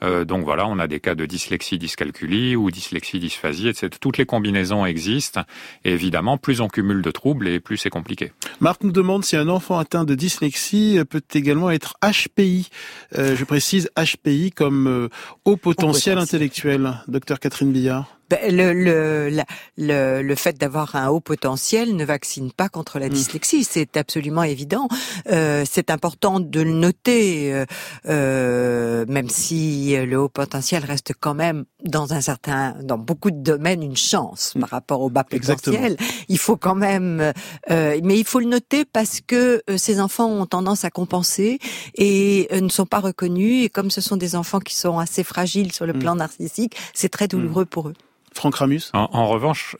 Euh, 0.02 0.24
donc 0.24 0.44
voilà, 0.44 0.66
on 0.66 0.78
a 0.78 0.86
des 0.86 1.00
cas 1.00 1.14
de 1.14 1.26
dyslexie 1.26 1.78
dyscalculie 1.78 2.56
ou 2.56 2.70
dyslexie 2.70 3.18
dysphasie, 3.18 3.68
etc. 3.68 3.88
Toutes 4.00 4.18
les 4.18 4.26
combinaisons 4.26 4.86
existent. 4.86 5.42
Et 5.84 5.92
évidemment, 5.92 6.38
plus 6.38 6.60
on 6.60 6.68
cumule 6.68 7.02
de 7.02 7.10
troubles 7.10 7.48
et 7.48 7.60
plus 7.60 7.76
c'est 7.76 7.90
compliqué. 7.90 8.32
Marc 8.60 8.82
nous 8.82 8.92
demande 8.92 9.24
si 9.24 9.36
un 9.36 9.48
enfant 9.48 9.78
atteint 9.78 10.04
de 10.04 10.14
dyslexie 10.14 11.00
peut 11.08 11.22
également 11.34 11.70
être 11.70 11.96
HPI. 12.02 12.68
Euh, 13.16 13.36
je 13.36 13.44
précise 13.44 13.90
HPI 13.96 14.50
comme 14.50 14.86
euh, 14.86 15.08
haut 15.44 15.56
potentiel 15.56 16.16
potentiel. 16.16 16.18
intellectuel. 16.18 16.94
Docteur 17.08 17.40
Catherine 17.40 17.72
Billard. 17.72 18.15
Ben, 18.28 18.38
le, 18.56 18.72
le, 18.72 19.28
la- 19.28 19.46
le, 19.78 20.22
le 20.22 20.34
fait 20.34 20.58
d'avoir 20.58 20.96
un 20.96 21.08
haut 21.08 21.20
potentiel 21.20 21.94
ne 21.94 22.04
vaccine 22.04 22.50
pas 22.50 22.68
contre 22.68 22.98
la 22.98 23.08
dyslexie, 23.08 23.62
c'est 23.62 23.96
absolument 23.96 24.42
évident. 24.42 24.88
Euh, 25.30 25.64
c'est 25.70 25.90
important 25.90 26.40
de 26.40 26.60
le 26.60 26.72
noter, 26.72 27.52
euh, 27.54 27.64
euh, 28.08 29.04
même 29.08 29.28
si 29.28 29.94
le 29.96 30.18
haut 30.18 30.28
potentiel 30.28 30.84
reste 30.84 31.12
quand 31.18 31.34
même 31.34 31.64
dans 31.84 32.12
un 32.14 32.20
certain, 32.20 32.74
dans 32.82 32.98
beaucoup 32.98 33.30
de 33.30 33.40
domaines 33.42 33.82
une 33.82 33.96
chance 33.96 34.54
par 34.58 34.70
rapport 34.70 35.00
au 35.02 35.10
bas 35.10 35.24
Exactement. 35.30 35.76
potentiel. 35.76 35.96
Il 36.28 36.38
faut 36.38 36.56
quand 36.56 36.74
même, 36.74 37.32
euh, 37.70 38.00
mais 38.02 38.18
il 38.18 38.24
faut 38.24 38.40
le 38.40 38.46
noter 38.46 38.84
parce 38.84 39.20
que 39.20 39.62
euh, 39.70 39.76
ces 39.76 40.00
enfants 40.00 40.28
ont 40.30 40.46
tendance 40.46 40.84
à 40.84 40.90
compenser 40.90 41.58
et 41.96 42.48
euh, 42.52 42.60
ne 42.60 42.68
sont 42.68 42.86
pas 42.86 43.00
reconnus. 43.00 43.64
Et 43.64 43.68
comme 43.68 43.90
ce 43.90 44.00
sont 44.00 44.16
des 44.16 44.34
enfants 44.36 44.60
qui 44.60 44.74
sont 44.74 44.98
assez 44.98 45.22
fragiles 45.24 45.72
sur 45.72 45.86
le 45.86 45.92
Mm. 45.92 45.98
plan 46.00 46.14
narcissique, 46.16 46.74
c'est 46.94 47.08
très 47.08 47.28
douloureux 47.28 47.64
pour 47.64 47.88
eux. 47.88 47.94
Franck 48.37 48.57
Ramus? 48.57 48.91
En, 48.93 49.09
en 49.12 49.26
revanche, 49.28 49.76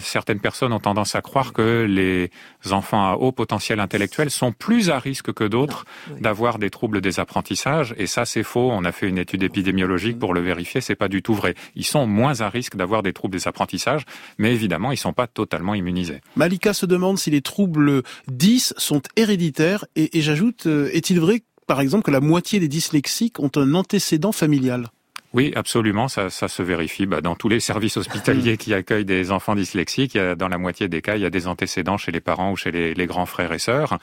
certaines 0.00 0.40
personnes 0.40 0.72
ont 0.72 0.80
tendance 0.80 1.14
à 1.14 1.22
croire 1.22 1.52
que 1.52 1.86
les 1.88 2.30
enfants 2.72 3.10
à 3.10 3.14
haut 3.14 3.32
potentiel 3.32 3.80
intellectuel 3.80 4.30
sont 4.30 4.52
plus 4.52 4.90
à 4.90 4.98
risque 4.98 5.32
que 5.32 5.44
d'autres 5.44 5.84
Oui. 6.12 6.20
d'avoir 6.20 6.58
des 6.58 6.68
troubles 6.70 7.00
des 7.00 7.20
apprentissages. 7.20 7.94
Et 7.96 8.06
ça, 8.06 8.24
c'est 8.24 8.42
faux. 8.42 8.70
On 8.70 8.84
a 8.84 8.92
fait 8.92 9.08
une 9.08 9.18
étude 9.18 9.42
épidémiologique 9.42 10.18
pour 10.18 10.34
le 10.34 10.40
vérifier. 10.40 10.80
C'est 10.80 10.94
pas 10.96 11.08
du 11.08 11.22
tout 11.22 11.34
vrai. 11.34 11.54
Ils 11.76 11.86
sont 11.86 12.06
moins 12.06 12.40
à 12.40 12.48
risque 12.48 12.76
d'avoir 12.76 13.02
des 13.02 13.12
troubles 13.12 13.36
des 13.36 13.48
apprentissages, 13.48 14.02
mais 14.38 14.52
évidemment, 14.52 14.92
ils 14.92 14.96
sont 14.96 15.12
pas 15.12 15.26
totalement 15.26 15.74
immunisés. 15.74 16.20
Malika 16.36 16.74
se 16.74 16.86
demande 16.86 17.18
si 17.18 17.30
les 17.30 17.40
troubles 17.42 18.02
10 18.28 18.74
sont 18.76 19.02
héréditaires. 19.16 19.84
Et, 19.96 20.18
et 20.18 20.20
j'ajoute, 20.20 20.66
euh, 20.66 20.90
est-il 20.92 21.20
vrai, 21.20 21.42
par 21.66 21.80
exemple, 21.80 22.04
que 22.04 22.10
la 22.10 22.20
moitié 22.20 22.60
des 22.60 22.68
dyslexiques 22.68 23.38
ont 23.40 23.50
un 23.56 23.74
antécédent 23.74 24.32
familial? 24.32 24.88
Oui, 25.34 25.50
absolument, 25.56 26.08
ça, 26.08 26.28
ça 26.28 26.46
se 26.46 26.62
vérifie 26.62 27.06
bah, 27.06 27.22
dans 27.22 27.34
tous 27.34 27.48
les 27.48 27.58
services 27.58 27.96
hospitaliers 27.96 28.58
qui 28.58 28.74
accueillent 28.74 29.06
des 29.06 29.30
enfants 29.30 29.54
dyslexiques. 29.54 30.14
il 30.14 30.18
y 30.18 30.20
a- 30.20 30.34
dans 30.34 30.48
la 30.48 30.58
moitié 30.58 30.88
des 30.88 31.00
cas, 31.00 31.16
il 31.16 31.22
y 31.22 31.24
a 31.24 31.30
des 31.30 31.46
antécédents 31.46 31.96
chez 31.96 32.12
les 32.12 32.20
parents 32.20 32.52
ou 32.52 32.56
chez 32.56 32.70
les, 32.70 32.92
les 32.92 33.06
grands 33.06 33.24
frères 33.24 33.52
et 33.54 33.58
sœurs. 33.58 33.98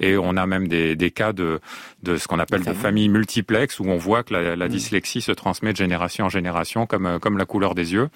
Et 0.00 0.16
on 0.16 0.36
a 0.36 0.44
même 0.44 0.66
des, 0.66 0.96
des 0.96 1.12
cas 1.12 1.32
de, 1.32 1.60
de 2.02 2.16
ce 2.16 2.26
qu'on 2.28 2.38
appelle 2.38 2.64
de 2.64 2.72
familles 2.72 3.08
multiplexes 3.08 3.78
où 3.80 3.84
on 3.84 3.96
voit 3.96 4.22
que 4.22 4.32
la, 4.34 4.56
la 4.56 4.68
dyslexie 4.68 5.20
se 5.20 5.32
transmet 5.32 5.72
de 5.72 5.76
génération 5.76 6.26
en 6.26 6.28
génération 6.28 6.86
comme, 6.86 7.06
euh, 7.06 7.18
comme 7.18 7.38
la 7.38 7.44
couleur 7.44 7.74
des 7.74 7.92
yeux. 7.92 8.08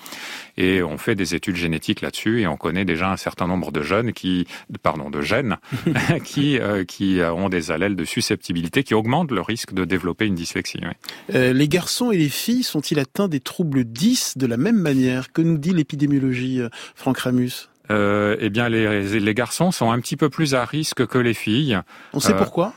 Et 0.57 0.83
on 0.83 0.99
fait 0.99 1.15
des 1.15 1.35
études 1.35 1.57
génétiques 1.57 2.01
là-dessus 2.01 2.41
et 2.41 2.47
on 2.47 2.57
connaît 2.57 2.85
déjà 2.85 3.11
un 3.11 3.17
certain 3.17 3.47
nombre 3.47 3.71
de 3.73 3.83
jeunes 3.83 4.13
qui, 4.13 4.47
pardon, 4.83 5.11
de 5.11 5.21
gènes 5.21 5.57
qui, 6.25 6.59
euh, 6.59 6.85
qui 6.85 7.21
euh, 7.21 7.33
ont 7.33 7.49
des 7.49 7.71
allèles 7.71 7.97
de 7.97 8.05
susceptibilité 8.05 8.83
qui 8.83 8.95
augmentent 8.95 9.31
le 9.31 9.41
risque 9.41 9.73
de 9.73 9.85
développer 9.85 10.27
une 10.27 10.35
dyslexie. 10.35 10.81
oui. 10.83 11.35
Euh, 11.35 11.53
Les 11.53 11.69
garçons 11.69 12.11
et 12.11 12.17
les 12.19 12.29
filles 12.29 12.63
sont-ils 12.63 12.99
atteints 12.99 13.29
des 13.29 13.41
troubles 13.41 13.85
10 13.85 14.37
de 14.39 14.47
la 14.47 14.57
même 14.57 14.81
manière 14.81 15.33
Que 15.33 15.43
nous 15.43 15.59
dit 15.59 15.73
l'épidémiologie, 15.73 16.61
euh, 16.61 16.69
Franck 16.95 17.19
Ramus? 17.19 17.69
Euh, 17.91 18.37
eh 18.41 18.51
bien, 18.51 18.69
les, 18.69 19.21
les 19.21 19.35
garçons 19.35 19.71
sont 19.71 19.93
un 19.93 20.01
petit 20.01 20.17
peu 20.17 20.29
plus 20.29 20.55
à 20.55 20.65
risque 20.65 21.07
que 21.07 21.19
les 21.19 21.35
filles. 21.35 21.79
On 22.13 22.19
sait 22.21 22.33
Euh, 22.33 22.37
pourquoi? 22.37 22.73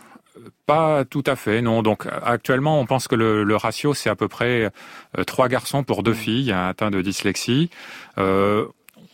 Pas 0.69 1.03
tout 1.03 1.23
à 1.25 1.35
fait, 1.35 1.63
non. 1.63 1.81
Donc 1.81 2.05
actuellement, 2.23 2.79
on 2.79 2.85
pense 2.85 3.07
que 3.07 3.15
le, 3.15 3.43
le 3.43 3.55
ratio, 3.55 3.95
c'est 3.95 4.11
à 4.11 4.15
peu 4.15 4.27
près 4.27 4.69
euh, 5.17 5.23
trois 5.23 5.47
garçons 5.47 5.83
pour 5.83 6.03
deux 6.03 6.13
filles 6.13 6.51
atteints 6.51 6.91
de 6.91 7.01
dyslexie. 7.01 7.71
Euh, 8.19 8.67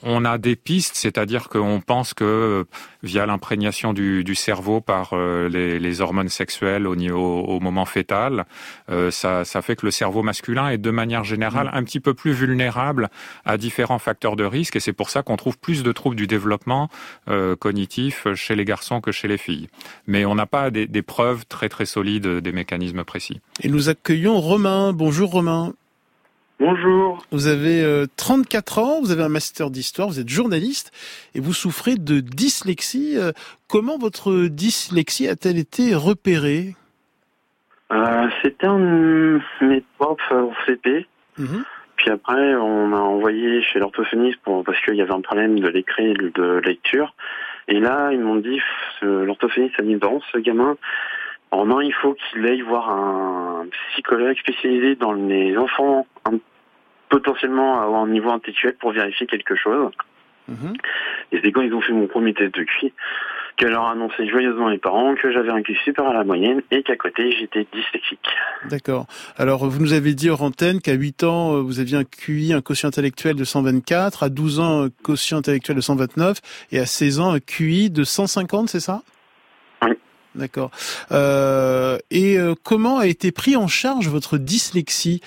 on 0.06 0.24
a 0.24 0.38
des 0.38 0.56
pistes, 0.56 0.96
c'est-à-dire 0.96 1.50
qu'on 1.50 1.82
pense 1.86 2.14
que 2.14 2.24
euh, 2.24 2.64
via 3.04 3.26
l'imprégnation 3.26 3.92
du, 3.92 4.24
du 4.24 4.36
cerveau 4.36 4.80
par 4.80 5.10
euh, 5.14 5.50
les, 5.50 5.80
les 5.80 6.02
hormones 6.02 6.30
sexuelles 6.30 6.88
au, 6.88 6.96
niveau, 6.96 7.42
au 7.42 7.60
moment 7.60 7.86
fœtal, 7.86 8.46
euh, 8.90 9.10
ça, 9.12 9.44
ça 9.44 9.62
fait 9.64 9.76
que 9.76 9.86
le 9.86 9.92
cerveau 9.92 10.22
masculin 10.22 10.70
est 10.70 10.78
de 10.78 10.92
manière 10.92 11.24
générale 11.24 11.72
un 11.74 11.84
petit 11.84 12.00
peu 12.00 12.14
plus 12.14 12.32
vulnérable 12.32 13.10
à 13.46 13.58
différents 13.58 14.00
facteurs 14.00 14.36
de 14.36 14.46
risque, 14.46 14.76
et 14.76 14.80
c'est 14.80 14.94
pour 14.94 15.10
ça 15.10 15.24
qu'on 15.24 15.38
trouve 15.38 15.58
plus 15.58 15.82
de 15.82 15.92
troubles 15.92 16.16
du 16.16 16.28
développement 16.28 16.90
euh, 17.28 17.56
cognitif 17.56 18.28
chez 18.36 18.56
les 18.56 18.64
garçons 18.64 19.02
que 19.02 19.12
chez 19.12 19.28
les 19.28 19.40
filles. 19.40 19.70
Mais 20.06 20.24
on 20.24 20.36
n'a 20.36 20.46
pas 20.46 20.70
des, 20.70 20.86
des 20.86 21.02
preuves 21.02 21.46
très 21.48 21.68
très 21.68 21.88
solides 21.88 22.28
des 22.28 22.52
mécanismes 22.52 23.04
précis. 23.04 23.42
Et 23.64 23.70
nous 23.70 23.90
accueillons 23.90 24.40
Romain. 24.40 24.94
Bonjour 24.94 25.32
Romain. 25.32 25.74
Bonjour. 26.60 27.26
Vous 27.32 27.48
avez 27.48 27.84
euh, 27.84 28.06
34 28.16 28.80
ans, 28.80 29.02
vous 29.02 29.12
avez 29.12 29.24
un 29.24 29.30
master 29.30 29.70
d'histoire, 29.70 30.08
vous 30.08 30.20
êtes 30.22 30.30
journaliste 30.30 30.92
et 31.36 31.42
vous 31.42 31.54
souffrez 31.54 31.96
de 31.96 32.22
dyslexie. 32.22 33.18
Euh, 33.18 33.32
Comment 33.68 33.98
votre 33.98 34.48
dyslexie 34.48 35.28
a-t-elle 35.28 35.58
été 35.58 35.96
repérée? 35.96 36.76
Euh, 37.92 38.28
C'était 38.42 38.68
un 38.68 39.42
mes 39.62 39.84
profs 40.00 40.32
au 40.32 40.54
CP. 40.66 41.08
Mhm. 41.38 41.66
Puis 41.98 42.10
après, 42.10 42.56
on 42.56 42.88
m'a 42.88 43.00
envoyé 43.02 43.62
chez 43.62 43.80
l'orthophoniste 43.80 44.40
pour 44.44 44.64
parce 44.64 44.80
qu'il 44.82 44.96
y 44.96 45.02
avait 45.02 45.14
un 45.14 45.22
problème 45.22 45.60
de 45.60 45.68
l'écrit 45.68 46.12
et 46.12 46.14
de 46.14 46.62
lecture. 46.64 47.16
Et 47.68 47.80
là, 47.80 48.12
ils 48.14 48.20
m'ont 48.20 48.36
dit, 48.36 48.60
l'orthophoniste 49.02 49.80
a 49.80 49.82
dit, 49.82 49.96
bon, 49.96 50.22
ce 50.32 50.38
gamin, 50.38 50.78
en 51.52 51.72
un, 51.72 51.82
il 51.84 51.94
faut 51.94 52.16
qu'il 52.16 52.46
aille 52.46 52.62
voir 52.62 52.90
un 52.90 53.66
psychologue 53.94 54.38
spécialisé 54.38 54.96
dans 54.96 55.14
les 55.14 55.58
enfants 55.58 56.06
un- 56.26 56.40
potentiellement 57.10 57.82
à 57.82 57.86
un 57.86 58.08
niveau 58.08 58.30
intellectuel 58.32 58.76
pour 58.80 58.92
vérifier 58.92 59.28
quelque 59.28 59.56
chose. 59.56 59.92
Mhm. 60.48 60.74
Et 61.32 61.40
c'est 61.44 61.52
quand 61.52 61.62
ils 61.62 61.74
ont 61.74 61.82
fait 61.82 61.94
mon 61.94 62.08
premier 62.08 62.34
test 62.34 62.54
de 62.56 62.64
QI 62.64 62.94
qu'elle 63.58 63.70
leur 63.72 63.86
a 63.86 63.92
annoncé 63.94 64.28
joyeusement 64.28 64.68
les 64.68 64.78
parents 64.78 65.16
que 65.16 65.32
j'avais 65.32 65.50
un 65.50 65.62
QI 65.64 65.76
supérieur 65.86 66.12
à 66.14 66.18
la 66.18 66.24
moyenne 66.26 66.62
et 66.72 66.84
qu'à 66.84 66.98
côté 66.98 67.32
j'étais 67.32 67.66
dyslexique. 67.74 68.20
D'accord. 68.70 69.08
Alors, 69.38 69.66
vous 69.70 69.80
nous 69.80 69.94
avez 69.94 70.14
dit 70.14 70.30
hors 70.30 70.42
antenne 70.44 70.82
qu'à 70.82 70.92
8 70.94 71.24
ans, 71.24 71.56
euh, 71.56 71.62
vous 71.62 71.80
aviez 71.80 71.98
un 71.98 72.04
QI, 72.04 72.52
un 72.54 72.62
quotient 72.62 72.90
intellectuel 72.90 73.36
de 73.38 73.44
124, 73.46 74.24
à 74.24 74.30
12 74.30 74.60
ans, 74.60 74.84
un 74.84 74.90
quotient 75.04 75.38
intellectuel 75.38 75.78
de 75.78 75.82
129, 75.82 76.42
et 76.74 76.80
à 76.80 76.86
16 76.86 77.20
ans, 77.22 77.32
un 77.32 77.40
QI 77.40 77.90
de 77.90 78.04
150, 78.04 78.68
c'est 78.70 78.82
ça? 78.82 79.02
D'accord. 80.36 80.72
Euh, 81.12 81.98
et 82.12 82.38
euh, 82.38 82.54
comment 82.64 83.00
a 83.00 83.08
été 83.08 83.32
pris 83.32 83.56
en 83.56 83.68
charge 83.68 84.08
votre 84.08 84.38
dyslexie? 84.38 85.22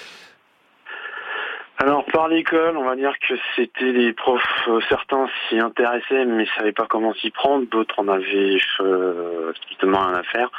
Alors 1.80 2.04
par 2.06 2.26
l'école, 2.26 2.76
on 2.76 2.84
va 2.84 2.96
dire 2.96 3.14
que 3.20 3.34
c'était 3.54 3.92
les 3.92 4.12
profs, 4.12 4.42
euh, 4.66 4.80
certains 4.88 5.28
s'y 5.48 5.60
intéressaient 5.60 6.24
mais 6.24 6.44
savaient 6.56 6.72
pas 6.72 6.86
comment 6.86 7.14
s'y 7.14 7.30
prendre, 7.30 7.68
d'autres 7.68 8.00
en 8.00 8.08
avaient 8.08 8.58
euh, 8.80 9.52
strictement 9.54 10.00
rien 10.00 10.18
à 10.18 10.22
faire. 10.24 10.50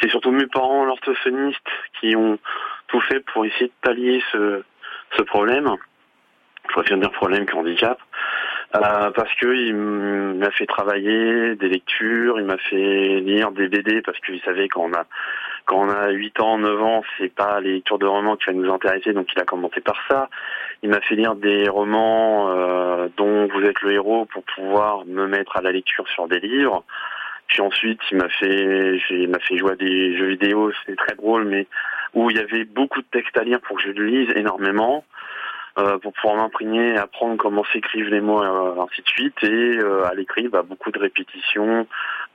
C'est 0.00 0.10
surtout 0.10 0.32
mes 0.32 0.46
parents, 0.46 0.84
l'orthophoniste, 0.84 1.66
qui 1.98 2.14
ont 2.14 2.38
tout 2.88 3.00
fait 3.00 3.20
pour 3.20 3.46
essayer 3.46 3.66
de 3.68 3.72
pallier 3.80 4.22
ce, 4.32 4.62
problème. 5.26 5.76
Je 6.68 6.72
préfère 6.74 6.98
dire 6.98 7.10
problème 7.10 7.46
qu'handicap. 7.46 7.98
Euh, 8.76 9.10
parce 9.10 9.34
que 9.34 9.52
il 9.52 9.74
m'a 9.74 10.50
fait 10.52 10.66
travailler 10.66 11.56
des 11.56 11.68
lectures, 11.68 12.38
il 12.38 12.46
m'a 12.46 12.56
fait 12.56 13.20
lire 13.20 13.50
des 13.50 13.68
BD 13.68 14.00
parce 14.00 14.18
qu'il 14.20 14.40
savait 14.42 14.68
qu'on 14.68 14.92
a 14.92 15.06
quand 15.70 15.86
on 15.86 15.88
a 15.88 16.10
8 16.10 16.40
ans, 16.40 16.58
9 16.58 16.82
ans, 16.82 17.02
c'est 17.16 17.32
pas 17.32 17.60
les 17.60 17.74
lectures 17.74 17.98
de 17.98 18.06
romans 18.06 18.36
qui 18.36 18.46
va 18.46 18.52
nous 18.52 18.72
intéresser, 18.72 19.12
donc 19.12 19.28
il 19.34 19.40
a 19.40 19.44
commencé 19.44 19.80
par 19.80 19.96
ça. 20.08 20.28
Il 20.82 20.90
m'a 20.90 21.00
fait 21.00 21.14
lire 21.14 21.34
des 21.34 21.68
romans 21.68 22.50
euh, 22.50 23.08
dont 23.16 23.46
vous 23.46 23.62
êtes 23.62 23.80
le 23.82 23.92
héros 23.92 24.24
pour 24.26 24.42
pouvoir 24.42 25.04
me 25.06 25.26
mettre 25.26 25.56
à 25.56 25.62
la 25.62 25.70
lecture 25.70 26.08
sur 26.08 26.26
des 26.26 26.40
livres. 26.40 26.82
Puis 27.46 27.60
ensuite, 27.60 28.00
il 28.10 28.16
m'a 28.16 28.28
fait, 28.28 29.00
il 29.10 29.28
m'a 29.28 29.38
fait 29.40 29.58
jouer 29.58 29.72
à 29.72 29.76
des 29.76 30.16
jeux 30.16 30.28
vidéo, 30.28 30.72
c'est 30.86 30.96
très 30.96 31.14
drôle, 31.14 31.44
mais 31.44 31.66
où 32.14 32.30
il 32.30 32.36
y 32.36 32.40
avait 32.40 32.64
beaucoup 32.64 33.00
de 33.00 33.06
textes 33.10 33.36
à 33.36 33.44
lire 33.44 33.60
pour 33.60 33.76
que 33.76 33.82
je 33.82 33.88
le 33.90 34.06
lise 34.06 34.30
énormément. 34.36 35.04
Euh, 35.78 35.98
pour 35.98 36.12
pouvoir 36.12 36.36
m'imprégner, 36.36 36.96
apprendre 36.96 37.36
comment 37.36 37.64
s'écrivent 37.72 38.08
les 38.08 38.20
mots, 38.20 38.42
euh, 38.42 38.82
ainsi 38.82 39.02
de 39.02 39.08
suite. 39.08 39.36
Et 39.42 39.78
euh, 39.78 40.04
à 40.06 40.14
l'écrit, 40.14 40.48
bah, 40.48 40.62
beaucoup 40.62 40.90
de 40.90 40.98
répétitions, 40.98 41.86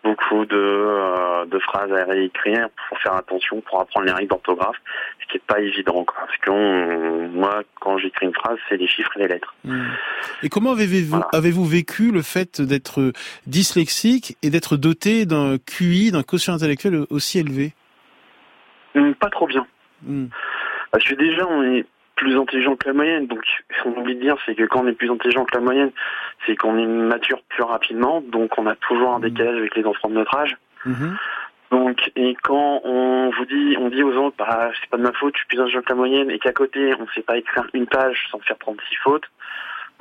beaucoup 0.04 0.46
de, 0.46 0.56
euh, 0.56 1.46
de 1.46 1.60
phrases 1.60 1.92
à 1.92 2.06
réécrire 2.06 2.70
pour 2.88 2.98
faire 3.00 3.14
attention, 3.14 3.62
pour 3.62 3.82
apprendre 3.82 4.06
les 4.06 4.12
règles 4.14 4.30
d'orthographe, 4.30 4.78
ce 5.22 5.28
qui 5.32 5.38
est 5.38 5.46
pas 5.46 5.60
évident. 5.60 6.04
Quoi. 6.06 6.16
Parce 6.26 6.38
que 6.38 6.50
on- 6.52 7.28
moi, 7.30 7.64
quand 7.82 7.98
j'écris 7.98 8.28
une 8.28 8.34
phrase, 8.34 8.58
c'est 8.70 8.78
les 8.78 8.88
chiffres 8.88 9.12
et 9.18 9.20
les 9.24 9.28
lettres. 9.28 9.54
Et 10.44 10.50
comment 10.50 10.72
avez-vous 10.72 11.20
avez-vous 11.34 11.66
vécu 11.66 12.12
le 12.12 12.22
fait 12.22 12.62
d'être 12.62 13.12
dyslexique 13.48 14.38
et 14.44 14.50
d'être 14.50 14.78
doté 14.78 15.26
d'un 15.26 15.58
QI, 15.58 16.12
d'un 16.12 16.24
quotient 16.24 16.54
intellectuel 16.54 17.06
aussi 17.10 17.40
élevé? 17.40 17.74
Hum, 18.96 19.14
Pas 19.16 19.30
trop 19.30 19.48
bien. 19.48 19.66
Hmm. 20.04 20.28
Parce 20.92 21.04
que 21.04 21.16
déjà, 21.16 21.46
on 21.48 21.64
est 21.64 21.86
plus 22.16 22.38
intelligent 22.38 22.76
que 22.76 22.88
la 22.88 22.94
moyenne. 22.94 23.28
Donc, 23.28 23.44
ce 23.78 23.84
qu'on 23.84 24.00
oublie 24.00 24.16
de 24.16 24.22
dire, 24.22 24.38
c'est 24.46 24.56
que 24.56 24.64
quand 24.64 24.84
on 24.84 24.88
est 24.88 24.94
plus 24.94 25.12
intelligent 25.12 25.46
que 25.46 25.56
la 25.56 25.64
moyenne, 25.64 25.92
c'est 26.46 26.56
qu'on 26.56 26.78
est 26.78 26.86
mature 26.86 27.42
plus 27.50 27.64
rapidement. 27.64 28.22
Donc, 28.22 28.58
on 28.58 28.66
a 28.68 28.76
toujours 28.76 29.14
un 29.14 29.20
décalage 29.20 29.58
avec 29.58 29.76
les 29.76 29.86
enfants 29.86 30.10
de 30.10 30.16
notre 30.16 30.36
âge. 30.36 30.58
Mhm. 30.86 31.18
Donc, 31.72 32.12
et 32.16 32.36
quand 32.44 32.82
on 32.84 33.32
vous 33.32 33.46
dit, 33.46 33.76
on 33.80 33.90
dit 33.90 34.04
aux 34.04 34.14
autres, 34.14 34.36
bah, 34.38 34.70
c'est 34.80 34.90
pas 34.90 34.98
de 34.98 35.04
ma 35.04 35.12
faute, 35.14 35.34
je 35.34 35.40
suis 35.40 35.48
plus 35.48 35.60
intelligent 35.60 35.82
que 35.82 35.90
la 35.90 35.96
moyenne, 35.96 36.32
et 36.32 36.40
qu'à 36.40 36.54
côté, 36.54 36.94
on 37.00 37.08
sait 37.10 37.22
pas 37.22 37.38
écrire 37.38 37.68
une 37.74 37.88
page 37.88 38.28
sans 38.32 38.40
faire 38.40 38.58
36 38.60 38.96
fautes, 39.04 39.26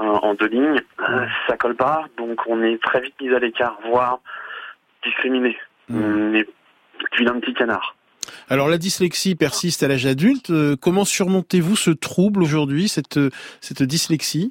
euh, 0.00 0.04
en 0.04 0.34
deux 0.34 0.46
lignes, 0.46 0.80
euh, 1.08 1.26
ça 1.48 1.56
colle 1.56 1.74
pas. 1.74 2.04
Donc, 2.16 2.40
on 2.46 2.62
est 2.62 2.80
très 2.82 3.00
vite 3.00 3.14
mis 3.20 3.34
à 3.34 3.38
l'écart, 3.38 3.78
voire 3.84 4.20
discriminé. 5.02 5.58
On 5.90 6.34
est 6.34 6.48
d'un 7.20 7.40
petit 7.40 7.54
canard. 7.54 7.94
Alors 8.48 8.68
la 8.68 8.78
dyslexie 8.78 9.34
persiste 9.34 9.82
à 9.82 9.88
l'âge 9.88 10.06
adulte. 10.06 10.50
Euh, 10.50 10.76
Comment 10.80 11.04
surmontez-vous 11.04 11.76
ce 11.76 11.90
trouble 11.90 12.42
aujourd'hui, 12.42 12.88
cette, 12.88 13.18
cette 13.60 13.82
dyslexie? 13.82 14.50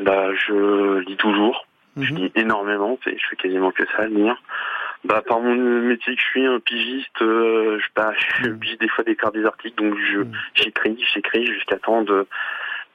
Bah, 0.00 0.30
je 0.34 0.98
lis 1.00 1.16
toujours. 1.16 1.66
Mhm. 1.96 2.04
Je 2.04 2.14
lis 2.14 2.32
énormément. 2.34 2.98
Je 3.04 3.12
fais 3.30 3.36
quasiment 3.36 3.70
que 3.70 3.84
ça, 3.96 4.06
lire. 4.06 4.36
Bah, 5.04 5.22
par 5.26 5.40
mon 5.40 5.54
métier 5.54 6.14
que 6.14 6.20
je 6.20 6.26
suis, 6.26 6.44
un 6.44 6.60
pigiste, 6.60 7.22
euh, 7.22 7.78
je, 7.78 7.86
bah, 7.96 8.12
je 8.42 8.50
pige 8.50 8.76
des 8.78 8.88
fois 8.88 9.02
des 9.02 9.16
cartes 9.16 9.34
des 9.34 9.46
articles, 9.46 9.82
donc 9.82 9.96
je, 9.98 10.20
j'écris, 10.54 11.02
j'écris 11.14 11.46
jusqu'à 11.46 11.78
temps 11.78 12.02
de, 12.02 12.26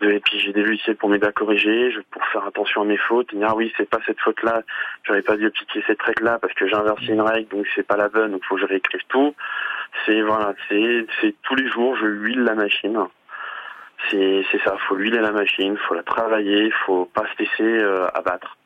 et 0.02 0.20
puis 0.20 0.40
j'ai 0.40 0.52
des 0.52 0.64
logiciels 0.64 0.96
pour 0.96 1.10
m'aider 1.10 1.28
à 1.28 1.32
corriger, 1.32 1.90
pour 2.12 2.24
faire 2.28 2.46
attention 2.46 2.82
à 2.82 2.86
mes 2.86 2.98
fautes, 2.98 3.34
et 3.34 3.38
dire, 3.38 3.48
ah 3.50 3.56
oui, 3.56 3.72
c'est 3.78 3.90
pas 3.90 4.00
cette 4.06 4.20
faute-là, 4.20 4.62
j'aurais 5.04 5.22
pas 5.22 5.38
dû 5.38 5.48
appliquer 5.48 5.84
cette 5.88 6.02
règle-là 6.02 6.38
parce 6.40 6.54
que 6.54 6.68
j'ai 6.68 6.76
inversé 6.76 7.08
une 7.08 7.22
règle, 7.22 7.48
donc 7.50 7.66
c'est 7.76 7.88
pas 7.88 7.98
la 7.98 8.10
bonne, 8.10 8.32
donc 8.32 8.44
faut 8.46 8.56
que 8.56 8.62
je 8.62 8.68
réécrive 8.68 9.02
tout. 9.08 9.34
C'est, 10.06 10.22
voilà, 10.22 10.54
c'est, 10.70 11.06
tous 11.44 11.56
les 11.56 11.68
jours, 11.70 11.96
je 11.96 12.06
huile 12.06 12.42
la 12.42 12.56
machine. 12.56 12.98
C'est, 14.12 14.44
ça, 14.64 14.76
faut 14.88 14.96
huiler 14.96 15.20
la 15.20 15.32
machine, 15.32 15.78
faut 15.88 15.96
la 15.96 16.04
travailler, 16.04 16.70
faut 16.86 17.06
pas 17.06 17.24
se 17.34 17.44
laisser 17.44 17.84
euh, 17.84 18.08
abattre. 18.14 18.58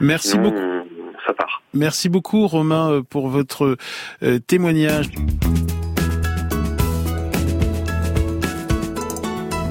Merci 0.00 0.30
Sinon, 0.30 0.50
beaucoup. 0.50 1.10
ça 1.26 1.34
part. 1.34 1.62
Merci 1.74 2.08
beaucoup 2.08 2.46
Romain 2.46 2.92
euh, 2.92 3.02
pour 3.02 3.28
votre 3.28 3.76
euh, 4.22 4.38
témoignage. 4.38 5.08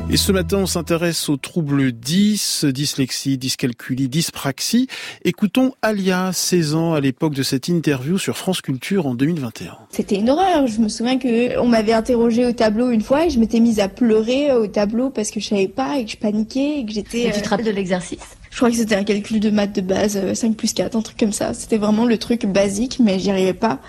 Et 0.10 0.16
ce 0.16 0.32
matin, 0.32 0.60
on 0.60 0.66
s'intéresse 0.66 1.28
aux 1.28 1.36
troubles 1.36 1.92
10, 1.92 2.64
dyslexie, 2.70 3.38
dyscalculie, 3.38 4.08
dyspraxie. 4.08 4.88
Écoutons 5.26 5.74
Alia, 5.82 6.32
16 6.32 6.76
ans, 6.76 6.94
à 6.94 7.02
l'époque 7.02 7.34
de 7.34 7.44
cette 7.44 7.68
interview 7.68 8.18
sur 8.18 8.38
France 8.38 8.62
Culture 8.62 9.06
en 9.06 9.16
2021. 9.16 9.76
C'était 9.90 10.16
une 10.16 10.30
horreur. 10.30 10.66
Je 10.66 10.80
me 10.80 10.88
souviens 10.88 11.20
que 11.20 11.60
on 11.60 11.68
m'avait 11.68 11.92
interrogé 11.92 12.46
au 12.46 12.54
tableau 12.54 12.90
une 12.90 13.02
fois 13.02 13.26
et 13.26 13.30
je 13.30 13.38
m'étais 13.38 13.60
mise 13.60 13.82
à 13.82 13.90
pleurer 13.90 14.50
euh, 14.50 14.62
au 14.62 14.68
tableau 14.68 15.10
parce 15.10 15.30
que 15.30 15.42
je 15.42 15.48
savais 15.50 15.68
pas 15.68 15.98
et 15.98 16.06
que 16.06 16.12
je 16.12 16.18
paniquais 16.18 16.80
et 16.80 16.86
que 16.86 16.94
j'étais. 16.94 17.24
Et 17.24 17.32
tu 17.34 17.42
te 17.42 17.50
rappelles 17.50 17.66
de 17.66 17.72
l'exercice? 17.72 18.38
Je 18.50 18.56
crois 18.56 18.70
que 18.70 18.78
c'était 18.78 18.96
un 18.96 19.04
calcul 19.04 19.42
de 19.42 19.50
maths 19.50 19.76
de 19.76 19.82
base, 19.82 20.16
euh, 20.16 20.34
5 20.34 20.56
plus 20.56 20.72
4, 20.74 20.96
un 20.96 21.02
truc 21.02 21.18
comme 21.18 21.34
ça. 21.34 21.54
C'était 21.54 21.78
vraiment 21.78 22.06
le 22.06 22.18
truc 22.18 22.46
basique, 22.46 23.00
mais 23.04 23.20
j'y 23.20 23.30
arrivais 23.30 23.54
pas. 23.54 23.80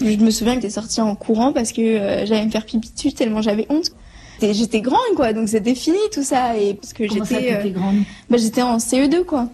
Je 0.00 0.16
me 0.16 0.30
souviens 0.30 0.56
que 0.56 0.62
j'étais 0.62 0.74
sortie 0.74 1.00
en 1.00 1.14
courant 1.14 1.52
parce 1.52 1.70
que 1.70 1.80
euh, 1.80 2.26
j'allais 2.26 2.46
me 2.46 2.50
faire 2.50 2.66
pipi 2.66 2.90
dessus 2.92 3.12
tellement 3.12 3.42
j'avais 3.42 3.66
honte. 3.68 3.92
J'étais 4.40 4.80
grande, 4.80 5.14
quoi, 5.16 5.32
donc 5.32 5.48
c'était 5.48 5.74
fini 5.74 5.98
tout 6.12 6.22
ça. 6.22 6.56
Et 6.56 6.74
parce 6.74 6.92
que 6.92 7.06
Comment 7.08 7.24
ça, 7.24 7.40
j'étais. 7.40 7.70
grande? 7.70 7.96
bah, 8.30 8.36
j'étais 8.38 8.62
en 8.62 8.78
CE2, 8.78 9.24
quoi. 9.24 9.48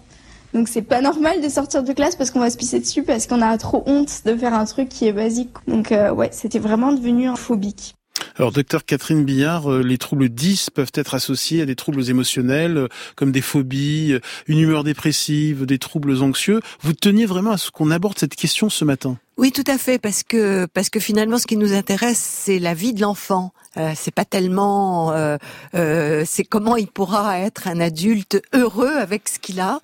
Donc 0.53 0.69
c'est 0.69 0.81
pas 0.81 1.01
normal 1.01 1.41
de 1.41 1.49
sortir 1.49 1.83
de 1.83 1.91
classe 1.91 2.15
parce 2.15 2.31
qu'on 2.31 2.39
va 2.39 2.49
se 2.49 2.55
pisser 2.57 2.79
dessus, 2.79 3.03
parce 3.03 3.27
qu'on 3.27 3.41
a 3.41 3.57
trop 3.57 3.83
honte 3.87 4.21
de 4.25 4.35
faire 4.37 4.53
un 4.53 4.63
truc 4.65 4.87
qui 4.87 5.05
est 5.05 5.11
basique. 5.11 5.49
Donc 5.67 5.91
euh, 5.91 6.11
ouais, 6.13 6.29
c'était 6.31 6.59
vraiment 6.59 6.93
devenu 6.93 7.27
un 7.27 7.35
phobique. 7.35 7.95
Alors, 8.37 8.51
docteur 8.51 8.83
Catherine 8.85 9.23
Billard, 9.23 9.71
euh, 9.71 9.81
les 9.81 9.97
troubles 9.97 10.27
10 10.29 10.69
peuvent 10.69 10.91
être 10.93 11.13
associés 11.13 11.61
à 11.61 11.65
des 11.65 11.75
troubles 11.75 12.09
émotionnels, 12.09 12.77
euh, 12.77 12.87
comme 13.15 13.31
des 13.31 13.41
phobies, 13.41 14.13
euh, 14.13 14.19
une 14.47 14.59
humeur 14.59 14.83
dépressive, 14.83 15.65
des 15.65 15.77
troubles 15.79 16.21
anxieux. 16.21 16.59
Vous 16.81 16.93
teniez 16.93 17.25
vraiment 17.25 17.51
à 17.51 17.57
ce 17.57 17.71
qu'on 17.71 17.91
aborde 17.91 18.17
cette 18.17 18.35
question 18.35 18.69
ce 18.69 18.83
matin? 18.83 19.17
Oui, 19.37 19.51
tout 19.51 19.63
à 19.67 19.77
fait, 19.77 19.99
parce 19.99 20.23
que 20.23 20.65
parce 20.73 20.89
que 20.89 20.99
finalement, 20.99 21.37
ce 21.37 21.47
qui 21.47 21.55
nous 21.57 21.73
intéresse, 21.73 22.19
c'est 22.19 22.59
la 22.59 22.73
vie 22.73 22.93
de 22.93 23.01
l'enfant. 23.01 23.51
Euh, 23.77 23.91
c'est 23.95 24.13
pas 24.13 24.25
tellement, 24.25 25.11
euh, 25.11 25.37
euh, 25.75 26.23
c'est 26.25 26.43
comment 26.43 26.75
il 26.75 26.87
pourra 26.87 27.39
être 27.39 27.67
un 27.67 27.79
adulte 27.79 28.41
heureux 28.53 28.95
avec 28.97 29.27
ce 29.29 29.39
qu'il 29.39 29.59
a. 29.59 29.79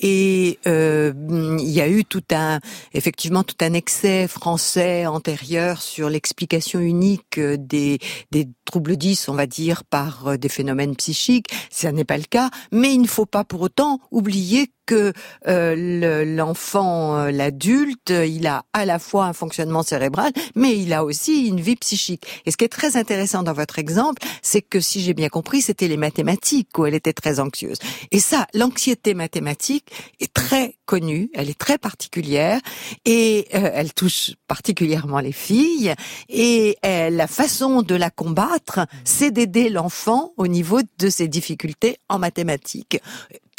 Et 0.00 0.58
euh, 0.66 1.12
il 1.58 1.70
y 1.70 1.80
a 1.80 1.88
eu 1.88 2.04
tout 2.04 2.22
un, 2.32 2.60
effectivement, 2.92 3.42
tout 3.42 3.56
un 3.60 3.72
excès 3.74 4.28
français 4.28 5.06
antérieur 5.06 5.82
sur 5.82 6.08
l'explication 6.08 6.80
unique 6.80 7.38
euh, 7.38 7.56
des 7.58 7.98
des 8.30 8.48
troubles 8.64 8.96
10, 8.96 9.28
on 9.28 9.34
va 9.34 9.46
dire, 9.46 9.84
par 9.84 10.38
des 10.38 10.48
phénomènes 10.48 10.96
psychiques. 10.96 11.48
Ça 11.70 11.92
n'est 11.92 12.04
pas 12.04 12.16
le 12.16 12.24
cas, 12.24 12.50
mais 12.72 12.92
il 12.94 13.02
ne 13.02 13.06
faut 13.06 13.26
pas 13.26 13.44
pour 13.44 13.60
autant 13.60 14.00
oublier 14.10 14.70
que 14.86 15.12
euh, 15.48 15.74
le- 15.76 16.36
l'enfant, 16.36 17.24
l'adulte, 17.26 18.10
il 18.10 18.46
a 18.46 18.64
à 18.74 18.84
la 18.84 18.98
fois 18.98 19.24
un 19.26 19.32
fonctionnement 19.32 19.82
cérébral, 19.82 20.30
mais 20.54 20.78
il 20.78 20.92
a 20.92 21.04
aussi 21.04 21.46
une 21.46 21.60
vie 21.60 21.76
psychique. 21.76 22.26
Et 22.44 22.50
ce 22.50 22.56
qui 22.58 22.64
est 22.64 22.68
très 22.68 22.96
intéressant 22.98 23.33
dans 23.42 23.52
votre 23.52 23.78
exemple, 23.78 24.22
c'est 24.42 24.62
que 24.62 24.80
si 24.80 25.02
j'ai 25.02 25.14
bien 25.14 25.28
compris, 25.28 25.62
c'était 25.62 25.88
les 25.88 25.96
mathématiques 25.96 26.76
où 26.78 26.86
elle 26.86 26.94
était 26.94 27.12
très 27.12 27.40
anxieuse. 27.40 27.78
Et 28.10 28.20
ça, 28.20 28.46
l'anxiété 28.54 29.14
mathématique 29.14 29.90
est 30.20 30.32
très 30.32 30.76
connue, 30.86 31.30
elle 31.34 31.50
est 31.50 31.58
très 31.58 31.78
particulière 31.78 32.60
et 33.04 33.48
euh, 33.54 33.70
elle 33.72 33.92
touche 33.92 34.32
particulièrement 34.48 35.20
les 35.20 35.32
filles. 35.32 35.94
Et 36.28 36.76
euh, 36.84 37.10
la 37.10 37.26
façon 37.26 37.82
de 37.82 37.94
la 37.94 38.10
combattre, 38.10 38.80
c'est 39.04 39.30
d'aider 39.30 39.68
l'enfant 39.68 40.32
au 40.36 40.46
niveau 40.46 40.80
de 40.98 41.08
ses 41.08 41.28
difficultés 41.28 41.98
en 42.08 42.18
mathématiques. 42.18 43.00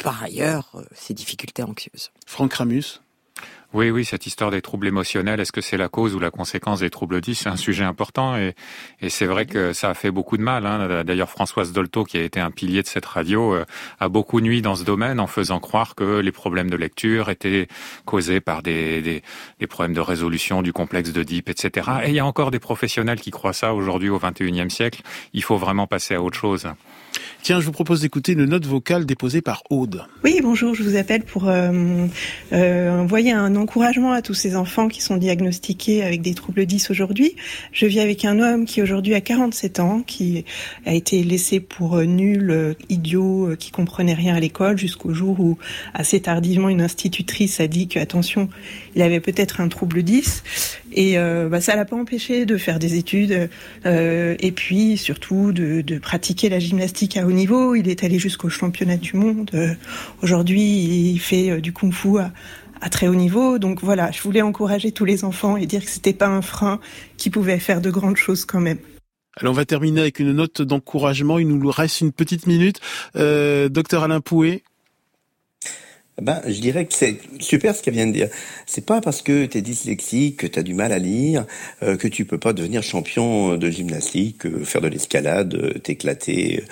Par 0.02 0.22
ailleurs, 0.22 0.70
euh, 0.74 0.82
ses 0.94 1.14
difficultés 1.14 1.62
anxieuses. 1.62 2.10
Franck 2.26 2.54
Ramus 2.54 3.00
Oui, 3.76 3.90
oui, 3.90 4.06
cette 4.06 4.26
histoire 4.26 4.50
des 4.50 4.62
troubles 4.62 4.86
émotionnels, 4.86 5.38
est-ce 5.38 5.52
que 5.52 5.60
c'est 5.60 5.76
la 5.76 5.90
cause 5.90 6.14
ou 6.14 6.18
la 6.18 6.30
conséquence 6.30 6.80
des 6.80 6.88
troubles 6.88 7.20
10 7.20 7.34
C'est 7.34 7.50
un 7.50 7.56
sujet 7.56 7.84
important 7.84 8.34
et, 8.34 8.54
et 9.02 9.10
c'est 9.10 9.26
vrai 9.26 9.44
que 9.44 9.74
ça 9.74 9.90
a 9.90 9.94
fait 9.94 10.10
beaucoup 10.10 10.38
de 10.38 10.42
mal. 10.42 10.64
Hein. 10.64 11.04
D'ailleurs, 11.04 11.28
Françoise 11.28 11.72
Dolto, 11.72 12.04
qui 12.04 12.16
a 12.16 12.22
été 12.22 12.40
un 12.40 12.50
pilier 12.50 12.80
de 12.80 12.86
cette 12.86 13.04
radio, 13.04 13.54
euh, 13.54 13.66
a 14.00 14.08
beaucoup 14.08 14.40
nuit 14.40 14.62
dans 14.62 14.76
ce 14.76 14.84
domaine 14.84 15.20
en 15.20 15.26
faisant 15.26 15.60
croire 15.60 15.94
que 15.94 16.20
les 16.20 16.32
problèmes 16.32 16.70
de 16.70 16.76
lecture 16.78 17.28
étaient 17.28 17.68
causés 18.06 18.40
par 18.40 18.62
des, 18.62 19.02
des, 19.02 19.22
des 19.60 19.66
problèmes 19.66 19.94
de 19.94 20.00
résolution 20.00 20.62
du 20.62 20.72
complexe 20.72 21.12
d'Oedipe, 21.12 21.50
etc. 21.50 21.90
Et 22.04 22.08
il 22.08 22.14
y 22.14 22.18
a 22.18 22.24
encore 22.24 22.50
des 22.50 22.60
professionnels 22.60 23.20
qui 23.20 23.30
croient 23.30 23.52
ça 23.52 23.74
aujourd'hui 23.74 24.08
au 24.08 24.18
21e 24.18 24.70
siècle. 24.70 25.02
Il 25.34 25.42
faut 25.42 25.58
vraiment 25.58 25.86
passer 25.86 26.14
à 26.14 26.22
autre 26.22 26.38
chose. 26.38 26.66
Tiens, 27.42 27.60
je 27.60 27.66
vous 27.66 27.72
propose 27.72 28.00
d'écouter 28.00 28.32
une 28.32 28.44
note 28.44 28.66
vocale 28.66 29.06
déposée 29.06 29.40
par 29.40 29.62
Aude. 29.70 30.02
Oui, 30.24 30.40
bonjour, 30.42 30.74
je 30.74 30.82
vous 30.82 30.96
appelle 30.96 31.22
pour 31.22 31.48
euh, 31.48 32.06
euh, 32.52 32.98
envoyer 32.98 33.32
un 33.32 33.54
encouragement 33.54 34.12
à 34.12 34.20
tous 34.20 34.34
ces 34.34 34.56
enfants 34.56 34.88
qui 34.88 35.00
sont 35.00 35.16
diagnostiqués 35.16 36.02
avec 36.02 36.22
des 36.22 36.34
troubles 36.34 36.66
10 36.66 36.90
aujourd'hui. 36.90 37.36
Je 37.72 37.86
vis 37.86 38.00
avec 38.00 38.24
un 38.24 38.40
homme 38.40 38.64
qui 38.64 38.82
aujourd'hui 38.82 39.14
a 39.14 39.20
47 39.20 39.80
ans, 39.80 40.02
qui 40.04 40.44
a 40.86 40.94
été 40.94 41.22
laissé 41.22 41.60
pour 41.60 41.96
euh, 41.96 42.04
nul, 42.04 42.50
euh, 42.50 42.74
idiot, 42.88 43.50
euh, 43.50 43.56
qui 43.56 43.70
comprenait 43.70 44.14
rien 44.14 44.34
à 44.34 44.40
l'école 44.40 44.78
jusqu'au 44.78 45.12
jour 45.12 45.38
où, 45.40 45.58
assez 45.94 46.20
tardivement, 46.20 46.68
une 46.68 46.80
institutrice 46.80 47.60
a 47.60 47.66
dit 47.66 47.88
que, 47.88 47.98
attention, 47.98 48.48
il 48.96 49.02
avait 49.02 49.20
peut-être 49.20 49.60
un 49.60 49.68
trouble 49.68 50.02
10. 50.02 50.42
Et 50.92 51.18
euh, 51.18 51.48
bah, 51.50 51.60
ça 51.60 51.76
l'a 51.76 51.84
pas 51.84 51.96
empêché 51.96 52.46
de 52.46 52.56
faire 52.56 52.78
des 52.78 52.96
études 52.96 53.50
euh, 53.84 54.34
et 54.40 54.52
puis 54.52 54.96
surtout 54.96 55.52
de, 55.52 55.98
pratiquer 55.98 56.48
la 56.48 56.58
gymnastique 56.58 57.18
à 57.18 57.26
haut 57.26 57.32
niveau. 57.32 57.74
Il 57.74 57.88
est 57.88 58.02
allé 58.02 58.18
jusqu'au 58.18 58.48
championnat 58.48 58.96
du 58.96 59.14
monde. 59.16 59.50
Euh, 59.54 59.74
Aujourd'hui, 60.22 60.62
il 60.62 61.18
fait 61.18 61.50
euh, 61.50 61.60
du 61.60 61.74
kung-fu 61.74 62.18
à, 62.18 62.32
à 62.80 62.88
très 62.88 63.06
haut 63.06 63.14
niveau. 63.14 63.58
Donc 63.58 63.82
voilà, 63.82 64.10
je 64.12 64.22
voulais 64.22 64.40
encourager 64.42 64.92
tous 64.92 65.04
les 65.04 65.24
enfants 65.24 65.58
et 65.58 65.66
dire 65.66 65.84
que 65.84 65.90
c'était 65.90 66.14
pas 66.14 66.28
un 66.28 66.42
frein, 66.42 66.80
qui 67.18 67.28
pouvait 67.28 67.58
faire 67.58 67.82
de 67.82 67.90
grandes 67.90 68.16
choses 68.16 68.46
quand 68.46 68.60
même. 68.60 68.78
Alors, 69.38 69.52
on 69.52 69.56
va 69.56 69.66
terminer 69.66 70.00
avec 70.00 70.20
une 70.20 70.32
note 70.32 70.62
d'encouragement. 70.62 71.38
Il 71.38 71.48
nous 71.48 71.70
reste 71.70 72.00
une 72.00 72.12
petite 72.12 72.46
minute. 72.46 72.80
Docteur 73.14 74.04
Alain 74.04 74.22
Pouet. 74.22 74.62
Ben, 76.22 76.40
je 76.46 76.60
dirais 76.60 76.86
que 76.86 76.94
c'est 76.94 77.18
super 77.40 77.76
ce 77.76 77.82
qu'elle 77.82 77.92
vient 77.92 78.06
de 78.06 78.12
dire. 78.12 78.28
C'est 78.64 78.86
pas 78.86 79.02
parce 79.02 79.20
que 79.20 79.44
tu 79.44 79.58
es 79.58 79.60
dyslexique, 79.60 80.38
que 80.38 80.46
tu 80.46 80.58
as 80.58 80.62
du 80.62 80.72
mal 80.72 80.92
à 80.92 80.98
lire, 80.98 81.44
euh, 81.82 81.96
que 81.96 82.08
tu 82.08 82.24
peux 82.24 82.38
pas 82.38 82.54
devenir 82.54 82.82
champion 82.82 83.56
de 83.56 83.70
gymnastique, 83.70 84.46
euh, 84.46 84.64
faire 84.64 84.80
de 84.80 84.88
l'escalade, 84.88 85.54
euh, 85.54 85.78
t'éclater 85.78 86.64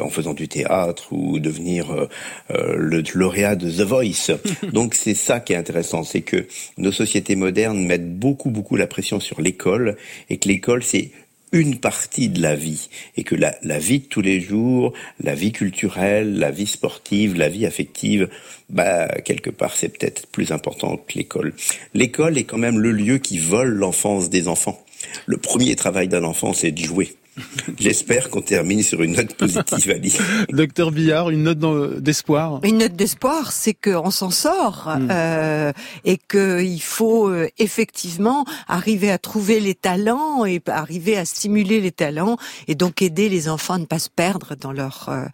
en 0.00 0.08
faisant 0.08 0.34
du 0.34 0.46
théâtre 0.46 1.12
ou 1.12 1.40
devenir 1.40 2.08
le 2.50 3.02
lauréat 3.14 3.56
de 3.56 3.68
The 3.70 3.86
Voice. 3.86 4.30
Donc 4.72 4.94
c'est 4.94 5.14
ça 5.14 5.40
qui 5.40 5.52
est 5.52 5.56
intéressant, 5.56 6.04
c'est 6.04 6.22
que 6.22 6.46
nos 6.76 6.92
sociétés 6.92 7.36
modernes 7.36 7.84
mettent 7.84 8.18
beaucoup 8.18 8.50
beaucoup 8.50 8.76
la 8.76 8.86
pression 8.86 9.20
sur 9.20 9.40
l'école 9.40 9.96
et 10.30 10.38
que 10.38 10.48
l'école 10.48 10.82
c'est 10.82 11.10
une 11.52 11.78
partie 11.78 12.28
de 12.28 12.40
la 12.42 12.54
vie 12.54 12.88
et 13.16 13.24
que 13.24 13.34
la, 13.34 13.78
vie 13.78 14.00
de 14.00 14.06
tous 14.06 14.20
les 14.20 14.40
jours, 14.40 14.92
la 15.22 15.34
vie 15.34 15.52
culturelle, 15.52 16.38
la 16.38 16.50
vie 16.50 16.66
sportive, 16.66 17.36
la 17.36 17.48
vie 17.48 17.66
affective, 17.66 18.28
bah 18.70 19.08
quelque 19.24 19.50
part 19.50 19.74
c'est 19.74 19.88
peut-être 19.88 20.26
plus 20.26 20.52
important 20.52 20.96
que 20.96 21.14
l'école. 21.14 21.54
L'école 21.94 22.38
est 22.38 22.44
quand 22.44 22.58
même 22.58 22.78
le 22.78 22.92
lieu 22.92 23.18
qui 23.18 23.38
vole 23.38 23.70
l'enfance 23.70 24.30
des 24.30 24.48
enfants. 24.48 24.84
Le 25.26 25.36
premier 25.36 25.76
travail 25.76 26.08
d'un 26.08 26.24
enfant, 26.24 26.52
c'est 26.52 26.72
de 26.72 26.82
jouer. 26.82 27.14
J'espère 27.78 28.30
qu'on 28.30 28.42
termine 28.42 28.82
sur 28.82 29.02
une 29.02 29.16
note 29.16 29.34
positive, 29.34 29.90
Ali. 29.90 30.16
Docteur 30.50 30.90
Billard, 30.90 31.30
une 31.30 31.44
note 31.44 32.00
d'espoir? 32.02 32.60
Une 32.64 32.78
note 32.78 32.94
d'espoir, 32.94 33.52
c'est 33.52 33.74
qu'on 33.74 34.10
s'en 34.10 34.30
sort 34.30 34.88
hmm. 34.98 35.08
euh, 35.10 35.72
et 36.04 36.18
qu'il 36.18 36.82
faut 36.82 37.28
euh, 37.28 37.48
effectivement 37.58 38.44
arriver 38.66 39.10
à 39.10 39.18
trouver 39.18 39.60
les 39.60 39.74
talents 39.74 40.44
et 40.44 40.60
arriver 40.66 41.16
à 41.16 41.24
stimuler 41.24 41.80
les 41.80 41.92
talents 41.92 42.36
et 42.66 42.74
donc 42.74 43.02
aider 43.02 43.28
les 43.28 43.48
enfants 43.48 43.74
à 43.74 43.78
ne 43.78 43.84
pas 43.84 43.98
se 43.98 44.10
perdre 44.10 44.54
dans 44.54 44.72
leur 44.72 45.08
euh, 45.08 45.24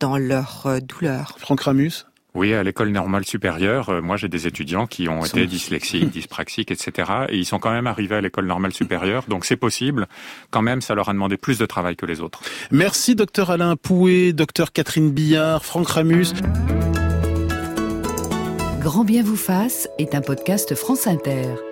dans 0.00 0.18
leur 0.18 0.66
euh, 0.66 0.80
douleur. 0.80 1.36
Franck 1.38 1.62
Ramus? 1.62 2.06
Oui, 2.34 2.54
à 2.54 2.62
l'école 2.62 2.88
normale 2.88 3.26
supérieure, 3.26 3.90
euh, 3.90 4.00
moi 4.00 4.16
j'ai 4.16 4.28
des 4.28 4.46
étudiants 4.46 4.86
qui 4.86 5.08
ont 5.08 5.24
été 5.24 5.46
dyslexiques, 5.46 6.10
dyspraxiques, 6.12 6.70
etc. 6.70 7.10
Et 7.28 7.36
ils 7.36 7.44
sont 7.44 7.58
quand 7.58 7.70
même 7.70 7.86
arrivés 7.86 8.16
à 8.16 8.20
l'école 8.22 8.46
normale 8.46 8.72
supérieure, 8.72 9.24
donc 9.28 9.44
c'est 9.44 9.56
possible. 9.56 10.06
Quand 10.50 10.62
même, 10.62 10.80
ça 10.80 10.94
leur 10.94 11.10
a 11.10 11.12
demandé 11.12 11.36
plus 11.36 11.58
de 11.58 11.66
travail 11.66 11.94
que 11.96 12.06
les 12.06 12.20
autres. 12.20 12.40
Merci 12.70 13.14
docteur 13.14 13.50
Alain 13.50 13.76
Pouet, 13.76 14.32
docteur 14.32 14.72
Catherine 14.72 15.10
Billard, 15.10 15.64
Franck 15.64 15.88
Ramus. 15.88 16.32
Grand 18.80 19.04
bien 19.04 19.22
vous 19.22 19.36
fasse 19.36 19.88
est 19.98 20.14
un 20.14 20.22
podcast 20.22 20.74
France 20.74 21.06
Inter. 21.06 21.71